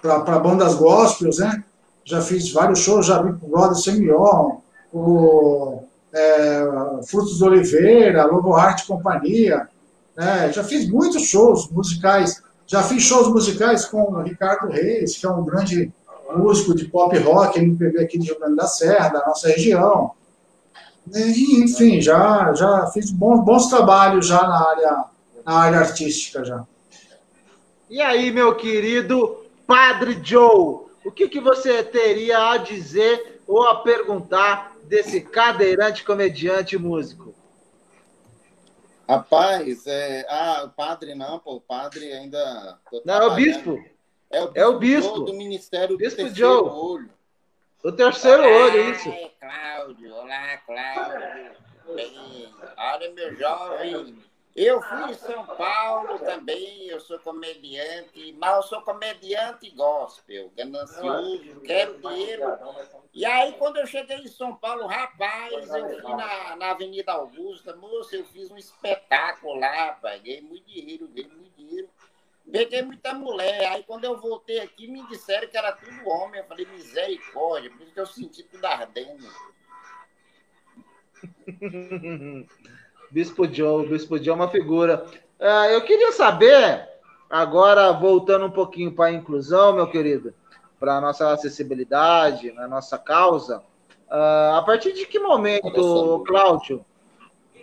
para 0.00 0.38
bandas 0.38 0.74
gospels, 0.74 1.38
né? 1.38 1.64
Já 2.04 2.20
fiz 2.22 2.52
vários 2.52 2.78
shows, 2.78 3.06
já 3.06 3.18
para 3.18 3.30
o 3.30 3.48
Brother 3.48 3.76
Semion, 3.76 4.58
o 4.92 5.82
é, 6.12 6.64
Frutos 7.06 7.38
do 7.38 7.46
Oliveira, 7.46 8.24
Lobo 8.24 8.54
Arte 8.54 8.86
Companhia, 8.86 9.68
né? 10.16 10.50
já 10.52 10.64
fiz 10.64 10.88
muitos 10.88 11.22
shows 11.24 11.68
musicais, 11.70 12.42
já 12.66 12.82
fiz 12.82 13.02
shows 13.02 13.28
musicais 13.28 13.84
com 13.84 14.02
o 14.02 14.22
Ricardo 14.22 14.68
Reis, 14.68 15.18
que 15.18 15.26
é 15.26 15.30
um 15.30 15.44
grande 15.44 15.92
músico 16.34 16.74
de 16.74 16.86
pop 16.86 17.16
rock, 17.18 17.58
MPB 17.58 18.00
aqui 18.00 18.18
de 18.18 18.26
Rio 18.26 18.38
Grande 18.38 18.56
da 18.56 18.66
Serra, 18.66 19.08
da 19.08 19.26
nossa 19.26 19.48
região. 19.48 20.12
E, 21.14 21.62
enfim, 21.62 22.00
já, 22.00 22.52
já 22.54 22.86
fiz 22.88 23.10
bons, 23.10 23.44
bons 23.44 23.68
trabalhos 23.68 24.26
já 24.26 24.42
na 24.42 24.68
área, 24.68 25.04
na 25.44 25.52
área 25.54 25.78
artística 25.78 26.44
já. 26.44 26.64
E 27.90 28.02
aí, 28.02 28.30
meu 28.30 28.54
querido 28.54 29.46
Padre 29.66 30.20
Joe, 30.22 30.86
o 31.04 31.10
que, 31.10 31.28
que 31.28 31.40
você 31.40 31.82
teria 31.82 32.50
a 32.50 32.56
dizer 32.58 33.42
ou 33.46 33.62
a 33.66 33.76
perguntar 33.82 34.76
desse 34.84 35.20
cadeirante 35.20 36.04
comediante 36.04 36.76
músico? 36.76 37.34
Rapaz, 39.08 39.86
é... 39.86 40.26
ah, 40.28 40.64
o 40.66 40.68
padre 40.70 41.14
não, 41.14 41.38
pô, 41.38 41.54
o 41.54 41.60
padre 41.60 42.12
ainda. 42.12 42.78
Não, 43.06 43.14
é 43.14 43.26
o 43.26 43.34
bispo. 43.34 43.82
É 44.30 44.42
o 44.42 44.46
bispo, 44.48 44.58
é 44.58 44.66
o 44.66 44.78
bispo. 44.78 45.20
do 45.20 45.32
Ministério 45.32 45.96
bispo 45.96 46.22
do 46.22 46.24
Terceiro 46.24 46.36
Joe. 46.36 46.70
Olho. 46.70 47.10
O 47.82 47.92
terceiro 47.92 48.42
olá, 48.42 48.64
olho, 48.64 48.90
isso. 48.90 49.10
Cláudio, 49.40 50.14
olá, 50.14 50.56
Cláudio. 50.58 51.52
Bem, 51.94 52.52
olha, 52.76 53.10
meu 53.12 53.34
jovem. 53.36 54.18
Eu 54.60 54.82
fui 54.82 55.12
em 55.12 55.14
São 55.14 55.46
Paulo 55.46 56.18
também, 56.18 56.88
eu 56.88 56.98
sou 56.98 57.16
comediante, 57.20 58.34
mas 58.36 58.56
eu 58.56 58.62
sou 58.64 58.82
comediante 58.82 59.70
gospel, 59.70 60.50
ganancioso, 60.56 61.60
quero 61.60 61.96
dinheiro. 62.00 62.42
E 63.14 63.24
aí, 63.24 63.52
quando 63.52 63.76
eu 63.76 63.86
cheguei 63.86 64.16
em 64.16 64.26
São 64.26 64.56
Paulo, 64.56 64.88
rapaz, 64.88 65.52
eu 65.52 66.00
fui 66.00 66.10
na, 66.12 66.56
na 66.56 66.70
Avenida 66.72 67.12
Augusta, 67.12 67.76
moça, 67.76 68.16
eu 68.16 68.24
fiz 68.24 68.50
um 68.50 68.56
espetáculo 68.56 69.54
lá, 69.60 69.92
paguei 69.92 70.40
muito 70.40 70.66
dinheiro, 70.66 71.06
ganhei 71.06 71.30
muito 71.30 71.56
dinheiro. 71.56 71.88
Peguei 72.50 72.82
muita 72.82 73.14
mulher. 73.14 73.64
Aí 73.66 73.84
quando 73.84 74.06
eu 74.06 74.18
voltei 74.18 74.58
aqui, 74.58 74.88
me 74.88 75.06
disseram 75.06 75.46
que 75.46 75.56
era 75.56 75.70
tudo 75.70 76.08
homem. 76.08 76.40
Eu 76.40 76.46
falei, 76.46 76.66
misericórdia, 76.66 77.70
por 77.70 77.82
isso 77.82 77.92
que 77.92 78.00
eu 78.00 78.06
senti 78.06 78.42
tudo 78.42 78.64
ardendo. 78.64 79.28
Bispo 83.10 83.46
Joe, 83.50 83.88
Bispo 83.88 84.18
Joe 84.18 84.30
é 84.30 84.34
uma 84.34 84.48
figura. 84.48 85.06
Uh, 85.40 85.70
eu 85.72 85.80
queria 85.82 86.12
saber, 86.12 86.86
agora 87.28 87.92
voltando 87.92 88.46
um 88.46 88.50
pouquinho 88.50 88.92
para 88.92 89.06
a 89.06 89.12
inclusão, 89.12 89.72
meu 89.72 89.86
querido, 89.86 90.34
para 90.78 90.96
a 90.96 91.00
nossa 91.00 91.32
acessibilidade, 91.32 92.52
na 92.52 92.68
nossa 92.68 92.98
causa, 92.98 93.62
uh, 94.10 94.56
a 94.56 94.62
partir 94.64 94.92
de 94.92 95.06
que 95.06 95.18
momento, 95.18 96.22
Cláudio, 96.26 96.84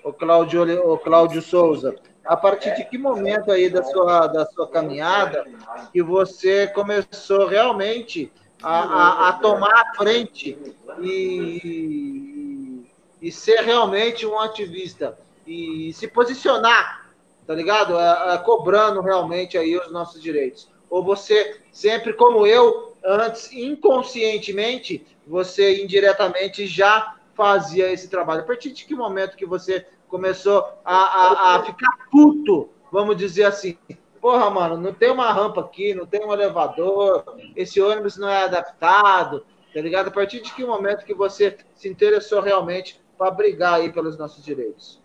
o 0.04 0.12
Cláudio, 0.12 0.92
o 0.92 0.98
Cláudio 0.98 1.42
Souza, 1.42 1.96
a 2.26 2.36
partir 2.36 2.76
de 2.76 2.84
que 2.86 2.98
momento 2.98 3.52
aí 3.52 3.70
da 3.70 3.84
sua, 3.84 4.26
da 4.28 4.46
sua 4.48 4.68
caminhada 4.68 5.46
que 5.94 6.02
você 6.02 6.68
começou 6.68 7.46
realmente 7.46 8.32
a, 8.64 8.80
a, 8.80 9.30
a 9.30 9.34
tomar 9.34 9.72
a 9.74 9.96
frente 9.96 10.58
e, 11.02 12.84
e 13.22 13.32
ser 13.32 13.60
realmente 13.62 14.26
um 14.26 14.40
ativista 14.40 15.16
e 15.46 15.94
se 15.94 16.08
posicionar, 16.08 17.12
tá 17.46 17.54
ligado? 17.54 17.98
É, 17.98 18.34
é, 18.34 18.38
cobrando 18.40 19.02
realmente 19.02 19.58
aí 19.58 19.78
os 19.78 19.92
nossos 19.92 20.22
direitos. 20.22 20.70
Ou 20.90 21.04
você 21.04 21.62
sempre 21.72 22.14
como 22.14 22.46
eu, 22.46 22.94
antes 23.04 23.52
inconscientemente, 23.52 25.06
você 25.28 25.84
indiretamente 25.84 26.66
já 26.68 27.16
fazia 27.34 27.92
esse 27.92 28.08
trabalho. 28.10 28.42
A 28.42 28.46
partir 28.46 28.72
de 28.72 28.86
que 28.86 28.96
momento 28.96 29.36
que 29.36 29.46
você 29.46 29.86
começou 30.08 30.66
a, 30.84 30.96
a, 30.96 31.56
a 31.56 31.64
ficar 31.64 32.08
puto, 32.12 32.70
vamos 32.92 33.18
dizer 33.18 33.44
assim. 33.44 33.78
Porra, 34.22 34.50
mano, 34.50 34.78
não 34.78 34.94
tem 34.94 35.12
uma 35.12 35.32
rampa 35.32 35.62
aqui, 35.62 35.94
não 35.94 36.06
tem 36.06 36.26
um 36.26 36.34
elevador, 36.34 37.24
esse 37.56 37.80
ônibus 37.80 38.18
não 38.18 38.28
é 38.28 38.46
adaptado, 38.46 39.46
tá 39.72 39.80
ligado? 39.82 40.08
A 40.08 40.12
partir 40.12 40.42
de 40.42 40.52
que 40.52 40.66
momento 40.66 41.06
que 41.06 41.14
você 41.14 41.58
se 41.76 41.88
interessou 41.88 42.42
realmente 42.42 43.00
para 43.18 43.30
brigar 43.30 43.76
aí 43.76 43.92
pelos 43.92 44.18
nossos 44.18 44.44
direitos? 44.44 45.00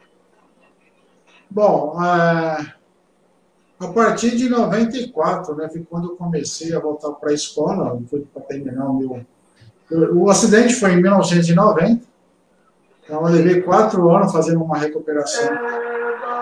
Bom, 1.51 2.01
é, 2.01 2.75
a 3.81 3.89
partir 3.89 4.37
de 4.37 4.49
94, 4.49 5.57
né, 5.57 5.69
foi 5.69 5.83
quando 5.83 6.11
eu 6.11 6.17
comecei 6.17 6.73
a 6.75 6.79
voltar 6.79 7.11
para 7.13 7.31
a 7.31 7.35
escola, 7.35 8.01
foi 8.09 8.21
para 8.21 8.43
terminar 8.43 8.89
o 8.89 8.99
meu. 8.99 9.27
O 10.15 10.31
acidente 10.31 10.75
foi 10.75 10.93
em 10.93 11.03
1990, 11.03 12.07
Então, 13.03 13.27
eu 13.27 13.35
levei 13.35 13.63
quatro 13.63 14.09
anos 14.15 14.31
fazendo 14.31 14.63
uma 14.63 14.79
recuperação 14.79 15.51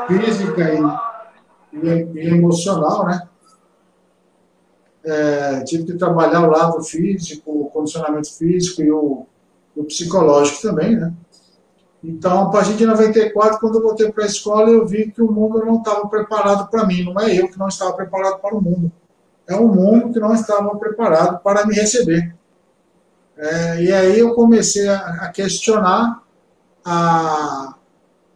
física 0.06 0.74
e, 0.74 1.78
e, 1.78 1.88
e 2.14 2.28
emocional, 2.28 3.06
né? 3.06 3.26
É, 5.04 5.60
tive 5.64 5.84
que 5.84 5.94
trabalhar 5.94 6.46
o 6.46 6.50
lado 6.50 6.82
físico, 6.82 7.50
o 7.50 7.70
condicionamento 7.70 8.36
físico 8.36 8.82
e 8.82 8.90
o, 8.90 9.26
o 9.74 9.84
psicológico 9.84 10.60
também, 10.60 10.96
né? 10.96 11.14
Então, 12.02 12.42
a 12.42 12.50
partir 12.50 12.74
de 12.74 12.86
94, 12.86 13.58
quando 13.58 13.76
eu 13.76 13.82
voltei 13.82 14.10
para 14.12 14.24
a 14.24 14.26
escola, 14.26 14.70
eu 14.70 14.86
vi 14.86 15.10
que 15.10 15.20
o 15.20 15.30
mundo 15.30 15.64
não 15.64 15.78
estava 15.78 16.06
preparado 16.08 16.68
para 16.70 16.86
mim. 16.86 17.04
Não 17.04 17.20
é 17.20 17.34
eu 17.34 17.48
que 17.48 17.58
não 17.58 17.68
estava 17.68 17.92
preparado 17.92 18.40
para 18.40 18.54
o 18.54 18.62
mundo. 18.62 18.92
É 19.48 19.56
o 19.56 19.66
mundo 19.66 20.12
que 20.12 20.20
não 20.20 20.32
estava 20.32 20.76
preparado 20.76 21.42
para 21.42 21.66
me 21.66 21.74
receber. 21.74 22.36
É, 23.36 23.82
e 23.82 23.92
aí 23.92 24.18
eu 24.18 24.34
comecei 24.34 24.88
a, 24.88 24.96
a 24.96 25.28
questionar 25.28 26.22
a, 26.84 27.74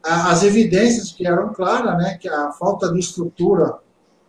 a, 0.02 0.30
as 0.30 0.42
evidências 0.42 1.12
que 1.12 1.26
eram 1.26 1.52
claras, 1.52 1.98
né, 1.98 2.18
que 2.20 2.28
a 2.28 2.52
falta 2.52 2.92
de 2.92 2.98
estrutura 2.98 3.74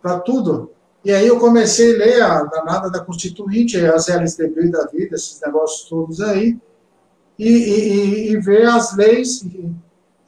para 0.02 0.18
tudo. 0.20 0.72
E 1.04 1.12
aí 1.12 1.26
eu 1.26 1.38
comecei 1.38 1.94
a 1.94 1.98
ler 1.98 2.22
a 2.22 2.42
danada 2.44 2.90
da 2.90 3.00
Constituinte, 3.00 3.78
as 3.84 4.08
LSDB 4.08 4.70
da 4.70 4.86
vida, 4.86 5.16
esses 5.16 5.40
negócios 5.40 5.88
todos 5.88 6.20
aí, 6.20 6.58
e, 7.38 7.48
e, 7.48 8.32
e 8.32 8.40
ver 8.40 8.66
as 8.66 8.96
leis 8.96 9.44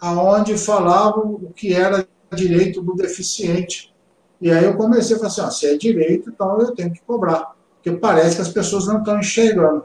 aonde 0.00 0.56
falavam 0.58 1.34
o 1.34 1.52
que 1.54 1.72
era 1.72 2.06
direito 2.34 2.82
do 2.82 2.94
deficiente. 2.94 3.94
E 4.40 4.50
aí 4.50 4.64
eu 4.64 4.76
comecei 4.76 5.16
a 5.16 5.18
falar 5.18 5.30
assim, 5.30 5.40
ó, 5.40 5.50
se 5.50 5.66
é 5.66 5.76
direito, 5.76 6.30
então 6.30 6.60
eu 6.60 6.74
tenho 6.74 6.92
que 6.92 7.00
cobrar. 7.00 7.54
Porque 7.74 7.98
parece 7.98 8.36
que 8.36 8.42
as 8.42 8.48
pessoas 8.48 8.86
não 8.86 8.98
estão 8.98 9.18
enxergando. 9.18 9.84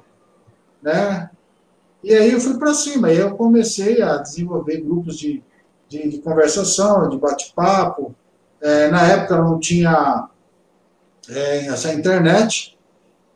Né? 0.82 1.30
E 2.04 2.14
aí 2.14 2.32
eu 2.32 2.40
fui 2.40 2.58
para 2.58 2.74
cima, 2.74 3.12
e 3.12 3.18
eu 3.18 3.36
comecei 3.36 4.02
a 4.02 4.18
desenvolver 4.18 4.82
grupos 4.82 5.18
de, 5.18 5.44
de, 5.88 6.10
de 6.10 6.18
conversação, 6.20 7.08
de 7.10 7.18
bate-papo. 7.18 8.16
É, 8.60 8.90
na 8.90 9.08
época 9.08 9.38
não 9.38 9.60
tinha 9.60 10.28
é, 11.30 11.68
essa 11.68 11.94
internet, 11.94 12.78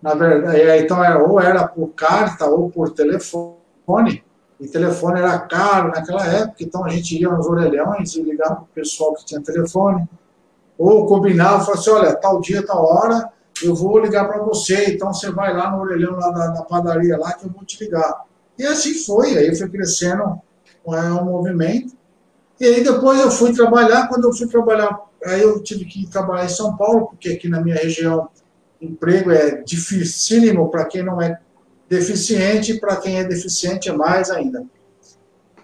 na 0.02 0.14
verdade, 0.14 0.84
então 0.84 1.04
era, 1.04 1.24
ou 1.24 1.40
era 1.40 1.68
por 1.68 1.88
carta 1.90 2.46
ou 2.46 2.70
por 2.70 2.92
telefone, 2.92 3.56
e 4.60 4.68
telefone 4.68 5.20
era 5.20 5.38
caro 5.40 5.90
naquela 5.90 6.26
época, 6.26 6.64
então 6.64 6.86
a 6.86 6.90
gente 6.90 7.20
ia 7.20 7.30
nos 7.30 7.46
orelhões 7.46 8.16
e 8.16 8.22
ligava 8.22 8.56
para 8.56 8.64
o 8.64 8.68
pessoal 8.74 9.14
que 9.14 9.26
tinha 9.26 9.42
telefone, 9.42 10.08
ou 10.78 11.06
combinava, 11.06 11.60
falava 11.60 11.80
assim, 11.80 11.90
olha, 11.90 12.16
tal 12.16 12.42
dia, 12.42 12.66
tal 12.66 12.84
hora, 12.86 13.30
eu 13.64 13.74
vou 13.74 14.00
ligar 14.00 14.28
para 14.28 14.42
você, 14.44 14.92
então 14.94 15.14
você 15.14 15.32
vai 15.32 15.56
lá 15.56 15.72
no 15.72 15.82
orelhão 15.82 16.18
lá 16.18 16.30
da, 16.30 16.48
da, 16.48 16.64
padaria 16.64 17.18
lá 17.18 17.34
que 17.34 17.46
eu 17.46 17.52
vou 17.52 17.64
te 17.64 17.84
ligar. 17.84 18.26
E 18.58 18.66
assim 18.66 18.94
foi, 18.94 19.38
aí 19.38 19.56
foi 19.56 19.70
crescendo 19.70 20.40
é, 20.88 21.00
um 21.14 21.26
movimento. 21.26 21.96
E 22.60 22.66
aí 22.66 22.84
depois 22.84 23.20
eu 23.20 23.32
fui 23.32 23.54
trabalhar, 23.54 24.08
quando 24.08 24.26
eu 24.26 24.34
fui 24.34 24.48
trabalhar, 24.48 25.00
aí 25.26 25.42
eu 25.42 25.62
tive 25.62 25.86
que 25.86 26.10
trabalhar 26.10 26.46
em 26.46 26.50
São 26.50 26.76
Paulo, 26.76 27.08
porque 27.08 27.30
aqui 27.30 27.48
na 27.48 27.62
minha 27.62 27.76
região 27.76 28.28
emprego 28.82 29.32
é 29.32 29.62
dificílimo 29.64 30.70
para 30.70 30.86
quem 30.86 31.04
não 31.04 31.22
é 31.22 31.40
deficiente, 31.90 32.80
para 32.80 32.98
quem 32.98 33.20
é 33.20 33.24
deficiente 33.24 33.90
é 33.90 33.94
mais 33.94 34.30
ainda. 34.30 34.66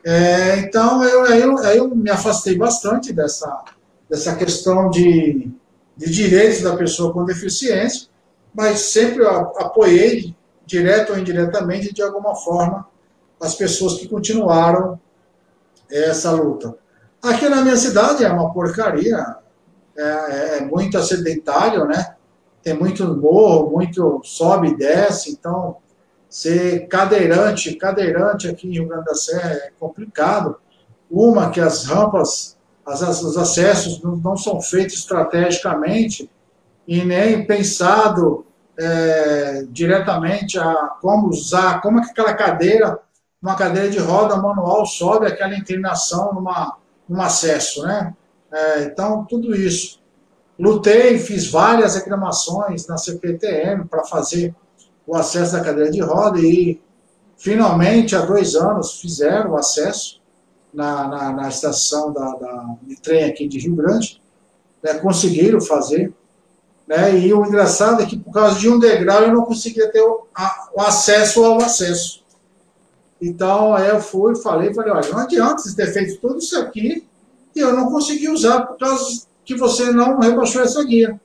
É, 0.03 0.59
então, 0.59 1.03
eu, 1.03 1.25
eu, 1.25 1.57
eu 1.59 1.95
me 1.95 2.09
afastei 2.09 2.57
bastante 2.57 3.13
dessa, 3.13 3.63
dessa 4.09 4.35
questão 4.35 4.89
de, 4.89 5.49
de 5.95 6.11
direitos 6.11 6.61
da 6.61 6.75
pessoa 6.75 7.13
com 7.13 7.23
deficiência, 7.23 8.07
mas 8.53 8.79
sempre 8.79 9.25
apoiei, 9.25 10.35
direto 10.65 11.13
ou 11.13 11.19
indiretamente, 11.19 11.93
de 11.93 12.01
alguma 12.01 12.35
forma, 12.35 12.87
as 13.39 13.55
pessoas 13.55 13.95
que 13.95 14.07
continuaram 14.07 14.99
essa 15.89 16.31
luta. 16.31 16.75
Aqui 17.21 17.47
na 17.49 17.61
minha 17.61 17.75
cidade 17.75 18.23
é 18.23 18.29
uma 18.29 18.51
porcaria, 18.53 19.35
é, 19.95 20.57
é 20.57 20.61
muito 20.61 20.97
acidentário, 20.97 21.85
né? 21.85 22.15
Tem 22.63 22.73
muito 22.73 23.05
morro, 23.17 23.71
muito 23.71 24.21
sobe 24.23 24.69
e 24.69 24.77
desce, 24.77 25.31
então 25.31 25.77
ser 26.31 26.87
cadeirante, 26.87 27.75
cadeirante 27.75 28.47
aqui 28.47 28.65
em 28.65 28.71
Rio 28.71 28.87
Grande 28.87 29.03
da 29.03 29.13
Serra 29.13 29.51
é 29.51 29.71
complicado. 29.77 30.55
Uma 31.09 31.51
que 31.51 31.59
as 31.59 31.85
rampas, 31.85 32.57
as, 32.85 33.21
os 33.21 33.37
acessos 33.37 34.01
não, 34.01 34.15
não 34.15 34.37
são 34.37 34.61
feitos 34.61 34.95
estrategicamente 34.95 36.31
e 36.87 37.03
nem 37.03 37.45
pensado 37.45 38.45
é, 38.79 39.65
diretamente 39.69 40.57
a 40.57 40.73
como 41.01 41.27
usar, 41.27 41.81
como 41.81 41.99
é 41.99 42.03
que 42.03 42.11
aquela 42.11 42.33
cadeira, 42.33 42.97
uma 43.41 43.55
cadeira 43.55 43.89
de 43.89 43.99
roda 43.99 44.37
manual 44.37 44.85
sobe 44.85 45.27
aquela 45.27 45.53
inclinação 45.53 46.33
numa, 46.33 46.77
num 47.09 47.21
acesso, 47.21 47.83
né? 47.83 48.15
É, 48.53 48.83
então, 48.83 49.25
tudo 49.25 49.53
isso. 49.53 49.99
Lutei, 50.57 51.19
fiz 51.19 51.51
várias 51.51 51.95
reclamações 51.95 52.87
na 52.87 52.97
CPTM 52.97 53.85
para 53.85 54.05
fazer 54.05 54.55
o 55.11 55.15
acesso 55.17 55.51
da 55.51 55.59
cadeira 55.59 55.91
de 55.91 55.99
roda 55.99 56.39
e, 56.39 56.79
finalmente, 57.37 58.15
há 58.15 58.21
dois 58.21 58.55
anos, 58.55 59.01
fizeram 59.01 59.51
o 59.51 59.57
acesso 59.57 60.21
na, 60.73 61.05
na, 61.05 61.33
na 61.33 61.49
estação 61.49 62.13
da, 62.13 62.33
da, 62.35 62.75
de 62.81 62.95
trem 62.95 63.25
aqui 63.25 63.45
de 63.45 63.59
Rio 63.59 63.75
Grande, 63.75 64.21
né, 64.81 64.93
conseguiram 64.93 65.59
fazer, 65.59 66.13
né, 66.87 67.19
e 67.19 67.33
o 67.33 67.45
engraçado 67.45 68.01
é 68.01 68.05
que 68.05 68.17
por 68.17 68.31
causa 68.31 68.57
de 68.57 68.69
um 68.69 68.79
degrau 68.79 69.23
eu 69.23 69.33
não 69.33 69.43
conseguia 69.43 69.91
ter 69.91 69.99
o, 69.99 70.27
a, 70.33 70.69
o 70.77 70.79
acesso 70.79 71.43
ao 71.43 71.59
acesso. 71.59 72.23
Então, 73.21 73.73
aí 73.73 73.89
eu 73.89 73.99
fui, 73.99 74.33
falei, 74.37 74.73
falei, 74.73 74.93
olha, 74.93 75.09
não 75.09 75.19
adianta 75.19 75.57
você 75.57 75.75
ter 75.75 75.91
feito 75.91 76.21
tudo 76.21 76.39
isso 76.39 76.57
aqui 76.57 77.05
e 77.53 77.59
eu 77.59 77.75
não 77.75 77.91
consegui 77.91 78.29
usar 78.29 78.61
por 78.61 78.77
causa 78.77 79.23
que 79.43 79.55
você 79.55 79.91
não 79.91 80.19
rebaixou 80.19 80.61
essa 80.61 80.81
guia. 80.85 81.19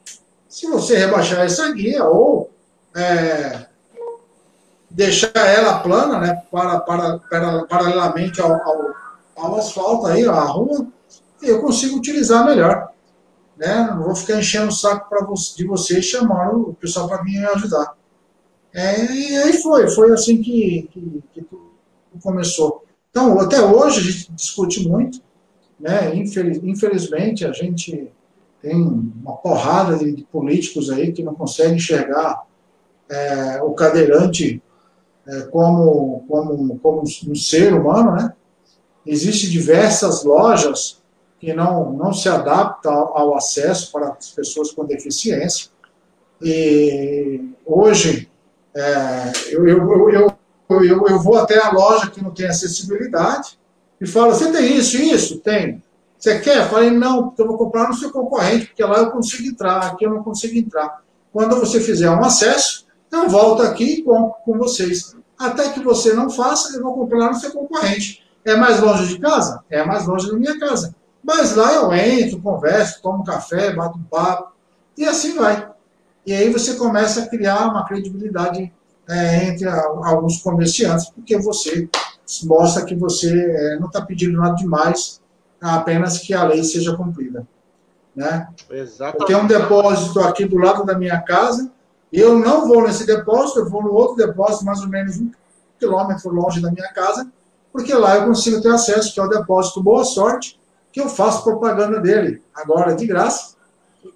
Se 0.48 0.66
você 0.66 0.96
rebaixar 0.96 1.44
essa 1.44 1.70
guia, 1.72 2.04
ou 2.04 2.50
é, 2.96 3.66
deixar 4.96 5.30
ela 5.36 5.80
plana, 5.80 6.18
né, 6.18 6.42
para, 6.50 6.80
para, 6.80 7.18
para 7.18 7.64
paralelamente 7.66 8.40
ao, 8.40 8.50
ao, 8.50 8.94
ao, 9.36 9.56
asfalto 9.56 10.06
aí, 10.06 10.24
a 10.24 10.40
rua, 10.40 10.86
eu 11.42 11.60
consigo 11.60 11.98
utilizar 11.98 12.46
melhor. 12.46 12.88
Né? 13.58 13.90
Não 13.90 14.04
vou 14.04 14.14
ficar 14.14 14.38
enchendo 14.38 14.68
o 14.68 14.72
saco 14.72 15.08
pra 15.10 15.26
de 15.54 15.66
vocês 15.66 16.06
chamando 16.06 16.70
o 16.70 16.74
pessoal 16.74 17.06
para 17.06 17.22
vir 17.22 17.44
ajudar. 17.44 17.94
É, 18.72 19.04
e 19.12 19.36
aí 19.36 19.52
foi, 19.62 19.86
foi 19.90 20.12
assim 20.12 20.40
que, 20.40 20.88
que, 20.90 21.22
que 21.34 21.46
começou. 22.22 22.82
Então, 23.10 23.38
até 23.38 23.60
hoje 23.60 24.00
a 24.00 24.02
gente 24.02 24.32
discute 24.32 24.88
muito, 24.88 25.20
né? 25.78 26.14
Infeliz, 26.16 26.58
infelizmente, 26.62 27.44
a 27.44 27.52
gente 27.52 28.10
tem 28.62 28.74
uma 28.74 29.36
porrada 29.36 29.98
de, 29.98 30.12
de, 30.12 30.24
políticos 30.24 30.90
aí 30.90 31.12
que 31.12 31.22
não 31.22 31.34
conseguem 31.34 31.76
enxergar 31.76 32.42
é, 33.08 33.62
o 33.62 33.72
cadeirante 33.72 34.62
é, 35.28 35.40
como, 35.42 36.24
como, 36.28 36.78
como 36.78 37.02
um 37.02 37.34
ser 37.34 37.74
humano, 37.74 38.12
né? 38.12 38.32
Existem 39.04 39.50
diversas 39.50 40.24
lojas 40.24 41.02
que 41.38 41.52
não, 41.52 41.92
não 41.92 42.12
se 42.12 42.28
adaptam 42.28 42.92
ao, 42.92 43.18
ao 43.18 43.36
acesso 43.36 43.92
para 43.92 44.10
as 44.10 44.30
pessoas 44.30 44.70
com 44.70 44.84
deficiência. 44.84 45.70
E 46.40 47.40
hoje, 47.64 48.30
é, 48.74 49.32
eu, 49.50 49.66
eu, 49.66 50.10
eu, 50.10 50.32
eu, 50.68 51.06
eu 51.06 51.20
vou 51.20 51.38
até 51.38 51.58
a 51.62 51.70
loja 51.70 52.10
que 52.10 52.22
não 52.22 52.30
tem 52.30 52.46
acessibilidade, 52.46 53.58
e 54.00 54.06
fala, 54.06 54.34
você 54.34 54.52
tem 54.52 54.76
isso 54.76 54.96
isso? 54.96 55.38
Tem. 55.38 55.82
Você 56.18 56.38
quer? 56.38 56.58
Eu 56.58 56.68
falei, 56.68 56.90
não, 56.90 57.28
porque 57.28 57.42
eu 57.42 57.46
vou 57.46 57.56
comprar 57.56 57.88
no 57.88 57.94
seu 57.94 58.10
concorrente, 58.10 58.66
porque 58.66 58.84
lá 58.84 58.98
eu 58.98 59.10
consigo 59.10 59.48
entrar, 59.48 59.78
aqui 59.78 60.04
eu 60.04 60.10
não 60.10 60.22
consigo 60.22 60.56
entrar. 60.56 61.02
Quando 61.32 61.56
você 61.56 61.80
fizer 61.80 62.10
um 62.10 62.24
acesso, 62.24 62.86
eu 63.10 63.28
volto 63.28 63.62
aqui 63.62 63.84
e 63.84 64.02
compro 64.02 64.34
com 64.44 64.58
vocês. 64.58 65.15
Até 65.38 65.70
que 65.70 65.80
você 65.80 66.12
não 66.12 66.30
faça, 66.30 66.76
eu 66.76 66.82
vou 66.82 66.94
comprar 66.94 67.28
no 67.28 67.34
seu 67.34 67.52
concorrente. 67.52 68.24
É 68.44 68.56
mais 68.56 68.80
longe 68.80 69.08
de 69.08 69.18
casa? 69.18 69.62
É 69.68 69.84
mais 69.84 70.06
longe 70.06 70.30
da 70.30 70.36
minha 70.36 70.58
casa. 70.58 70.94
Mas 71.22 71.56
lá 71.56 71.74
eu 71.74 71.92
entro, 71.92 72.40
converso, 72.40 73.02
tomo 73.02 73.18
um 73.18 73.24
café, 73.24 73.74
bato 73.74 73.98
um 73.98 74.02
papo, 74.04 74.52
e 74.96 75.04
assim 75.04 75.34
vai. 75.34 75.68
E 76.24 76.32
aí 76.32 76.50
você 76.50 76.74
começa 76.74 77.22
a 77.22 77.28
criar 77.28 77.68
uma 77.68 77.84
credibilidade 77.84 78.72
é, 79.08 79.44
entre 79.46 79.68
a, 79.68 79.76
alguns 80.04 80.40
comerciantes, 80.40 81.10
porque 81.10 81.36
você 81.38 81.88
mostra 82.44 82.84
que 82.84 82.94
você 82.94 83.30
é, 83.30 83.78
não 83.78 83.88
está 83.88 84.00
pedindo 84.00 84.38
nada 84.38 84.54
demais, 84.54 85.20
apenas 85.60 86.18
que 86.18 86.32
a 86.32 86.44
lei 86.44 86.62
seja 86.64 86.96
cumprida. 86.96 87.46
Né? 88.14 88.48
Exatamente. 88.70 89.20
Eu 89.20 89.26
tenho 89.26 89.40
um 89.40 89.46
depósito 89.46 90.20
aqui 90.20 90.44
do 90.44 90.58
lado 90.58 90.84
da 90.84 90.96
minha 90.96 91.20
casa, 91.20 91.70
eu 92.18 92.38
não 92.38 92.66
vou 92.66 92.82
nesse 92.82 93.06
depósito, 93.06 93.60
eu 93.60 93.68
vou 93.68 93.82
no 93.82 93.92
outro 93.92 94.16
depósito, 94.16 94.64
mais 94.64 94.80
ou 94.80 94.88
menos 94.88 95.18
um 95.18 95.30
quilômetro 95.78 96.30
longe 96.30 96.60
da 96.60 96.70
minha 96.70 96.88
casa, 96.92 97.30
porque 97.72 97.92
lá 97.92 98.16
eu 98.16 98.26
consigo 98.26 98.62
ter 98.62 98.70
acesso, 98.70 99.12
que 99.12 99.20
é 99.20 99.22
o 99.22 99.28
depósito 99.28 99.82
Boa 99.82 100.04
Sorte, 100.04 100.58
que 100.90 101.00
eu 101.00 101.08
faço 101.08 101.44
propaganda 101.44 102.00
dele 102.00 102.42
agora 102.54 102.94
de 102.94 103.06
graça. 103.06 103.54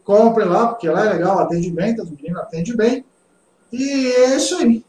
Compre 0.03 0.45
lá, 0.45 0.69
porque 0.69 0.89
lá 0.89 1.05
é 1.05 1.13
legal, 1.13 1.39
atende 1.39 1.71
bem, 1.71 1.95
tá 1.95 2.05
menino 2.05 2.41
atende 2.41 2.75
bem. 2.75 3.05
E 3.71 4.13
é 4.13 4.37
isso 4.37 4.57
aí. 4.57 4.85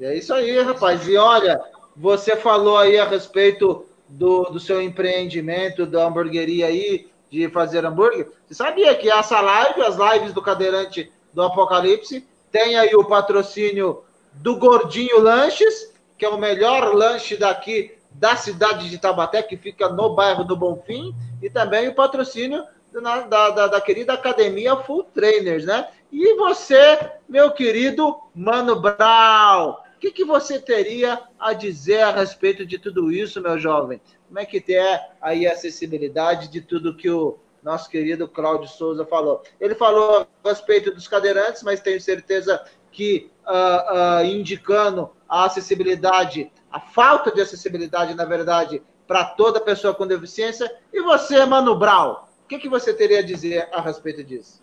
É 0.00 0.14
isso 0.14 0.34
aí, 0.34 0.60
rapaz. 0.60 1.08
E 1.08 1.16
olha, 1.16 1.58
você 1.96 2.36
falou 2.36 2.76
aí 2.76 2.98
a 2.98 3.08
respeito 3.08 3.86
do, 4.08 4.44
do 4.44 4.60
seu 4.60 4.82
empreendimento, 4.82 5.86
da 5.86 6.06
hamburgueria 6.06 6.66
aí, 6.66 7.08
de 7.30 7.48
fazer 7.48 7.84
hambúrguer. 7.84 8.30
Você 8.46 8.54
sabia 8.54 8.94
que 8.94 9.10
essa 9.10 9.40
live, 9.40 9.80
as 9.82 9.96
lives 9.96 10.32
do 10.32 10.42
cadeirante 10.42 11.10
do 11.36 11.42
Apocalipse, 11.42 12.26
tem 12.50 12.78
aí 12.78 12.94
o 12.96 13.04
patrocínio 13.04 14.02
do 14.32 14.56
Gordinho 14.56 15.20
Lanches, 15.20 15.92
que 16.16 16.24
é 16.24 16.28
o 16.30 16.38
melhor 16.38 16.94
lanche 16.94 17.36
daqui 17.36 17.94
da 18.10 18.36
cidade 18.36 18.88
de 18.88 18.96
Tabaté, 18.96 19.42
que 19.42 19.54
fica 19.54 19.90
no 19.90 20.14
bairro 20.14 20.44
do 20.44 20.56
Bonfim, 20.56 21.14
e 21.42 21.50
também 21.50 21.88
o 21.88 21.94
patrocínio 21.94 22.64
da, 22.90 23.50
da, 23.50 23.66
da, 23.66 23.80
querida 23.82 24.14
Academia 24.14 24.76
Full 24.76 25.04
Trainers, 25.04 25.66
né? 25.66 25.86
E 26.10 26.34
você, 26.36 26.98
meu 27.28 27.50
querido 27.50 28.18
Mano 28.34 28.80
Brown, 28.80 29.72
o 29.72 29.98
que, 30.00 30.10
que 30.10 30.24
você 30.24 30.58
teria 30.58 31.20
a 31.38 31.52
dizer 31.52 32.00
a 32.00 32.12
respeito 32.12 32.64
de 32.64 32.78
tudo 32.78 33.12
isso, 33.12 33.42
meu 33.42 33.58
jovem? 33.58 34.00
Como 34.26 34.38
é 34.38 34.46
que 34.46 34.64
é 34.74 35.10
aí 35.20 35.46
a 35.46 35.52
acessibilidade 35.52 36.48
de 36.48 36.62
tudo 36.62 36.96
que 36.96 37.10
o 37.10 37.36
nosso 37.66 37.90
querido 37.90 38.28
Cláudio 38.28 38.68
Souza 38.68 39.04
falou? 39.04 39.42
Ele 39.60 39.74
falou 39.74 40.24
a 40.44 40.48
respeito 40.48 40.94
dos 40.94 41.08
cadeirantes, 41.08 41.64
mas 41.64 41.80
tenho 41.80 42.00
certeza 42.00 42.64
que 42.92 43.28
uh, 43.44 44.22
uh, 44.22 44.24
indicando 44.24 45.10
a 45.28 45.46
acessibilidade, 45.46 46.52
a 46.70 46.78
falta 46.78 47.32
de 47.32 47.40
acessibilidade, 47.40 48.14
na 48.14 48.24
verdade, 48.24 48.80
para 49.04 49.24
toda 49.24 49.60
pessoa 49.60 49.92
com 49.92 50.06
deficiência. 50.06 50.72
E 50.92 51.02
você, 51.02 51.44
Mano 51.44 51.76
Brown, 51.76 52.12
o 52.44 52.46
que, 52.48 52.60
que 52.60 52.68
você 52.68 52.94
teria 52.94 53.18
a 53.18 53.26
dizer 53.26 53.68
a 53.72 53.80
respeito 53.80 54.22
disso? 54.22 54.62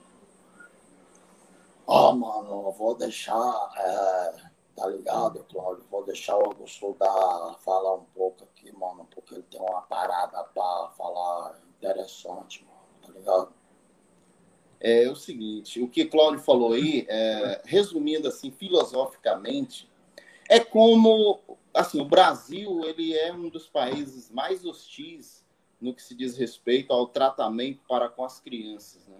Ah, 1.85 2.13
mano, 2.13 2.67
eu 2.67 2.71
vou 2.71 2.95
deixar, 2.95 3.69
é, 3.77 4.33
tá 4.77 4.87
ligado, 4.87 5.45
Cláudio? 5.51 5.83
Vou 5.91 6.05
deixar 6.05 6.37
o 6.37 6.45
Augusto 6.45 6.95
dar, 6.97 7.55
falar 7.65 7.95
um 7.95 8.05
pouco 8.15 8.45
aqui, 8.45 8.71
mano, 8.77 9.05
porque 9.13 9.33
ele 9.33 9.43
tem 9.51 9.59
uma 9.59 9.81
parada 9.81 10.41
para 10.55 10.89
falar 10.97 11.59
interessante, 11.77 12.63
mano, 12.63 12.72
ligado? 13.23 13.53
É, 14.79 15.05
é 15.05 15.09
o 15.09 15.15
seguinte, 15.15 15.81
o 15.81 15.87
que 15.87 16.05
Cláudio 16.05 16.41
falou 16.41 16.73
aí, 16.73 17.05
é, 17.07 17.61
resumindo 17.65 18.27
assim, 18.27 18.51
filosoficamente, 18.51 19.89
é 20.49 20.59
como, 20.59 21.39
assim, 21.73 22.01
o 22.01 22.05
Brasil, 22.05 22.83
ele 22.83 23.13
é 23.17 23.31
um 23.33 23.47
dos 23.49 23.67
países 23.67 24.29
mais 24.29 24.65
hostis 24.65 25.43
no 25.79 25.93
que 25.93 26.01
se 26.01 26.13
diz 26.13 26.37
respeito 26.37 26.91
ao 26.91 27.07
tratamento 27.07 27.81
para 27.87 28.09
com 28.09 28.23
as 28.25 28.39
crianças, 28.39 29.07
né? 29.07 29.17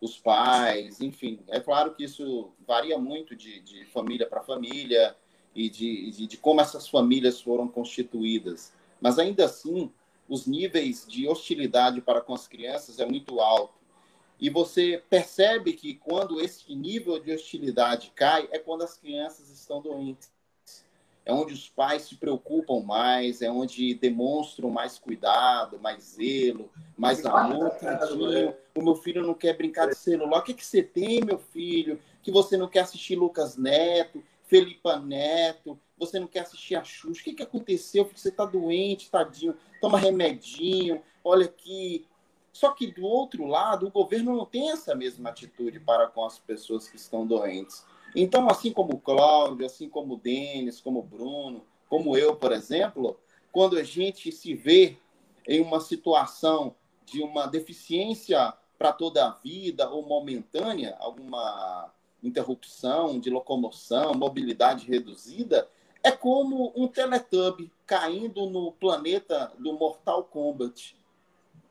Os 0.00 0.18
pais, 0.18 1.00
enfim. 1.00 1.40
É 1.48 1.60
claro 1.60 1.94
que 1.94 2.04
isso 2.04 2.52
varia 2.66 2.98
muito 2.98 3.36
de, 3.36 3.60
de 3.60 3.84
família 3.86 4.26
para 4.26 4.42
família 4.42 5.16
e 5.54 5.70
de, 5.70 6.10
de, 6.10 6.26
de 6.26 6.36
como 6.36 6.60
essas 6.60 6.88
famílias 6.88 7.40
foram 7.40 7.68
constituídas. 7.68 8.72
Mas 9.00 9.18
ainda 9.18 9.44
assim, 9.44 9.92
os 10.32 10.46
níveis 10.46 11.04
de 11.06 11.28
hostilidade 11.28 12.00
para 12.00 12.22
com 12.22 12.32
as 12.32 12.48
crianças 12.48 12.98
é 12.98 13.04
muito 13.04 13.38
alto. 13.38 13.74
E 14.40 14.48
você 14.48 15.02
percebe 15.10 15.74
que 15.74 15.94
quando 15.94 16.40
esse 16.40 16.74
nível 16.74 17.18
de 17.18 17.32
hostilidade 17.32 18.10
cai, 18.14 18.48
é 18.50 18.58
quando 18.58 18.82
as 18.82 18.96
crianças 18.96 19.50
estão 19.50 19.82
doentes 19.82 20.32
é 21.24 21.32
onde 21.32 21.52
os 21.54 21.68
pais 21.68 22.02
se 22.02 22.16
preocupam 22.16 22.80
mais, 22.80 23.42
é 23.42 23.50
onde 23.50 23.94
demonstram 23.94 24.70
mais 24.70 24.98
cuidado, 24.98 25.78
mais 25.78 26.02
zelo, 26.16 26.68
mais 26.96 27.24
amor. 27.24 27.70
Tadinho, 27.70 28.56
o 28.74 28.82
meu 28.82 28.96
filho 28.96 29.24
não 29.24 29.34
quer 29.34 29.56
brincar 29.56 29.86
de 29.86 29.94
celular. 29.94 30.40
O 30.40 30.42
que, 30.42 30.54
que 30.54 30.66
você 30.66 30.82
tem, 30.82 31.24
meu 31.24 31.38
filho? 31.38 32.00
Que 32.22 32.32
você 32.32 32.56
não 32.56 32.68
quer 32.68 32.80
assistir 32.80 33.14
Lucas 33.14 33.56
Neto, 33.56 34.22
Felipa 34.46 34.98
Neto, 34.98 35.78
você 36.06 36.18
não 36.18 36.26
quer 36.26 36.40
assistir 36.40 36.74
a 36.74 36.82
Xuxa. 36.82 37.20
O 37.20 37.24
que, 37.24 37.34
que 37.34 37.42
aconteceu? 37.42 38.04
Você 38.14 38.28
está 38.28 38.44
doente, 38.44 39.10
tadinho. 39.10 39.56
Toma 39.80 39.98
remedinho, 39.98 41.00
olha 41.22 41.46
aqui. 41.46 42.06
Só 42.52 42.72
que 42.72 42.88
do 42.88 43.04
outro 43.04 43.46
lado, 43.46 43.86
o 43.86 43.90
governo 43.90 44.36
não 44.36 44.44
tem 44.44 44.70
essa 44.70 44.94
mesma 44.94 45.30
atitude 45.30 45.80
para 45.80 46.08
com 46.08 46.24
as 46.24 46.38
pessoas 46.38 46.88
que 46.88 46.96
estão 46.96 47.26
doentes. 47.26 47.86
Então, 48.14 48.48
assim 48.48 48.72
como 48.72 48.94
o 48.94 49.00
Cláudio, 49.00 49.64
assim 49.64 49.88
como 49.88 50.14
o 50.14 50.18
Denis, 50.18 50.80
como 50.80 50.98
o 50.98 51.02
Bruno, 51.02 51.64
como 51.88 52.16
eu, 52.16 52.36
por 52.36 52.52
exemplo, 52.52 53.18
quando 53.50 53.78
a 53.78 53.82
gente 53.82 54.30
se 54.32 54.54
vê 54.54 54.98
em 55.46 55.60
uma 55.60 55.80
situação 55.80 56.74
de 57.06 57.22
uma 57.22 57.46
deficiência 57.46 58.52
para 58.78 58.92
toda 58.92 59.26
a 59.26 59.30
vida 59.30 59.88
ou 59.88 60.06
momentânea, 60.06 60.96
alguma 60.98 61.90
interrupção 62.22 63.18
de 63.18 63.30
locomoção, 63.30 64.14
mobilidade 64.14 64.86
reduzida, 64.86 65.68
é 66.02 66.10
como 66.10 66.72
um 66.74 66.88
Teletubby 66.88 67.72
caindo 67.86 68.46
no 68.46 68.72
planeta 68.72 69.52
do 69.58 69.72
Mortal 69.74 70.24
Kombat. 70.24 70.96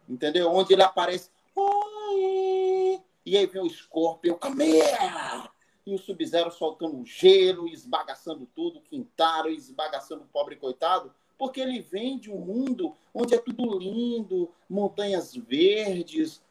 Entendeu? 0.07 0.51
Onde 0.51 0.73
ele 0.73 0.83
aparece. 0.83 1.29
Oi! 1.55 3.01
E 3.25 3.37
aí 3.37 3.45
vem 3.45 3.61
o 3.61 3.69
Scorpion, 3.69 4.35
Kameha! 4.35 5.49
e 5.85 5.95
o 5.95 5.97
Sub-Zero 5.97 6.51
soltando 6.51 7.03
gelo, 7.05 7.67
esbagaçando 7.67 8.47
tudo, 8.55 8.81
Quintaro 8.81 9.49
esbagaçando 9.49 10.23
o 10.23 10.27
pobre 10.27 10.55
coitado, 10.55 11.13
porque 11.37 11.59
ele 11.59 11.81
vem 11.81 12.19
de 12.19 12.31
um 12.31 12.37
mundo 12.37 12.95
onde 13.13 13.33
é 13.33 13.37
tudo 13.37 13.77
lindo, 13.79 14.51
montanhas 14.69 15.35
verdes. 15.35 16.43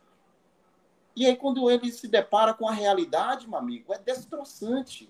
E 1.14 1.26
aí, 1.26 1.37
quando 1.37 1.70
ele 1.70 1.93
se 1.93 2.09
depara 2.09 2.53
com 2.53 2.68
a 2.68 2.72
realidade, 2.72 3.49
meu 3.49 3.59
amigo, 3.59 3.95
é 3.95 3.99
destroçante. 3.99 5.09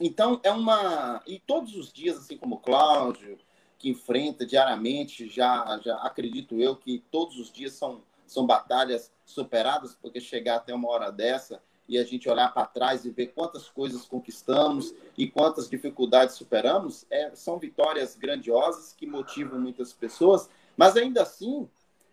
Então, 0.00 0.40
é 0.42 0.50
uma. 0.50 1.22
E 1.26 1.38
todos 1.38 1.76
os 1.76 1.92
dias, 1.92 2.16
assim 2.16 2.38
como 2.38 2.54
o 2.54 2.60
Cláudio, 2.60 3.38
que 3.78 3.90
enfrenta 3.90 4.46
diariamente, 4.46 5.28
já, 5.28 5.78
já 5.84 5.96
acredito 5.98 6.58
eu 6.58 6.74
que 6.74 7.04
todos 7.10 7.38
os 7.38 7.52
dias 7.52 7.74
são, 7.74 8.02
são 8.26 8.46
batalhas 8.46 9.12
superadas, 9.26 9.94
porque 9.94 10.18
chegar 10.18 10.56
até 10.56 10.74
uma 10.74 10.88
hora 10.88 11.12
dessa 11.12 11.62
e 11.86 11.98
a 11.98 12.04
gente 12.04 12.28
olhar 12.28 12.54
para 12.54 12.66
trás 12.66 13.04
e 13.04 13.10
ver 13.10 13.28
quantas 13.28 13.68
coisas 13.68 14.06
conquistamos 14.06 14.94
e 15.18 15.26
quantas 15.26 15.68
dificuldades 15.68 16.36
superamos, 16.36 17.04
é, 17.10 17.34
são 17.34 17.58
vitórias 17.58 18.14
grandiosas 18.14 18.92
que 18.92 19.06
motivam 19.06 19.60
muitas 19.60 19.92
pessoas, 19.92 20.48
mas 20.76 20.96
ainda 20.96 21.22
assim 21.22 21.68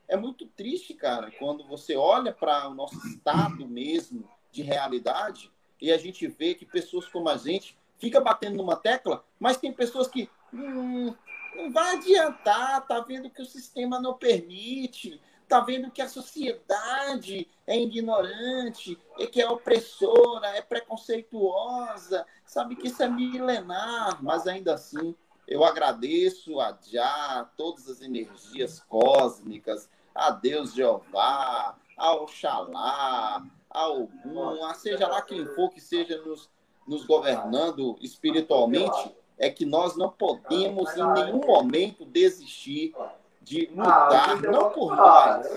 é 0.08 0.18
muito 0.18 0.48
triste, 0.48 0.96
cara, 0.96 1.30
quando 1.38 1.64
você 1.68 1.96
olha 1.96 2.34
para 2.34 2.68
o 2.68 2.74
nosso 2.74 2.98
estado 3.08 3.68
mesmo 3.68 4.28
de 4.52 4.64
realidade 4.64 5.52
e 5.82 5.92
a 5.92 5.98
gente 5.98 6.28
vê 6.28 6.54
que 6.54 6.66
pessoas 6.66 7.08
como 7.08 7.30
a 7.30 7.38
gente 7.38 7.78
fica 7.98 8.20
batendo 8.20 8.58
numa 8.58 8.76
tecla, 8.76 9.24
mas 9.40 9.58
tem 9.58 9.72
pessoas 9.72 10.08
que 10.08 10.30
hum, 10.54 11.14
não 11.56 11.72
vai 11.72 11.96
adiantar, 11.96 12.86
tá 12.86 13.00
vendo 13.00 13.30
que 13.30 13.42
o 13.42 13.46
sistema 13.46 14.00
não 14.00 14.14
permite, 14.14 15.20
está 15.44 15.60
vendo 15.62 15.90
que 15.90 16.02
a 16.02 16.10
sociedade 16.10 17.48
é 17.66 17.80
ignorante, 17.80 18.98
é 19.18 19.26
que 19.26 19.42
é 19.42 19.50
opressora, 19.50 20.48
é 20.50 20.62
preconceituosa, 20.62 22.26
sabe 22.46 22.76
que 22.76 22.88
isso 22.88 23.02
é 23.02 23.10
milenar, 23.10 24.22
mas 24.22 24.46
ainda 24.46 24.74
assim 24.74 25.16
eu 25.48 25.64
agradeço 25.64 26.60
a 26.60 26.78
Já, 26.86 27.50
todas 27.56 27.88
as 27.88 28.02
energias 28.02 28.82
cósmicas, 28.82 29.90
a 30.14 30.30
Deus 30.30 30.74
Jeová, 30.74 31.78
ao 31.96 32.24
Oxalá, 32.24 33.44
ao 33.70 34.04
Ogum, 34.04 34.64
a 34.66 34.74
seja 34.74 35.08
lá 35.08 35.22
quem 35.22 35.46
for 35.46 35.70
que 35.70 35.82
seja 35.82 36.18
nos, 36.22 36.50
nos 36.88 37.06
governando 37.06 37.98
espiritualmente, 38.02 39.16
é 39.38 39.50
que 39.50 39.66
nós 39.66 39.96
não 39.96 40.10
podemos 40.10 40.96
em 40.96 41.14
nenhum 41.14 41.46
momento 41.46 42.06
desistir 42.06 42.94
de 43.42 43.68
lutar, 43.68 44.32
ah, 44.32 44.36
não 44.36 44.72
por 44.72 44.96
nós, 44.96 45.48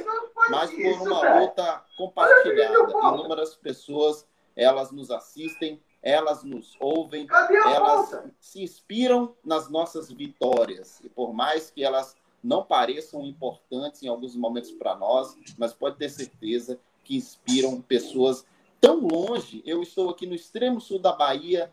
mas 0.49 0.71
por 0.71 1.09
uma 1.09 1.41
luta 1.41 1.85
compartilhada. 1.97 2.75
Inúmeras 3.15 3.57
pessoas, 3.57 4.27
elas 4.55 4.93
nos 4.93 5.11
assistem, 5.11 5.83
elas 6.03 6.45
nos 6.45 6.77
ouvem, 6.79 7.27
elas 7.67 8.23
se 8.39 8.63
inspiram 8.63 9.35
nas 9.45 9.69
nossas 9.69 10.11
vitórias. 10.11 11.01
E 11.03 11.09
por 11.09 11.33
mais 11.33 11.71
que 11.71 11.83
elas 11.83 12.17
não 12.43 12.65
pareçam 12.65 13.25
importantes 13.25 14.03
em 14.03 14.09
alguns 14.09 14.37
momentos 14.37 14.71
para 14.73 14.95
nós, 14.95 15.37
mas 15.59 15.73
pode 15.73 15.97
ter 15.97 16.09
certeza 16.09 16.79
que 17.11 17.17
inspiram 17.17 17.83
pessoas 17.83 18.47
tão 18.81 19.01
longe. 19.01 19.61
Eu 19.67 19.83
estou 19.83 20.11
aqui 20.11 20.29
no 20.29 20.35
extremo 20.35 20.81
sul 20.81 21.01
da 21.01 21.13
Bahia, 21.13 21.73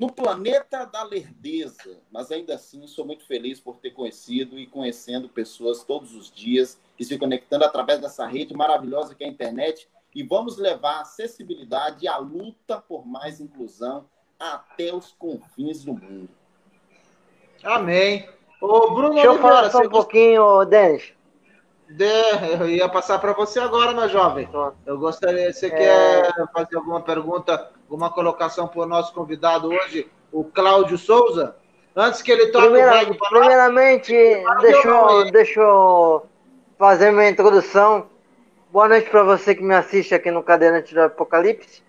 no 0.00 0.12
planeta 0.12 0.84
da 0.84 1.04
lerdeza, 1.04 2.00
mas 2.10 2.32
ainda 2.32 2.56
assim 2.56 2.84
sou 2.88 3.06
muito 3.06 3.24
feliz 3.24 3.60
por 3.60 3.76
ter 3.76 3.92
conhecido 3.92 4.58
e 4.58 4.66
conhecendo 4.66 5.28
pessoas 5.28 5.84
todos 5.84 6.12
os 6.16 6.30
dias 6.30 6.76
e 6.98 7.04
se 7.04 7.16
conectando 7.16 7.64
através 7.64 8.00
dessa 8.00 8.26
rede 8.26 8.52
maravilhosa 8.52 9.14
que 9.14 9.22
é 9.22 9.28
a 9.28 9.30
internet. 9.30 9.88
E 10.12 10.24
vamos 10.24 10.58
levar 10.58 10.96
a 10.96 11.00
acessibilidade 11.02 12.04
e 12.04 12.08
a 12.08 12.16
luta 12.18 12.78
por 12.80 13.06
mais 13.06 13.40
inclusão 13.40 14.06
até 14.38 14.92
os 14.92 15.12
confins 15.12 15.84
do 15.84 15.94
mundo. 15.94 16.28
Amém. 17.62 18.28
Ô, 18.60 18.90
Bruno 18.90 19.14
Deixa 19.14 19.28
eu 19.28 19.38
falar 19.38 19.70
só 19.70 19.82
um 19.82 19.88
pouquinho, 19.88 20.64
Denis. 20.64 21.14
De, 21.92 22.58
eu 22.58 22.68
ia 22.68 22.88
passar 22.88 23.18
para 23.18 23.34
você 23.34 23.60
agora, 23.60 23.92
meu 23.92 24.08
jovem. 24.08 24.48
Eu 24.86 24.98
gostaria, 24.98 25.52
você 25.52 25.66
é... 25.66 25.70
quer 25.70 26.32
fazer 26.52 26.76
alguma 26.76 27.02
pergunta, 27.02 27.70
alguma 27.82 28.10
colocação 28.10 28.66
para 28.66 28.80
o 28.80 28.86
nosso 28.86 29.12
convidado 29.12 29.68
hoje, 29.68 30.10
o 30.32 30.42
Cláudio 30.42 30.96
Souza? 30.96 31.54
Antes 31.94 32.22
que 32.22 32.32
ele 32.32 32.46
toque 32.46 32.64
Primeira, 32.64 33.10
o 33.10 33.18
Primeiramente, 33.28 34.12
deixa 34.62 34.88
eu, 34.88 35.30
deixa 35.30 35.60
eu 35.60 36.26
fazer 36.78 37.10
minha 37.10 37.28
introdução. 37.28 38.06
Boa 38.70 38.88
noite 38.88 39.10
para 39.10 39.22
você 39.22 39.54
que 39.54 39.62
me 39.62 39.74
assiste 39.74 40.14
aqui 40.14 40.30
no 40.30 40.42
Cadeirante 40.42 40.94
do 40.94 41.02
Apocalipse. 41.02 41.82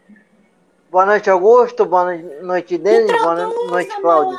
Boa 0.91 1.05
noite, 1.05 1.29
Augusto. 1.29 1.85
Boa 1.85 2.13
noite, 2.41 2.77
Denis. 2.77 3.09
Boa 3.21 3.35
noite, 3.71 4.01
Cláudio. 4.01 4.37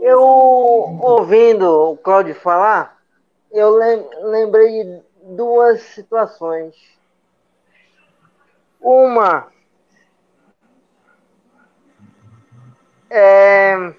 Eu, 0.00 0.22
ouvindo 0.22 1.90
o 1.92 1.96
Cláudio 1.96 2.36
falar, 2.36 2.97
eu 3.50 3.70
lembrei 4.22 4.84
de 4.84 5.02
duas 5.22 5.80
situações. 5.80 6.74
Uma 8.80 9.50
é 13.10 13.94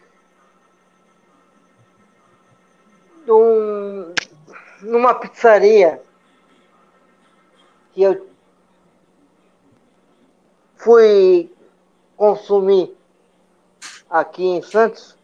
um, 3.27 4.13
numa 4.81 5.13
pizzaria 5.15 6.01
que 7.91 8.03
eu 8.03 8.27
fui 10.75 11.51
consumir 12.15 12.95
aqui 14.09 14.43
em 14.43 14.61
Santos, 14.61 15.18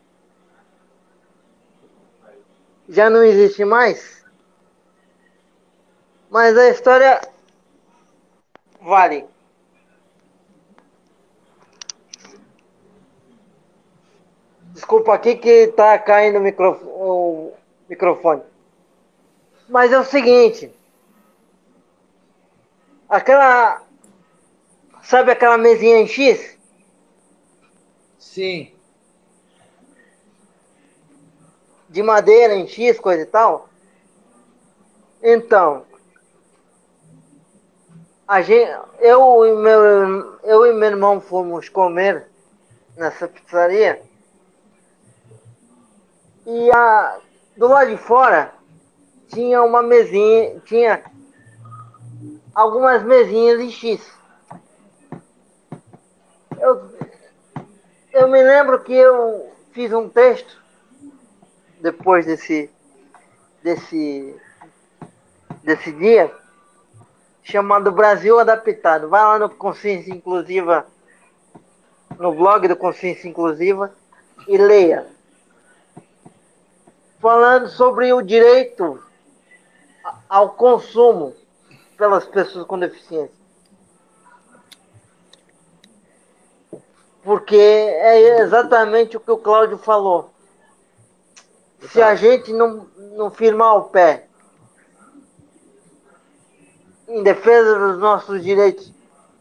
já 2.88 3.10
não 3.10 3.24
existe 3.24 3.66
mais. 3.66 4.24
Mas 6.30 6.58
a 6.58 6.70
história 6.70 7.22
vale. 8.82 9.26
Desculpa 14.74 15.14
aqui 15.14 15.36
que 15.38 15.68
tá 15.68 15.98
caindo 15.98 16.38
o 16.38 16.42
microfone, 16.42 16.92
o 16.92 17.54
microfone. 17.90 18.42
Mas 19.70 19.92
é 19.92 20.00
o 20.00 20.04
seguinte. 20.04 20.72
Aquela. 23.10 23.82
Sabe 25.02 25.32
aquela 25.32 25.58
mesinha 25.58 26.00
em 26.00 26.08
X? 26.08 26.58
Sim. 28.20 28.75
De 31.96 32.04
madeira 32.04 32.54
em 32.54 32.68
X, 32.68 33.00
coisa 33.00 33.24
e 33.24 33.26
tal? 33.26 33.70
Então. 35.24 35.86
A 38.28 38.42
gente, 38.42 38.70
eu, 39.00 39.46
e 39.46 39.56
meu, 39.56 40.38
eu 40.44 40.66
e 40.66 40.74
meu 40.74 40.90
irmão 40.90 41.22
fomos 41.22 41.70
comer 41.70 42.28
nessa 42.98 43.30
pizzaria. 43.30 44.02
E 46.46 46.70
a, 46.76 47.18
do 47.56 47.70
lado 47.70 47.92
de 47.92 47.98
fora 47.98 48.54
tinha 49.30 49.64
uma 49.64 49.82
mesinha, 49.82 50.60
tinha 50.66 51.02
algumas 52.54 53.04
mesinhas 53.04 53.62
em 53.62 53.72
X. 53.72 54.12
Eu, 56.60 56.92
eu 58.12 58.28
me 58.28 58.44
lembro 58.44 58.84
que 58.84 58.94
eu 58.94 59.50
fiz 59.72 59.94
um 59.94 60.10
texto 60.10 60.65
depois 61.86 62.26
desse 62.26 62.68
desse 63.62 64.36
desse 65.62 65.92
dia 65.92 66.36
chamado 67.44 67.92
Brasil 67.92 68.40
Adaptado. 68.40 69.08
Vai 69.08 69.22
lá 69.22 69.38
no 69.38 69.52
Consciência 69.52 70.12
Inclusiva, 70.12 70.88
no 72.18 72.34
blog 72.34 72.68
do 72.68 72.76
Consciência 72.76 73.28
Inclusiva 73.28 73.94
e 74.48 74.58
leia 74.58 75.06
falando 77.20 77.70
sobre 77.70 78.12
o 78.14 78.22
direito 78.24 79.00
ao 80.28 80.50
consumo 80.54 81.36
pelas 81.98 82.26
pessoas 82.26 82.66
com 82.66 82.80
deficiência. 82.80 83.36
Porque 87.24 87.56
é 87.56 88.42
exatamente 88.42 89.18
o 89.18 89.20
que 89.20 89.32
o 89.32 89.38
Cláudio 89.38 89.78
falou. 89.78 90.35
Se 91.92 92.02
a 92.02 92.16
gente 92.16 92.52
não, 92.54 92.88
não 93.16 93.30
firmar 93.30 93.76
o 93.78 93.84
pé 93.90 94.28
em 97.08 97.24
defesa 97.24 97.78
dos 97.78 98.00
nossos 98.00 98.44
direitos 98.44 98.92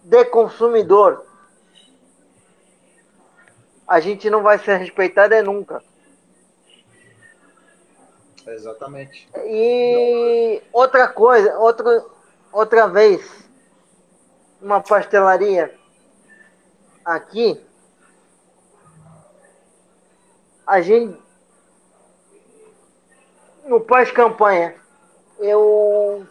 de 0.03 0.25
consumidor, 0.27 1.25
a 3.87 4.01
gente 4.01 4.29
não 4.31 4.43
vai 4.43 4.59
ser 4.59 4.77
respeitado 4.77 5.35
é 5.35 5.43
nunca. 5.43 5.83
Exatamente. 8.47 9.29
E 9.47 10.63
outra 10.73 11.09
coisa, 11.09 11.59
outra, 11.59 12.05
outra 12.53 12.87
vez, 12.89 13.49
uma 14.61 14.81
pastelaria 14.81 15.75
aqui, 17.05 17.61
a 20.67 20.81
gente, 20.81 21.19
no 23.65 23.81
pós-campanha, 23.81 24.75
eu 25.39 26.27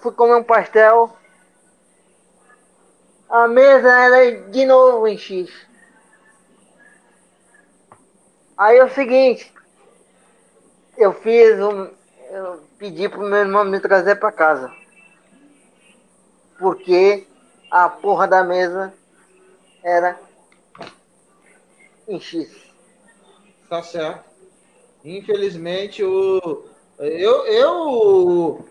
fui 0.00 0.12
comer 0.12 0.36
um 0.36 0.44
pastel, 0.44 1.16
a 3.28 3.46
mesa 3.46 3.88
era 3.88 4.50
de 4.50 4.64
novo 4.64 5.06
em 5.06 5.18
X. 5.18 5.50
Aí 8.56 8.78
é 8.78 8.84
o 8.84 8.90
seguinte, 8.90 9.52
eu 10.96 11.12
fiz 11.12 11.60
um. 11.60 11.96
Eu 12.30 12.62
pedi 12.78 13.08
pro 13.08 13.20
meu 13.20 13.38
irmão 13.38 13.64
me 13.64 13.80
trazer 13.80 14.16
para 14.16 14.32
casa. 14.32 14.74
Porque 16.58 17.26
a 17.70 17.88
porra 17.88 18.26
da 18.26 18.42
mesa 18.42 18.92
era 19.82 20.18
em 22.08 22.20
X. 22.20 22.50
Tá 23.68 23.82
certo. 23.82 24.27
Infelizmente, 25.16 26.04
o, 26.04 26.64
eu, 26.98 27.46
eu, 27.46 28.64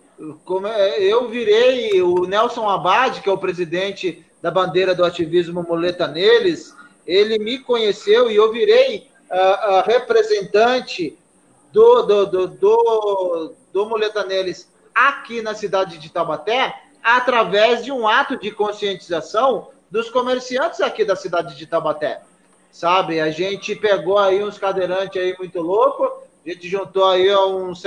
como 0.45 0.67
é, 0.67 0.99
eu 1.01 1.27
virei 1.27 1.99
o 2.01 2.25
Nelson 2.25 2.69
Abad, 2.69 3.21
que 3.21 3.29
é 3.29 3.31
o 3.31 3.39
presidente 3.39 4.23
da 4.39 4.51
bandeira 4.51 4.93
do 4.93 5.03
ativismo 5.03 5.63
Muleta 5.63 6.07
Neles, 6.07 6.75
ele 7.07 7.39
me 7.39 7.57
conheceu 7.57 8.29
e 8.29 8.35
eu 8.35 8.51
virei 8.51 9.09
a, 9.31 9.83
representante 9.85 11.17
do, 11.73 12.03
do, 12.03 12.25
do, 12.27 12.47
do, 12.47 13.53
do 13.73 13.85
Muleta 13.87 14.23
Neles 14.23 14.71
aqui 14.93 15.41
na 15.41 15.55
cidade 15.55 15.97
de 15.97 16.11
Taubaté 16.11 16.83
através 17.03 17.83
de 17.83 17.91
um 17.91 18.07
ato 18.07 18.37
de 18.37 18.51
conscientização 18.51 19.69
dos 19.89 20.09
comerciantes 20.09 20.81
aqui 20.81 21.03
da 21.03 21.15
cidade 21.15 21.55
de 21.55 21.65
Taubaté. 21.65 22.21
Sabe, 22.71 23.19
a 23.19 23.31
gente 23.31 23.75
pegou 23.75 24.19
aí 24.19 24.43
uns 24.43 24.59
cadeirantes 24.59 25.19
aí 25.19 25.35
muito 25.39 25.59
louco, 25.61 26.26
a 26.51 26.53
gente 26.53 26.67
juntou 26.67 27.05
aí 27.05 27.35
uns, 27.35 27.83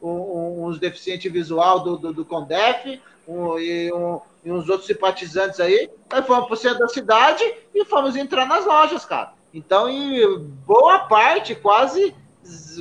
um, 0.00 0.66
uns 0.66 0.78
deficientes 0.78 1.30
visual 1.30 1.80
do, 1.80 1.96
do, 1.98 2.12
do 2.12 2.24
Condef 2.24 3.00
um, 3.26 3.58
e, 3.58 3.92
um, 3.92 4.20
e 4.44 4.52
uns 4.52 4.68
outros 4.68 4.86
simpatizantes 4.86 5.60
aí, 5.60 5.90
aí 6.10 6.22
fomos 6.22 6.46
para 6.46 6.54
o 6.54 6.56
centro 6.56 6.78
da 6.78 6.88
cidade 6.88 7.42
e 7.74 7.84
fomos 7.84 8.16
entrar 8.16 8.46
nas 8.46 8.64
lojas, 8.64 9.04
cara. 9.04 9.32
Então, 9.52 9.88
em 9.88 10.38
boa 10.66 11.00
parte, 11.00 11.54
quase 11.54 12.14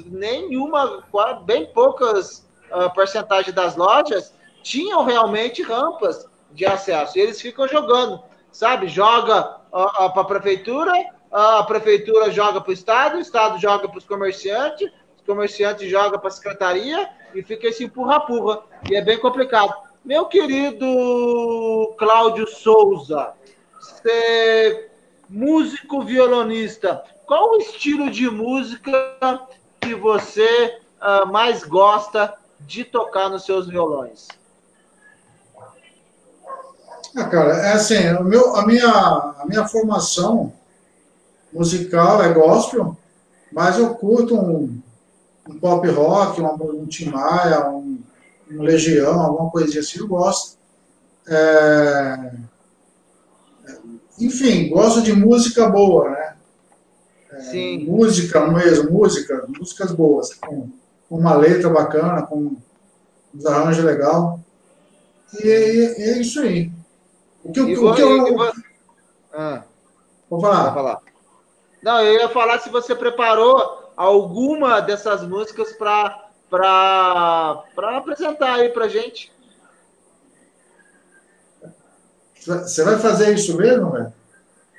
nenhuma, 0.08 1.04
bem 1.46 1.68
poucas 1.68 2.50
uh, 2.72 2.94
porcentagem 2.94 3.54
das 3.54 3.76
lojas 3.76 4.34
tinham 4.62 5.04
realmente 5.04 5.62
rampas 5.62 6.26
de 6.52 6.66
acesso. 6.66 7.18
E 7.18 7.22
eles 7.22 7.40
ficam 7.42 7.68
jogando, 7.68 8.22
sabe? 8.52 8.88
Joga 8.88 9.58
uh, 9.72 10.06
uh, 10.06 10.14
para 10.14 10.22
a 10.22 10.26
prefeitura, 10.26 10.92
a 11.34 11.64
prefeitura 11.64 12.30
joga 12.30 12.62
para 12.62 12.70
o 12.70 12.74
Estado, 12.74 13.18
o 13.18 13.20
Estado 13.20 13.60
joga 13.60 13.90
para 13.90 13.98
os 13.98 14.06
comerciantes, 14.06 14.92
os 15.18 15.26
comerciantes 15.26 15.90
jogam 15.90 16.20
para 16.20 16.28
a 16.28 16.32
secretaria 16.32 17.10
e 17.34 17.42
fica 17.42 17.68
esse 17.68 17.84
empurra-purra. 17.84 18.62
E 18.88 18.96
é 18.96 19.02
bem 19.02 19.18
complicado. 19.18 19.74
Meu 20.06 20.26
querido 20.28 21.96
Cláudio 21.98 22.46
Souza, 22.46 23.34
você, 23.80 24.92
músico 25.28 26.04
violonista, 26.04 27.04
qual 27.26 27.54
o 27.54 27.58
estilo 27.58 28.12
de 28.12 28.30
música 28.30 29.48
que 29.82 29.96
você 29.96 30.78
uh, 31.02 31.26
mais 31.32 31.64
gosta 31.64 32.36
de 32.60 32.84
tocar 32.84 33.30
nos 33.30 33.44
seus 33.44 33.68
violões? 33.68 34.28
Ah, 37.16 37.26
cara, 37.26 37.54
é 37.66 37.74
assim, 37.74 38.24
meu, 38.24 38.56
a, 38.56 38.66
minha, 38.66 38.88
a 38.88 39.44
minha 39.48 39.68
formação 39.68 40.54
musical 41.54 42.24
é 42.24 42.34
gospel, 42.34 42.98
mas 43.52 43.78
eu 43.78 43.94
curto 43.96 44.36
um, 44.36 44.82
um 45.48 45.60
pop 45.60 45.88
rock, 45.90 46.42
um, 46.42 46.82
um 46.82 46.86
Tim 46.88 47.10
Maia, 47.10 47.70
um, 47.70 48.00
um, 48.52 48.62
Legião, 48.62 49.20
alguma 49.20 49.52
coisinha 49.52 49.82
assim, 49.82 50.00
eu 50.00 50.08
gosto. 50.08 50.58
É, 51.28 52.32
enfim, 54.20 54.70
gosto 54.70 55.02
de 55.02 55.14
música 55.14 55.70
boa, 55.70 56.10
né? 56.10 56.36
É, 57.32 57.78
música 57.80 58.48
mesmo, 58.48 58.92
música, 58.92 59.46
músicas 59.48 59.92
boas, 59.92 60.34
com, 60.36 60.70
com 61.10 61.18
uma 61.18 61.36
letra 61.36 61.70
bacana, 61.70 62.24
com 62.24 62.56
uns 63.34 63.46
arranjos 63.46 63.84
legal. 63.84 64.40
E, 65.42 65.50
é 65.50 66.20
isso 66.20 66.40
aí. 66.42 66.72
O 67.44 67.52
que, 67.52 67.60
e 67.60 67.78
o 67.78 67.94
que 67.94 68.02
eu. 68.02 68.54
Ah. 69.34 69.64
Vou 70.30 70.40
falar. 70.40 70.64
Vou 70.66 70.74
falar. 70.74 71.13
Não, 71.84 72.00
eu 72.02 72.14
ia 72.14 72.30
falar 72.30 72.60
se 72.60 72.70
você 72.70 72.96
preparou 72.96 73.92
alguma 73.98 74.80
dessas 74.80 75.22
músicas 75.22 75.74
para 75.74 76.30
apresentar 77.98 78.56
aí 78.56 78.70
para 78.70 78.88
gente. 78.88 79.34
Você 82.40 82.84
vai 82.86 82.98
fazer 82.98 83.34
isso 83.34 83.58
mesmo, 83.58 83.92
velho? 83.92 84.14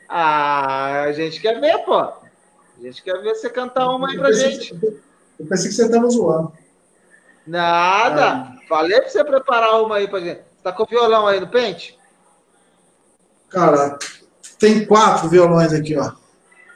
Ah, 0.09 1.03
a 1.03 1.13
gente 1.13 1.41
quer 1.41 1.61
ver, 1.61 1.79
pô. 1.85 1.99
A 1.99 2.15
gente 2.81 3.03
quer 3.03 3.21
ver 3.21 3.35
você 3.35 3.51
cantar 3.51 3.89
uma 3.91 4.09
aí 4.09 4.17
pra 4.17 4.33
gente. 4.33 4.75
eu 5.39 5.47
pensei 5.47 5.69
que 5.69 5.75
você 5.75 5.91
tava 5.91 6.09
zoando. 6.09 6.53
Nada. 7.47 8.33
Ah. 8.33 8.57
Falei 8.67 8.99
pra 8.99 9.11
você 9.11 9.23
preparar 9.23 9.83
uma 9.83 9.97
aí 9.97 10.09
pra 10.09 10.21
gente. 10.21 10.39
Você 10.39 10.63
tá 10.63 10.73
com 10.73 10.85
o 10.85 10.87
violão 10.87 11.27
aí 11.27 11.39
no 11.39 11.49
pente? 11.49 11.99
Cara, 13.51 13.99
tem 14.59 14.87
quatro 14.87 15.29
violões 15.29 15.73
aqui, 15.73 15.97
ó. 15.99 16.24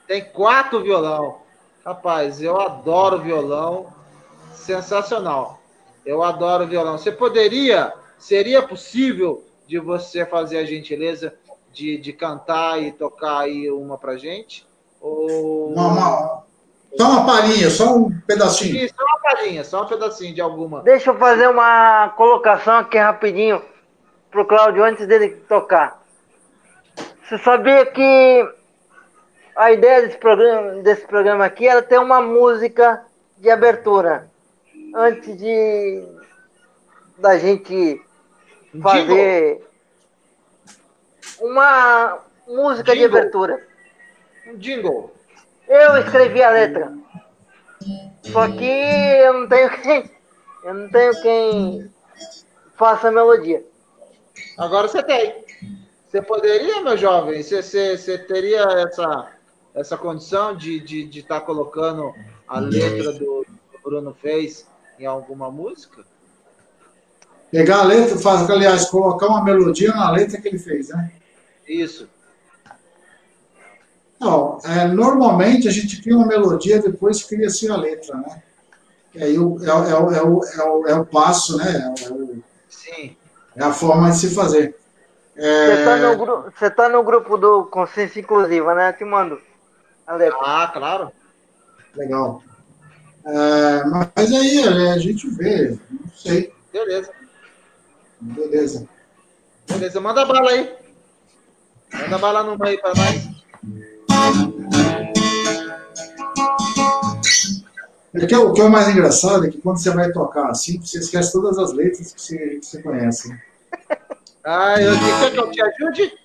Tem 0.09 0.25
quatro 0.25 0.83
violão. 0.83 1.43
Rapaz, 1.85 2.43
eu 2.43 2.59
adoro 2.59 3.19
violão. 3.19 3.93
Sensacional. 4.55 5.61
Eu 6.05 6.23
adoro 6.23 6.67
violão. 6.67 6.97
Você 6.97 7.13
poderia, 7.13 7.93
seria 8.19 8.63
possível 8.63 9.45
de 9.67 9.79
você 9.79 10.25
fazer 10.25 10.59
a 10.59 10.65
gentileza 10.65 11.35
de, 11.71 11.99
de 11.99 12.13
cantar 12.15 12.83
e 12.83 12.91
tocar 12.91 13.41
aí 13.41 13.71
uma 13.71 13.99
pra 13.99 14.17
gente? 14.17 14.67
Ou... 14.99 15.75
Uma, 15.75 15.89
uma, 15.89 16.43
só 16.97 17.05
uma 17.11 17.27
palhinha, 17.27 17.71
só 17.71 17.95
um 17.95 18.21
pedacinho. 18.27 18.81
Sim, 18.81 18.89
só 18.89 19.05
uma 19.05 19.19
palhinha, 19.21 19.63
só 19.63 19.83
um 19.83 19.87
pedacinho 19.87 20.35
de 20.35 20.41
alguma. 20.41 20.83
Deixa 20.83 21.11
eu 21.11 21.19
fazer 21.19 21.49
uma 21.49 22.09
colocação 22.17 22.79
aqui 22.79 22.97
rapidinho 22.97 23.63
pro 24.31 24.47
Cláudio 24.47 24.83
antes 24.83 25.07
dele 25.07 25.29
tocar. 25.49 26.03
Você 27.29 27.37
sabia 27.39 27.85
que 27.85 28.58
a 29.59 29.73
ideia 29.73 30.03
desse 30.03 30.19
programa, 30.19 30.83
desse 30.83 31.05
programa 31.05 31.45
aqui 31.45 31.67
era 31.67 31.83
ter 31.83 31.99
uma 31.99 32.21
música 32.21 33.05
de 33.37 33.51
abertura 33.51 34.31
antes 34.95 35.37
de 35.37 36.07
da 37.19 37.37
gente 37.37 38.01
fazer 38.81 39.67
uma 41.41 42.21
música 42.47 42.95
de 42.95 43.05
abertura. 43.05 43.67
Um 44.47 44.57
jingle. 44.57 45.13
Eu 45.67 45.97
escrevi 45.99 46.41
a 46.41 46.51
letra. 46.51 46.93
Só 48.23 48.49
que 48.53 48.65
eu 48.65 49.33
não 49.41 49.49
tenho 49.49 49.71
quem. 49.83 50.11
Eu 50.63 50.75
não 50.75 50.89
tenho 50.89 51.21
quem 51.21 51.93
faça 52.77 53.09
a 53.09 53.13
melodia. 53.13 53.65
Agora 54.57 54.87
você 54.87 55.03
tem. 55.03 55.45
Você 56.07 56.23
poderia, 56.23 56.81
meu 56.81 56.97
jovem? 56.97 57.43
Você, 57.43 57.61
você, 57.61 57.99
você 57.99 58.19
teria 58.19 58.63
essa, 58.63 59.38
essa 59.75 59.97
condição 59.97 60.57
de 60.57 60.77
estar 60.77 60.87
de, 60.87 61.05
de 61.05 61.23
tá 61.23 61.41
colocando 61.41 62.13
a 62.47 62.59
letra 62.61 63.13
do, 63.13 63.47
Bruno 63.89 64.15
fez 64.21 64.67
em 64.99 65.07
alguma 65.07 65.51
música? 65.51 66.05
Pegar 67.51 67.79
a 67.79 67.85
letra, 67.85 68.19
fazer, 68.19 68.53
aliás, 68.53 68.91
colocar 68.91 69.27
uma 69.27 69.43
melodia 69.43 69.91
na 69.93 70.11
letra 70.11 70.41
que 70.41 70.49
ele 70.49 70.59
fez, 70.59 70.91
né? 70.91 71.11
Isso. 71.67 72.09
Não, 74.21 74.59
é, 74.65 74.87
normalmente 74.87 75.69
a 75.69 75.71
gente 75.71 76.03
cria 76.03 76.17
uma 76.17 76.27
melodia, 76.27 76.83
depois 76.83 77.23
cria-se 77.23 77.71
a 77.71 77.77
letra, 77.77 78.17
né? 78.17 78.43
E 79.15 79.23
aí 79.23 79.39
o, 79.39 79.59
é, 79.63 79.69
é, 79.69 80.19
é, 80.19 80.23
o, 80.23 80.45
é, 80.45 80.65
o, 80.65 80.87
é 80.89 80.95
o 80.95 81.07
passo, 81.07 81.57
né? 81.57 81.95
É, 82.05 82.13
o, 82.13 82.43
Sim. 82.69 83.17
É 83.57 83.65
a 83.65 83.73
forma 83.73 84.11
de 84.11 84.19
se 84.19 84.35
fazer. 84.35 84.77
Você 85.35 85.73
está 85.73 85.97
no, 85.97 86.71
tá 86.75 86.89
no 86.89 87.03
grupo 87.03 87.39
do 87.39 87.65
Consciência 87.67 88.21
Inclusiva, 88.21 88.75
né? 88.75 88.91
Eu 88.91 88.93
te 88.93 89.05
mando 89.05 89.41
Ah, 90.09 90.71
claro. 90.73 91.13
Legal. 91.95 92.43
É, 93.27 93.85
mas 93.85 94.33
aí 94.33 94.65
a 94.89 94.99
gente 94.99 95.29
vê, 95.29 95.79
não 95.91 96.11
sei. 96.15 96.51
Beleza. 96.73 97.13
Beleza. 98.21 98.89
Beleza, 99.69 100.01
manda 100.01 100.25
bala 100.25 100.51
aí. 100.51 100.75
Manda 101.93 102.19
bala 102.19 102.43
no 102.43 102.57
meio 102.57 102.81
para 102.81 102.95
nós. 102.95 103.39
É 108.15 108.27
que 108.27 108.35
é 108.35 108.39
o 108.39 108.53
que 108.55 108.61
é 108.63 108.65
o 108.65 108.71
mais 108.71 108.89
engraçado 108.89 109.45
é 109.45 109.51
que 109.51 109.61
quando 109.61 109.79
você 109.79 109.91
vai 109.91 110.11
tocar 110.11 110.51
assim, 110.51 110.81
você 110.81 110.99
esquece 110.99 111.31
todas 111.31 111.59
as 111.59 111.73
letras 111.73 112.13
que 112.13 112.21
você, 112.21 112.37
que 112.59 112.67
você 112.67 112.83
conhece. 112.83 113.39
Ah, 114.43 114.81
eu, 114.81 114.95
quer 114.99 115.31
que 115.33 115.39
eu 115.39 115.51
te 115.51 115.61
ajude? 115.61 116.19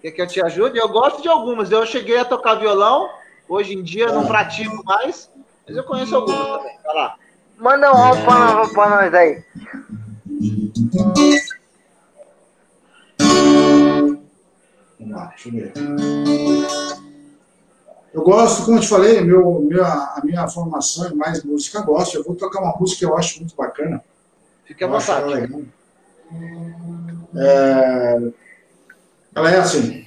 Quer 0.00 0.10
que 0.12 0.22
eu 0.22 0.26
te 0.26 0.42
ajude? 0.42 0.78
Eu 0.78 0.88
gosto 0.88 1.20
de 1.20 1.28
algumas. 1.28 1.70
Eu 1.70 1.84
cheguei 1.84 2.18
a 2.18 2.24
tocar 2.24 2.54
violão. 2.54 3.10
Hoje 3.48 3.74
em 3.74 3.82
dia 3.82 4.12
não 4.12 4.26
pratico 4.26 4.82
mais, 4.84 5.28
mas 5.66 5.76
eu 5.76 5.84
conheço 5.84 6.14
algumas 6.14 6.38
também. 6.38 6.78
Vai 6.84 6.94
lá. 6.94 7.16
Manda 7.58 7.92
um 7.92 7.96
álbum 7.96 8.24
pra, 8.24 8.68
pra 8.68 8.88
nós 8.90 9.14
aí. 9.14 9.44
Vamos 14.98 15.14
lá, 15.14 15.24
deixa 15.26 15.48
eu 15.48 15.52
ver. 15.52 15.72
Eu 18.12 18.22
gosto, 18.22 18.64
como 18.64 18.78
eu 18.78 18.80
te 18.80 18.88
falei, 18.88 19.20
meu, 19.20 19.60
minha, 19.60 19.84
a 19.84 20.20
minha 20.24 20.48
formação 20.48 21.06
é 21.06 21.14
mais 21.14 21.44
música 21.44 21.80
gosto. 21.82 22.16
Eu 22.16 22.24
vou 22.24 22.34
tocar 22.34 22.60
uma 22.60 22.76
música 22.78 23.00
que 23.00 23.04
eu 23.04 23.16
acho 23.16 23.40
muito 23.40 23.54
bacana. 23.54 24.02
Fique 24.64 24.82
à 24.82 24.86
vontade. 24.86 25.66
É, 27.36 28.18
ela 29.34 29.50
é 29.50 29.58
assim. 29.58 30.04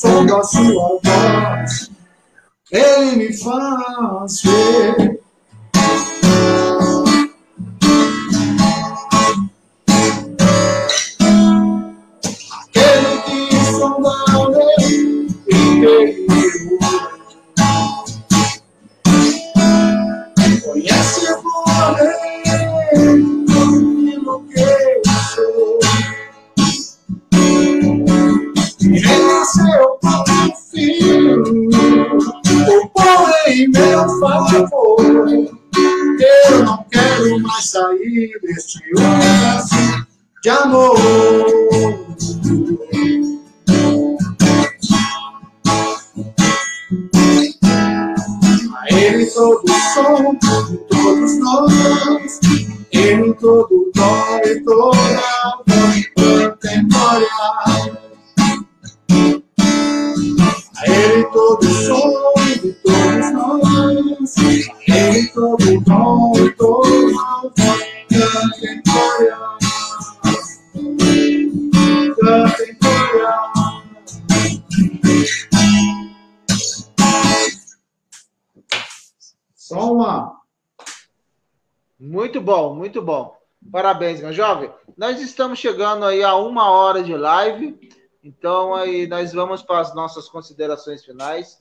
Som 0.00 0.24
da 0.24 0.42
sua 0.42 0.98
voz, 1.04 1.90
ele 2.72 3.16
me 3.16 3.36
faz 3.36 4.40
ver. 4.42 5.20
Sair 37.80 38.38
deste 38.42 38.78
universo 38.94 39.76
de 40.42 40.50
amor. 40.50 40.96
Ele 48.90 49.26
todo 49.26 49.64
som 49.94 50.34
de 50.68 50.76
todos 50.88 51.38
nós, 51.38 52.40
Ele 52.92 53.34
todo 53.34 53.90
dó 53.94 54.40
e 54.44 54.60
toda 54.60 55.62
voz 55.66 56.58
temporal. 56.60 58.10
Ele 60.86 61.24
todo 61.32 61.64
som 61.64 62.39
de 62.60 62.72
todos 62.74 63.32
nós. 63.32 64.36
Ele 64.86 65.28
todo 65.28 65.80
bom 65.80 66.32
e 66.36 66.50
todo 66.52 67.12
mal, 67.14 67.52
cantem 68.08 68.82
glórias, 68.86 69.38
cantem 72.20 72.76
glórias. 72.80 73.70
Só 79.56 79.92
uma. 79.92 80.40
Muito 81.98 82.40
bom, 82.40 82.74
muito 82.74 83.00
bom. 83.00 83.36
Parabéns, 83.70 84.20
meu 84.20 84.32
jovem. 84.32 84.70
Nós 84.96 85.20
estamos 85.20 85.58
chegando 85.58 86.04
aí 86.04 86.22
a 86.22 86.34
uma 86.34 86.70
hora 86.70 87.02
de 87.02 87.14
live. 87.14 87.78
Então, 88.22 88.74
aí 88.74 89.06
nós 89.06 89.32
vamos 89.32 89.62
para 89.62 89.80
as 89.80 89.94
nossas 89.94 90.28
considerações 90.28 91.04
finais. 91.04 91.59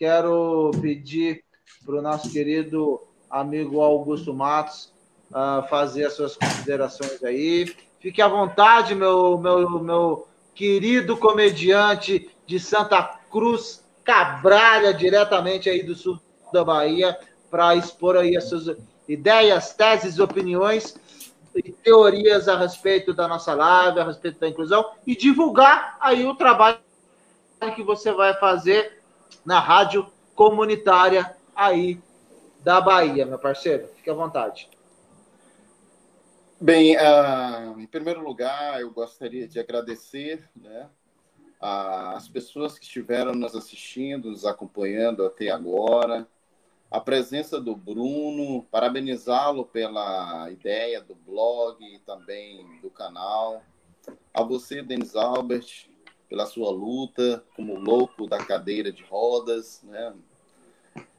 Quero 0.00 0.70
pedir 0.80 1.44
para 1.84 1.96
o 1.96 2.00
nosso 2.00 2.32
querido 2.32 3.02
amigo 3.28 3.82
Augusto 3.82 4.32
Matos 4.32 4.90
uh, 5.30 5.68
fazer 5.68 6.06
as 6.06 6.14
suas 6.14 6.36
considerações 6.36 7.22
aí. 7.22 7.70
Fique 8.00 8.22
à 8.22 8.26
vontade, 8.26 8.94
meu, 8.94 9.36
meu, 9.36 9.68
meu 9.80 10.26
querido 10.54 11.18
comediante 11.18 12.30
de 12.46 12.58
Santa 12.58 13.02
Cruz, 13.30 13.84
Cabralha, 14.02 14.94
diretamente 14.94 15.68
aí 15.68 15.82
do 15.82 15.94
sul 15.94 16.18
da 16.50 16.64
Bahia, 16.64 17.14
para 17.50 17.76
expor 17.76 18.16
aí 18.16 18.38
as 18.38 18.44
suas 18.44 18.74
ideias, 19.06 19.74
teses, 19.74 20.18
opiniões 20.18 20.96
e 21.54 21.72
teorias 21.72 22.48
a 22.48 22.56
respeito 22.56 23.12
da 23.12 23.28
nossa 23.28 23.52
live, 23.52 24.00
a 24.00 24.04
respeito 24.04 24.40
da 24.40 24.48
inclusão 24.48 24.92
e 25.06 25.14
divulgar 25.14 25.98
aí 26.00 26.24
o 26.24 26.34
trabalho 26.34 26.78
que 27.76 27.82
você 27.82 28.10
vai 28.12 28.32
fazer 28.38 28.99
na 29.44 29.58
rádio 29.58 30.06
comunitária 30.34 31.36
aí 31.54 32.00
da 32.62 32.80
Bahia, 32.80 33.24
meu 33.26 33.38
parceiro. 33.38 33.88
Fique 33.96 34.10
à 34.10 34.14
vontade. 34.14 34.68
Bem, 36.60 36.96
uh, 36.96 37.80
em 37.80 37.86
primeiro 37.86 38.22
lugar, 38.22 38.80
eu 38.80 38.90
gostaria 38.90 39.48
de 39.48 39.58
agradecer 39.58 40.48
né, 40.54 40.88
as 41.58 42.28
pessoas 42.28 42.78
que 42.78 42.84
estiveram 42.84 43.34
nos 43.34 43.54
assistindo, 43.54 44.30
nos 44.30 44.44
acompanhando 44.44 45.24
até 45.24 45.50
agora 45.50 46.26
a 46.90 46.98
presença 46.98 47.60
do 47.60 47.76
Bruno, 47.76 48.64
parabenizá-lo 48.64 49.64
pela 49.64 50.50
ideia 50.50 51.00
do 51.00 51.14
blog 51.14 51.82
e 51.84 52.00
também 52.00 52.80
do 52.80 52.90
canal. 52.90 53.62
A 54.34 54.42
você, 54.42 54.82
Denis 54.82 55.14
Albert, 55.14 55.88
pela 56.30 56.46
sua 56.46 56.70
luta 56.70 57.44
como 57.56 57.74
louco 57.74 58.28
da 58.28 58.38
cadeira 58.38 58.92
de 58.92 59.02
rodas, 59.02 59.82
né? 59.82 60.14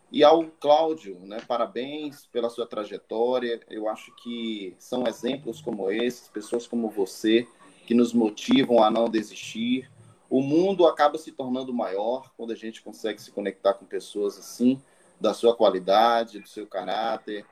E 0.10 0.24
ao 0.24 0.46
Cláudio, 0.46 1.20
né? 1.20 1.38
Parabéns 1.46 2.26
pela 2.28 2.50
sua 2.50 2.66
trajetória. 2.66 3.60
Eu 3.70 3.90
acho 3.90 4.16
que 4.16 4.74
são 4.80 5.06
exemplos 5.06 5.62
como 5.62 5.92
esses, 5.92 6.30
pessoas 6.30 6.66
como 6.66 6.90
você, 6.90 7.46
que 7.86 7.94
nos 7.94 8.14
motivam 8.14 8.82
a 8.82 8.90
não 8.90 9.10
desistir. 9.10 9.92
O 10.30 10.42
mundo 10.42 10.88
acaba 10.88 11.18
se 11.18 11.32
tornando 11.32 11.74
maior 11.74 12.32
quando 12.38 12.52
a 12.52 12.56
gente 12.56 12.82
consegue 12.82 13.22
se 13.22 13.32
conectar 13.32 13.74
com 13.74 13.86
pessoas 13.86 14.38
assim 14.38 14.82
da 15.20 15.34
sua 15.34 15.56
qualidade, 15.56 16.40
do 16.40 16.48
seu 16.48 16.66
caráter. 16.66 17.46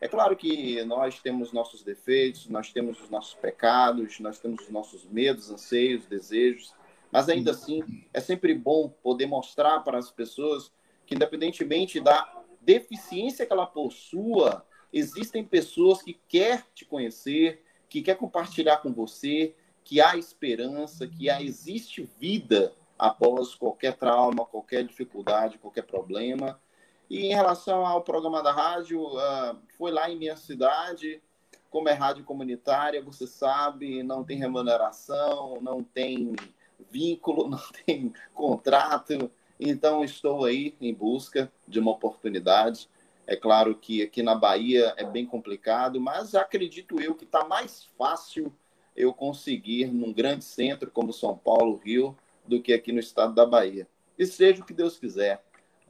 É 0.00 0.06
claro 0.06 0.36
que 0.36 0.84
nós 0.84 1.20
temos 1.20 1.52
nossos 1.52 1.82
defeitos, 1.82 2.46
nós 2.46 2.72
temos 2.72 3.00
os 3.00 3.08
nossos 3.08 3.34
pecados, 3.34 4.20
nós 4.20 4.38
temos 4.38 4.64
os 4.64 4.70
nossos 4.70 5.06
medos, 5.06 5.50
anseios, 5.50 6.06
desejos, 6.06 6.74
mas 7.16 7.30
ainda 7.30 7.52
assim 7.52 7.82
é 8.12 8.20
sempre 8.20 8.54
bom 8.54 8.90
poder 8.90 9.24
mostrar 9.24 9.80
para 9.80 9.96
as 9.96 10.10
pessoas 10.10 10.70
que, 11.06 11.14
independentemente 11.14 11.98
da 11.98 12.30
deficiência 12.60 13.46
que 13.46 13.52
ela 13.54 13.64
possua, 13.64 14.66
existem 14.92 15.42
pessoas 15.42 16.02
que 16.02 16.20
quer 16.28 16.66
te 16.74 16.84
conhecer, 16.84 17.64
que 17.88 18.02
quer 18.02 18.18
compartilhar 18.18 18.82
com 18.82 18.92
você, 18.92 19.54
que 19.82 19.98
há 19.98 20.14
esperança, 20.18 21.06
que 21.06 21.30
há, 21.30 21.40
existe 21.40 22.02
vida 22.20 22.74
após 22.98 23.54
qualquer 23.54 23.94
trauma, 23.94 24.44
qualquer 24.44 24.84
dificuldade, 24.84 25.56
qualquer 25.56 25.84
problema. 25.86 26.60
E 27.08 27.28
em 27.28 27.34
relação 27.34 27.86
ao 27.86 28.02
programa 28.02 28.42
da 28.42 28.52
rádio, 28.52 29.02
uh, 29.02 29.56
foi 29.78 29.90
lá 29.90 30.10
em 30.10 30.18
minha 30.18 30.36
cidade, 30.36 31.22
como 31.70 31.88
é 31.88 31.94
rádio 31.94 32.24
comunitária, 32.24 33.02
você 33.02 33.26
sabe, 33.26 34.02
não 34.02 34.22
tem 34.22 34.36
remuneração, 34.36 35.62
não 35.62 35.82
tem 35.82 36.36
vínculo, 36.90 37.48
não 37.50 37.60
tem 37.84 38.12
contrato. 38.34 39.30
Então, 39.58 40.04
estou 40.04 40.44
aí 40.44 40.74
em 40.80 40.92
busca 40.92 41.50
de 41.66 41.78
uma 41.78 41.90
oportunidade. 41.90 42.88
É 43.26 43.34
claro 43.34 43.74
que 43.74 44.02
aqui 44.02 44.22
na 44.22 44.34
Bahia 44.34 44.94
é 44.96 45.04
bem 45.04 45.26
complicado, 45.26 46.00
mas 46.00 46.34
acredito 46.34 47.00
eu 47.00 47.14
que 47.14 47.24
está 47.24 47.44
mais 47.44 47.84
fácil 47.98 48.52
eu 48.94 49.12
conseguir 49.12 49.86
num 49.86 50.12
grande 50.12 50.44
centro 50.44 50.90
como 50.90 51.12
São 51.12 51.36
Paulo, 51.36 51.80
Rio, 51.84 52.16
do 52.46 52.62
que 52.62 52.72
aqui 52.72 52.92
no 52.92 53.00
estado 53.00 53.34
da 53.34 53.44
Bahia. 53.44 53.88
E 54.18 54.24
seja 54.24 54.62
o 54.62 54.66
que 54.66 54.72
Deus 54.72 54.96
quiser 54.96 55.42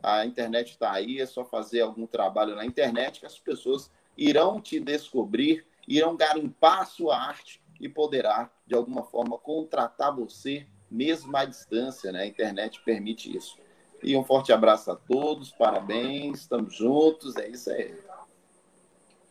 a 0.02 0.24
internet 0.24 0.70
está 0.70 0.92
aí, 0.92 1.20
é 1.20 1.26
só 1.26 1.44
fazer 1.44 1.80
algum 1.80 2.06
trabalho 2.06 2.54
na 2.54 2.64
internet 2.64 3.20
que 3.20 3.26
as 3.26 3.38
pessoas 3.38 3.90
irão 4.16 4.60
te 4.60 4.78
descobrir, 4.78 5.66
irão 5.86 6.16
garimpar 6.16 6.82
a 6.82 6.84
sua 6.84 7.18
arte 7.18 7.60
e 7.80 7.88
poderá, 7.88 8.50
de 8.66 8.74
alguma 8.74 9.02
forma, 9.02 9.38
contratar 9.38 10.14
você, 10.14 10.66
mesmo 10.90 11.36
à 11.36 11.44
distância, 11.44 12.12
né? 12.12 12.22
A 12.22 12.26
internet 12.26 12.80
permite 12.84 13.34
isso. 13.36 13.56
E 14.02 14.16
um 14.16 14.24
forte 14.24 14.52
abraço 14.52 14.90
a 14.90 14.96
todos, 14.96 15.50
parabéns, 15.50 16.40
estamos 16.40 16.74
juntos, 16.74 17.36
é 17.36 17.48
isso 17.48 17.70
aí. 17.70 17.94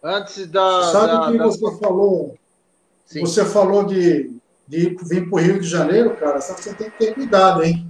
Antes 0.04 0.48
da. 0.48 0.84
Sabe 0.92 1.14
da, 1.14 1.32
que 1.32 1.38
da... 1.38 1.46
você 1.46 1.78
falou? 1.80 2.38
Sim. 3.06 3.22
Você 3.22 3.46
falou 3.46 3.86
de, 3.86 4.36
de 4.68 4.96
vir 5.04 5.30
para 5.30 5.36
o 5.36 5.42
Rio 5.42 5.60
de 5.60 5.68
Janeiro, 5.68 6.16
cara, 6.18 6.42
só 6.42 6.54
que 6.56 6.64
você 6.64 6.74
tem 6.74 6.90
que 6.90 6.98
ter 6.98 7.14
cuidado, 7.14 7.64
hein? 7.64 7.90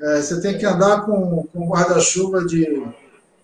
É, 0.00 0.20
você 0.20 0.40
tem 0.40 0.56
que 0.56 0.64
andar 0.64 1.04
com, 1.04 1.46
com 1.52 1.68
guarda-chuva 1.68 2.44
de 2.46 2.86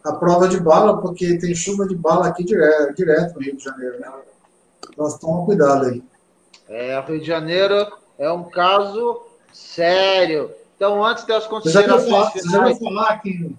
a 0.02 0.12
prova 0.12 0.46
de 0.48 0.60
bala, 0.60 1.00
porque 1.00 1.36
tem 1.38 1.54
chuva 1.54 1.86
de 1.86 1.96
bala 1.96 2.28
aqui 2.28 2.44
direto, 2.44 2.94
direto 2.94 3.34
no 3.34 3.40
Rio 3.40 3.56
de 3.56 3.64
Janeiro. 3.64 3.98
Né? 3.98 4.12
Então, 4.88 5.18
toma 5.18 5.44
cuidado 5.44 5.86
aí. 5.86 6.02
É, 6.68 6.98
o 6.98 7.02
Rio 7.02 7.20
de 7.20 7.26
Janeiro 7.26 7.86
é 8.18 8.30
um 8.30 8.44
caso 8.44 9.22
sério. 9.52 10.50
Então, 10.76 11.04
antes 11.04 11.24
das 11.24 11.46
considerações 11.46 12.32
você 12.32 12.48
já 12.50 12.68
já 12.68 12.76
falar 12.76 13.18
que, 13.18 13.56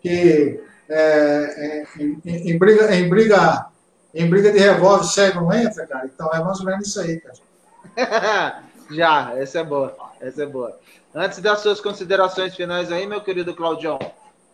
que 0.00 0.60
é, 0.88 0.96
é, 0.96 1.86
em, 1.98 2.20
em, 2.24 2.58
briga, 2.58 2.94
em, 2.94 3.08
briga, 3.08 3.66
em 4.14 4.28
briga 4.28 4.52
de 4.52 4.58
revólver 4.58 5.04
cego 5.04 5.40
não 5.40 5.52
entra, 5.52 5.86
cara? 5.86 6.06
Então, 6.06 6.30
é 6.32 6.42
mais 6.42 6.60
ou 6.60 6.66
menos 6.66 6.88
isso 6.88 7.00
aí, 7.00 7.20
cara. 7.20 8.62
já, 8.90 9.32
essa 9.36 9.60
é 9.60 9.64
boa. 9.64 9.96
Essa 10.20 10.44
é 10.44 10.46
boa. 10.46 10.78
Antes 11.14 11.38
das 11.40 11.60
suas 11.60 11.80
considerações 11.80 12.54
finais 12.54 12.90
aí, 12.90 13.06
meu 13.06 13.20
querido 13.20 13.54
Claudião, 13.54 13.98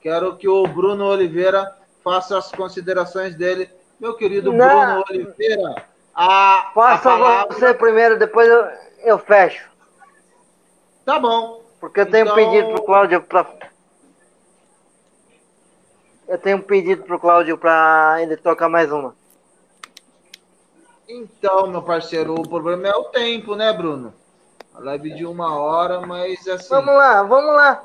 quero 0.00 0.36
que 0.36 0.48
o 0.48 0.66
Bruno 0.66 1.06
Oliveira 1.06 1.74
faça 2.02 2.38
as 2.38 2.50
considerações 2.50 3.34
dele. 3.34 3.68
Meu 3.98 4.14
querido 4.14 4.52
Não. 4.52 4.68
Bruno 4.68 5.04
Oliveira, 5.10 5.84
a. 6.14 6.70
Faça 6.74 7.12
a 7.12 7.18
palavra... 7.18 7.54
você 7.54 7.74
primeiro, 7.74 8.18
depois 8.18 8.48
eu, 8.48 8.68
eu 9.02 9.18
fecho. 9.18 9.68
Tá 11.04 11.18
bom. 11.18 11.62
Porque 11.80 12.00
eu 12.00 12.10
tenho 12.10 12.24
então... 12.24 12.34
pedido 12.34 12.68
para 12.68 12.80
o 12.80 12.84
Cláudio 12.84 13.22
para. 13.22 13.70
Eu 16.28 16.38
tenho 16.38 16.58
um 16.58 16.62
pedido 16.62 17.02
para 17.02 17.16
o 17.16 17.20
Cláudio 17.20 17.58
para 17.58 18.18
ele 18.20 18.36
tocar 18.36 18.68
mais 18.68 18.92
uma. 18.92 19.16
Então, 21.08 21.66
meu 21.66 21.82
parceiro, 21.82 22.34
o 22.34 22.48
problema 22.48 22.86
é 22.86 22.94
o 22.94 23.04
tempo, 23.04 23.56
né, 23.56 23.72
Bruno? 23.72 24.14
A 24.74 24.80
live 24.80 25.14
de 25.14 25.26
uma 25.26 25.58
hora, 25.58 26.00
mas 26.06 26.46
assim. 26.46 26.68
Vamos 26.68 26.94
lá, 26.94 27.22
vamos 27.24 27.54
lá. 27.54 27.84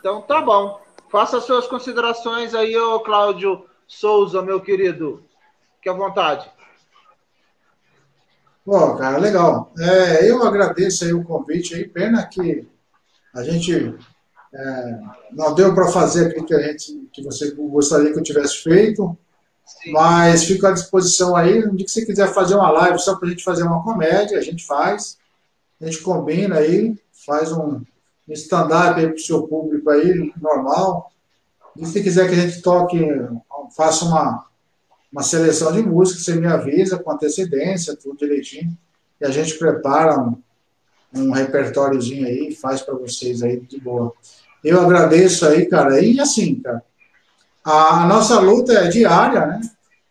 Então 0.00 0.22
tá 0.22 0.40
bom. 0.40 0.80
Faça 1.10 1.40
suas 1.40 1.66
considerações 1.66 2.54
aí, 2.54 2.76
ô 2.76 3.00
Cláudio 3.00 3.68
Souza, 3.86 4.42
meu 4.42 4.60
querido. 4.60 5.24
Fique 5.76 5.88
à 5.88 5.92
vontade. 5.92 6.50
Bom, 8.68 8.96
cara, 8.96 9.16
legal. 9.16 9.72
É, 9.78 10.30
eu 10.30 10.46
agradeço 10.46 11.02
aí 11.02 11.10
o 11.14 11.24
convite 11.24 11.74
aí. 11.74 11.88
Pena 11.88 12.26
que 12.26 12.68
a 13.34 13.42
gente 13.42 13.96
é, 14.54 15.00
não 15.32 15.54
deu 15.54 15.74
para 15.74 15.88
fazer 15.88 16.26
aquilo 16.26 16.44
que 16.44 16.52
a 16.52 16.60
gente 16.60 17.08
que 17.10 17.22
você 17.22 17.50
gostaria 17.52 18.12
que 18.12 18.18
eu 18.18 18.22
tivesse 18.22 18.62
feito. 18.62 19.16
Mas 19.86 20.44
fico 20.44 20.66
à 20.66 20.72
disposição 20.72 21.34
aí. 21.34 21.64
No 21.64 21.74
dia 21.76 21.86
que 21.86 21.90
você 21.90 22.04
quiser 22.04 22.28
fazer 22.34 22.56
uma 22.56 22.70
live 22.70 22.98
só 22.98 23.16
para 23.16 23.28
a 23.28 23.30
gente 23.30 23.42
fazer 23.42 23.62
uma 23.62 23.82
comédia, 23.82 24.36
a 24.38 24.42
gente 24.42 24.66
faz. 24.66 25.16
A 25.80 25.86
gente 25.86 26.02
combina 26.02 26.56
aí, 26.56 26.94
faz 27.24 27.50
um 27.50 27.80
stand-up 28.28 29.00
aí 29.00 29.06
para 29.06 29.16
o 29.16 29.18
seu 29.18 29.44
público 29.44 29.88
aí, 29.88 30.30
normal. 30.38 31.10
E 31.74 31.86
se 31.86 32.02
quiser 32.02 32.28
que 32.28 32.34
a 32.34 32.46
gente 32.46 32.60
toque, 32.60 33.00
faça 33.74 34.04
uma, 34.04 34.44
uma 35.12 35.22
seleção 35.22 35.72
de 35.72 35.82
música, 35.82 36.20
você 36.20 36.34
me 36.34 36.46
avisa 36.46 36.98
com 36.98 37.10
antecedência, 37.10 37.96
tudo 37.96 38.18
direitinho. 38.18 38.76
E 39.20 39.24
a 39.24 39.30
gente 39.30 39.58
prepara 39.58 40.18
um, 40.20 40.40
um 41.14 41.32
repertóriozinho 41.32 42.26
aí, 42.26 42.54
faz 42.54 42.82
para 42.82 42.94
vocês 42.94 43.42
aí 43.42 43.60
de 43.60 43.80
boa. 43.80 44.12
Eu 44.62 44.80
agradeço 44.80 45.46
aí, 45.46 45.66
cara. 45.66 46.00
E 46.00 46.20
assim, 46.20 46.56
cara, 46.56 46.82
a, 47.64 48.06
nossa 48.06 48.38
luta 48.40 48.72
é 48.72 48.88
diária, 48.88 49.46
né? 49.46 49.60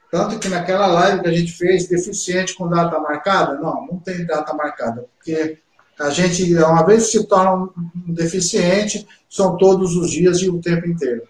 Tanto 0.09 0.39
que 0.39 0.47
naquela 0.47 0.87
live 0.87 1.21
que 1.21 1.27
a 1.27 1.33
gente 1.33 1.51
fez, 1.51 1.87
deficiente 1.87 2.55
com 2.55 2.69
data 2.69 2.97
marcada, 2.99 3.55
não, 3.55 3.85
não 3.85 3.99
tem 3.99 4.25
data 4.25 4.53
marcada, 4.53 5.05
porque 5.17 5.59
a 5.99 6.09
gente, 6.09 6.55
uma 6.55 6.85
vez 6.85 7.07
que 7.07 7.17
se 7.17 7.27
torna 7.27 7.69
um 7.95 8.13
deficiente, 8.13 9.05
são 9.29 9.57
todos 9.57 9.95
os 9.95 10.09
dias 10.09 10.37
e 10.41 10.49
o 10.49 10.61
tempo 10.61 10.87
inteiro. 10.87 11.23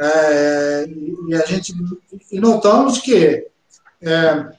É, 0.00 0.86
e 1.28 1.34
a 1.34 1.44
gente 1.44 1.74
e 2.32 2.40
notamos 2.40 2.98
que 2.98 3.46
é, 4.00 4.52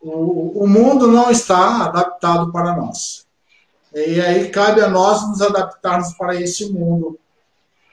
o, 0.00 0.64
o 0.64 0.66
mundo 0.66 1.06
não 1.06 1.30
está 1.30 1.84
adaptado 1.84 2.50
para 2.50 2.74
nós. 2.74 3.24
E 3.94 4.20
aí 4.20 4.48
cabe 4.50 4.80
a 4.80 4.88
nós 4.88 5.28
nos 5.28 5.40
adaptarmos 5.40 6.14
para 6.14 6.34
esse 6.34 6.72
mundo 6.72 7.18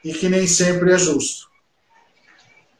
e 0.04 0.12
que 0.12 0.28
nem 0.28 0.46
sempre 0.46 0.92
é 0.92 0.98
justo. 0.98 1.46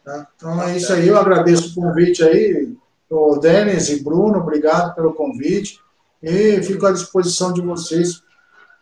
Tá? 0.04 0.26
Então 0.36 0.62
é 0.62 0.76
isso 0.76 0.92
aí, 0.92 1.06
eu 1.06 1.18
agradeço 1.18 1.70
o 1.70 1.74
convite 1.74 2.24
aí, 2.24 2.74
o 3.10 3.36
Denis 3.36 3.88
e 3.88 4.02
Bruno, 4.02 4.38
obrigado 4.38 4.94
pelo 4.94 5.14
convite 5.14 5.80
e 6.22 6.60
fico 6.62 6.86
à 6.86 6.92
disposição 6.92 7.52
de 7.52 7.60
vocês 7.60 8.22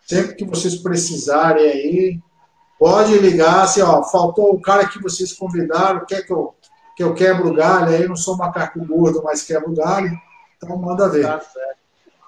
sempre 0.06 0.34
que 0.36 0.44
vocês 0.44 0.76
precisarem 0.76 1.64
aí, 1.64 2.20
pode 2.78 3.18
ligar, 3.18 3.62
assim, 3.62 3.82
ó, 3.82 4.02
faltou 4.02 4.54
o 4.54 4.60
cara 4.60 4.88
que 4.88 5.02
vocês 5.02 5.32
convidaram, 5.32 6.04
quer 6.06 6.22
que 6.22 6.32
eu, 6.32 6.54
que 6.96 7.02
eu 7.02 7.14
quebro 7.14 7.48
o 7.48 7.54
galho, 7.54 7.88
aí 7.88 8.02
eu 8.02 8.08
não 8.08 8.16
sou 8.16 8.36
macaco 8.36 8.84
gordo, 8.84 9.22
mas 9.22 9.42
quebro 9.42 9.70
o 9.70 9.74
galho, 9.74 10.10
então 10.56 10.76
manda 10.76 11.08
ver. 11.08 11.26
Tá 11.26 11.40
certo. 11.40 11.78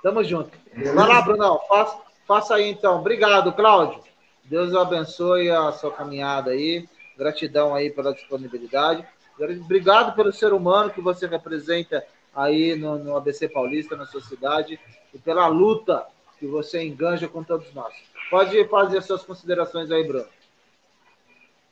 Tamo 0.02 0.22
junto. 0.22 0.50
Beleza? 0.72 0.94
Vai 0.94 1.08
lá, 1.08 1.22
Brunão, 1.22 1.60
faça, 1.68 1.96
faça 2.26 2.54
aí 2.54 2.70
então. 2.70 3.00
Obrigado, 3.00 3.52
Cláudio. 3.52 4.00
Deus 4.44 4.74
abençoe 4.74 5.50
a 5.50 5.72
sua 5.72 5.90
caminhada 5.90 6.52
aí. 6.52 6.88
Gratidão 7.16 7.74
aí 7.74 7.90
pela 7.90 8.14
disponibilidade. 8.14 9.06
Obrigado 9.38 10.14
pelo 10.14 10.32
ser 10.32 10.52
humano 10.52 10.90
que 10.90 11.00
você 11.00 11.26
representa 11.26 12.04
aí 12.34 12.74
no, 12.76 12.98
no 12.98 13.16
ABC 13.16 13.48
Paulista, 13.48 13.96
na 13.96 14.06
sua 14.06 14.20
cidade, 14.20 14.78
e 15.12 15.18
pela 15.18 15.46
luta 15.48 16.06
que 16.38 16.46
você 16.46 16.82
enganja 16.82 17.28
com 17.28 17.42
todos 17.42 17.72
nós. 17.74 17.92
Pode 18.30 18.64
fazer 18.68 19.02
suas 19.02 19.22
considerações 19.24 19.90
aí, 19.90 20.06
Bruno. 20.06 20.26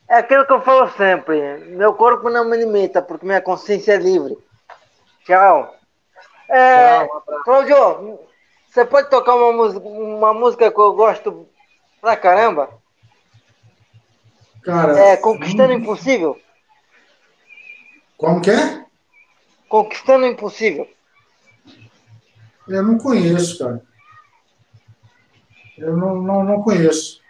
É 0.08 0.16
aquilo 0.16 0.46
que 0.46 0.52
eu 0.52 0.62
falo 0.62 0.88
sempre. 0.92 1.58
Meu 1.66 1.94
corpo 1.94 2.30
não 2.30 2.44
me 2.48 2.56
limita, 2.56 3.02
porque 3.02 3.26
minha 3.26 3.40
consciência 3.40 3.92
é 3.92 3.96
livre. 3.96 4.38
Tchau. 5.24 5.74
É, 6.48 7.06
Tchau, 7.06 7.24
um 7.28 7.42
Claudio, 7.42 8.20
você 8.68 8.84
pode 8.84 9.10
tocar 9.10 9.34
uma 9.34 9.52
música, 9.52 9.84
uma 9.86 10.32
música 10.32 10.70
que 10.70 10.80
eu 10.80 10.92
gosto 10.92 11.48
pra 12.00 12.16
caramba? 12.16 12.70
Cara, 14.62 14.98
é 14.98 15.16
Conquistando 15.16 15.72
o 15.72 15.76
Impossível. 15.76 16.40
Como 18.16 18.40
que 18.40 18.50
é? 18.50 18.84
Conquistando 19.68 20.24
o 20.24 20.28
Impossível. 20.28 20.88
Eu 22.68 22.82
não 22.82 22.98
conheço, 22.98 23.58
cara. 23.58 23.82
Eu 25.78 25.96
não, 25.96 26.16
não, 26.22 26.44
não 26.44 26.62
conheço. 26.62 27.20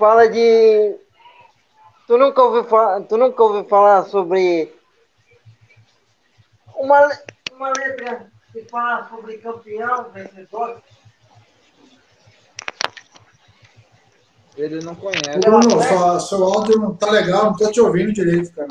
Fala 0.00 0.26
de. 0.30 0.96
Tu 2.06 2.16
nunca 2.16 2.42
ouviu 2.42 2.64
falar, 2.64 3.02
tu 3.02 3.18
nunca 3.18 3.42
ouviu 3.42 3.64
falar 3.68 4.02
sobre 4.04 4.74
uma, 6.74 7.06
uma 7.52 7.68
letra 7.68 8.32
que 8.50 8.62
fala 8.62 9.06
sobre 9.10 9.36
campeão, 9.36 10.10
vencedor? 10.10 10.80
Ele 14.56 14.82
não 14.82 14.94
conhece. 14.94 15.38
Bruno, 15.38 16.18
seu 16.20 16.44
áudio 16.44 16.78
não 16.78 16.96
tá 16.96 17.10
legal, 17.10 17.44
não 17.44 17.56
tô 17.56 17.70
te 17.70 17.82
ouvindo 17.82 18.14
direito, 18.14 18.54
cara. 18.54 18.68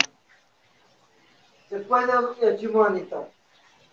Depois 1.70 2.10
eu, 2.10 2.34
eu 2.38 2.58
te 2.58 2.68
mando 2.68 2.98
então. 2.98 3.28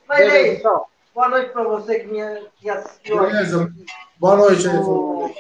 Mas 0.09 0.21
Beleza, 0.21 0.39
é 0.39 0.53
isso. 0.53 0.61
Então. 0.61 0.87
Boa 1.15 1.29
noite 1.29 1.51
para 1.51 1.65
você 1.65 2.01
que, 2.01 2.07
me, 2.07 2.49
que 2.59 2.71
assistiu. 2.71 3.21
Beleza. 3.21 3.75
Boa 4.19 4.37
noite 4.37 4.67
aí. 4.67 4.79
O... 4.79 5.31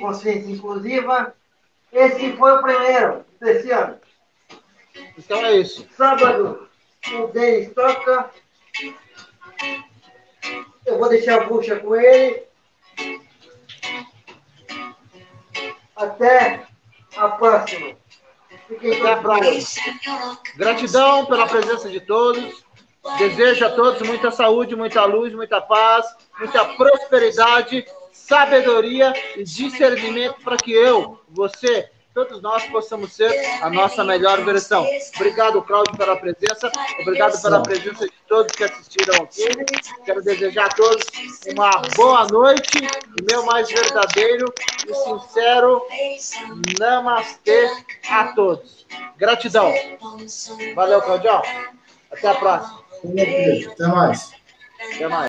Consciência 0.00 0.50
Inclusiva. 0.50 1.34
Esse 1.92 2.36
foi 2.36 2.52
o 2.52 2.62
primeiro 2.62 3.24
desse 3.40 3.70
ano. 3.70 3.98
Então 5.16 5.44
é 5.44 5.56
isso. 5.56 5.86
Sábado, 5.96 6.68
o 7.12 7.26
Denis 7.28 7.72
toca. 7.74 8.30
Eu 10.86 10.98
vou 10.98 11.08
deixar 11.08 11.42
a 11.42 11.44
bucha 11.44 11.76
com 11.76 11.96
ele. 11.96 12.42
Até 15.96 16.66
a 17.16 17.28
próxima. 17.30 17.96
Fiquem 18.68 19.00
Até 19.00 19.12
a 19.12 19.16
próxima. 19.16 20.38
Gratidão 20.56 21.26
pela 21.26 21.46
presença 21.46 21.88
de 21.88 22.00
todos. 22.00 22.64
Desejo 23.16 23.64
a 23.64 23.70
todos 23.70 24.06
muita 24.06 24.30
saúde, 24.30 24.76
muita 24.76 25.04
luz, 25.04 25.32
muita 25.32 25.60
paz, 25.60 26.04
muita 26.38 26.64
prosperidade, 26.64 27.86
sabedoria 28.26 29.12
e 29.36 29.44
discernimento 29.44 30.36
para 30.42 30.56
que 30.56 30.72
eu, 30.72 31.18
você, 31.30 31.88
todos 32.12 32.42
nós 32.42 32.64
possamos 32.64 33.12
ser 33.12 33.30
a 33.62 33.70
nossa 33.70 34.04
melhor 34.04 34.44
versão. 34.44 34.86
Obrigado, 35.14 35.62
Cláudio, 35.62 35.96
pela 35.96 36.16
presença. 36.16 36.70
Obrigado 37.00 37.40
pela 37.40 37.62
presença 37.62 38.06
de 38.06 38.12
todos 38.28 38.54
que 38.54 38.64
assistiram 38.64 39.22
aqui. 39.22 39.46
Quero 40.04 40.22
desejar 40.22 40.66
a 40.66 40.68
todos 40.70 41.06
uma 41.54 41.70
boa 41.96 42.26
noite 42.26 42.78
e 42.78 43.22
meu 43.30 43.44
mais 43.44 43.68
verdadeiro 43.68 44.52
e 44.86 44.94
sincero 44.94 45.82
namastê 46.78 47.70
a 48.10 48.32
todos. 48.34 48.86
Gratidão. 49.16 49.72
Valeu, 50.74 51.00
Claudio. 51.02 51.40
Até 52.10 52.28
a 52.28 52.34
próxima. 52.34 52.82
Até 53.72 53.86
mais. 53.86 54.32
Até 54.94 55.08
mais. 55.08 55.28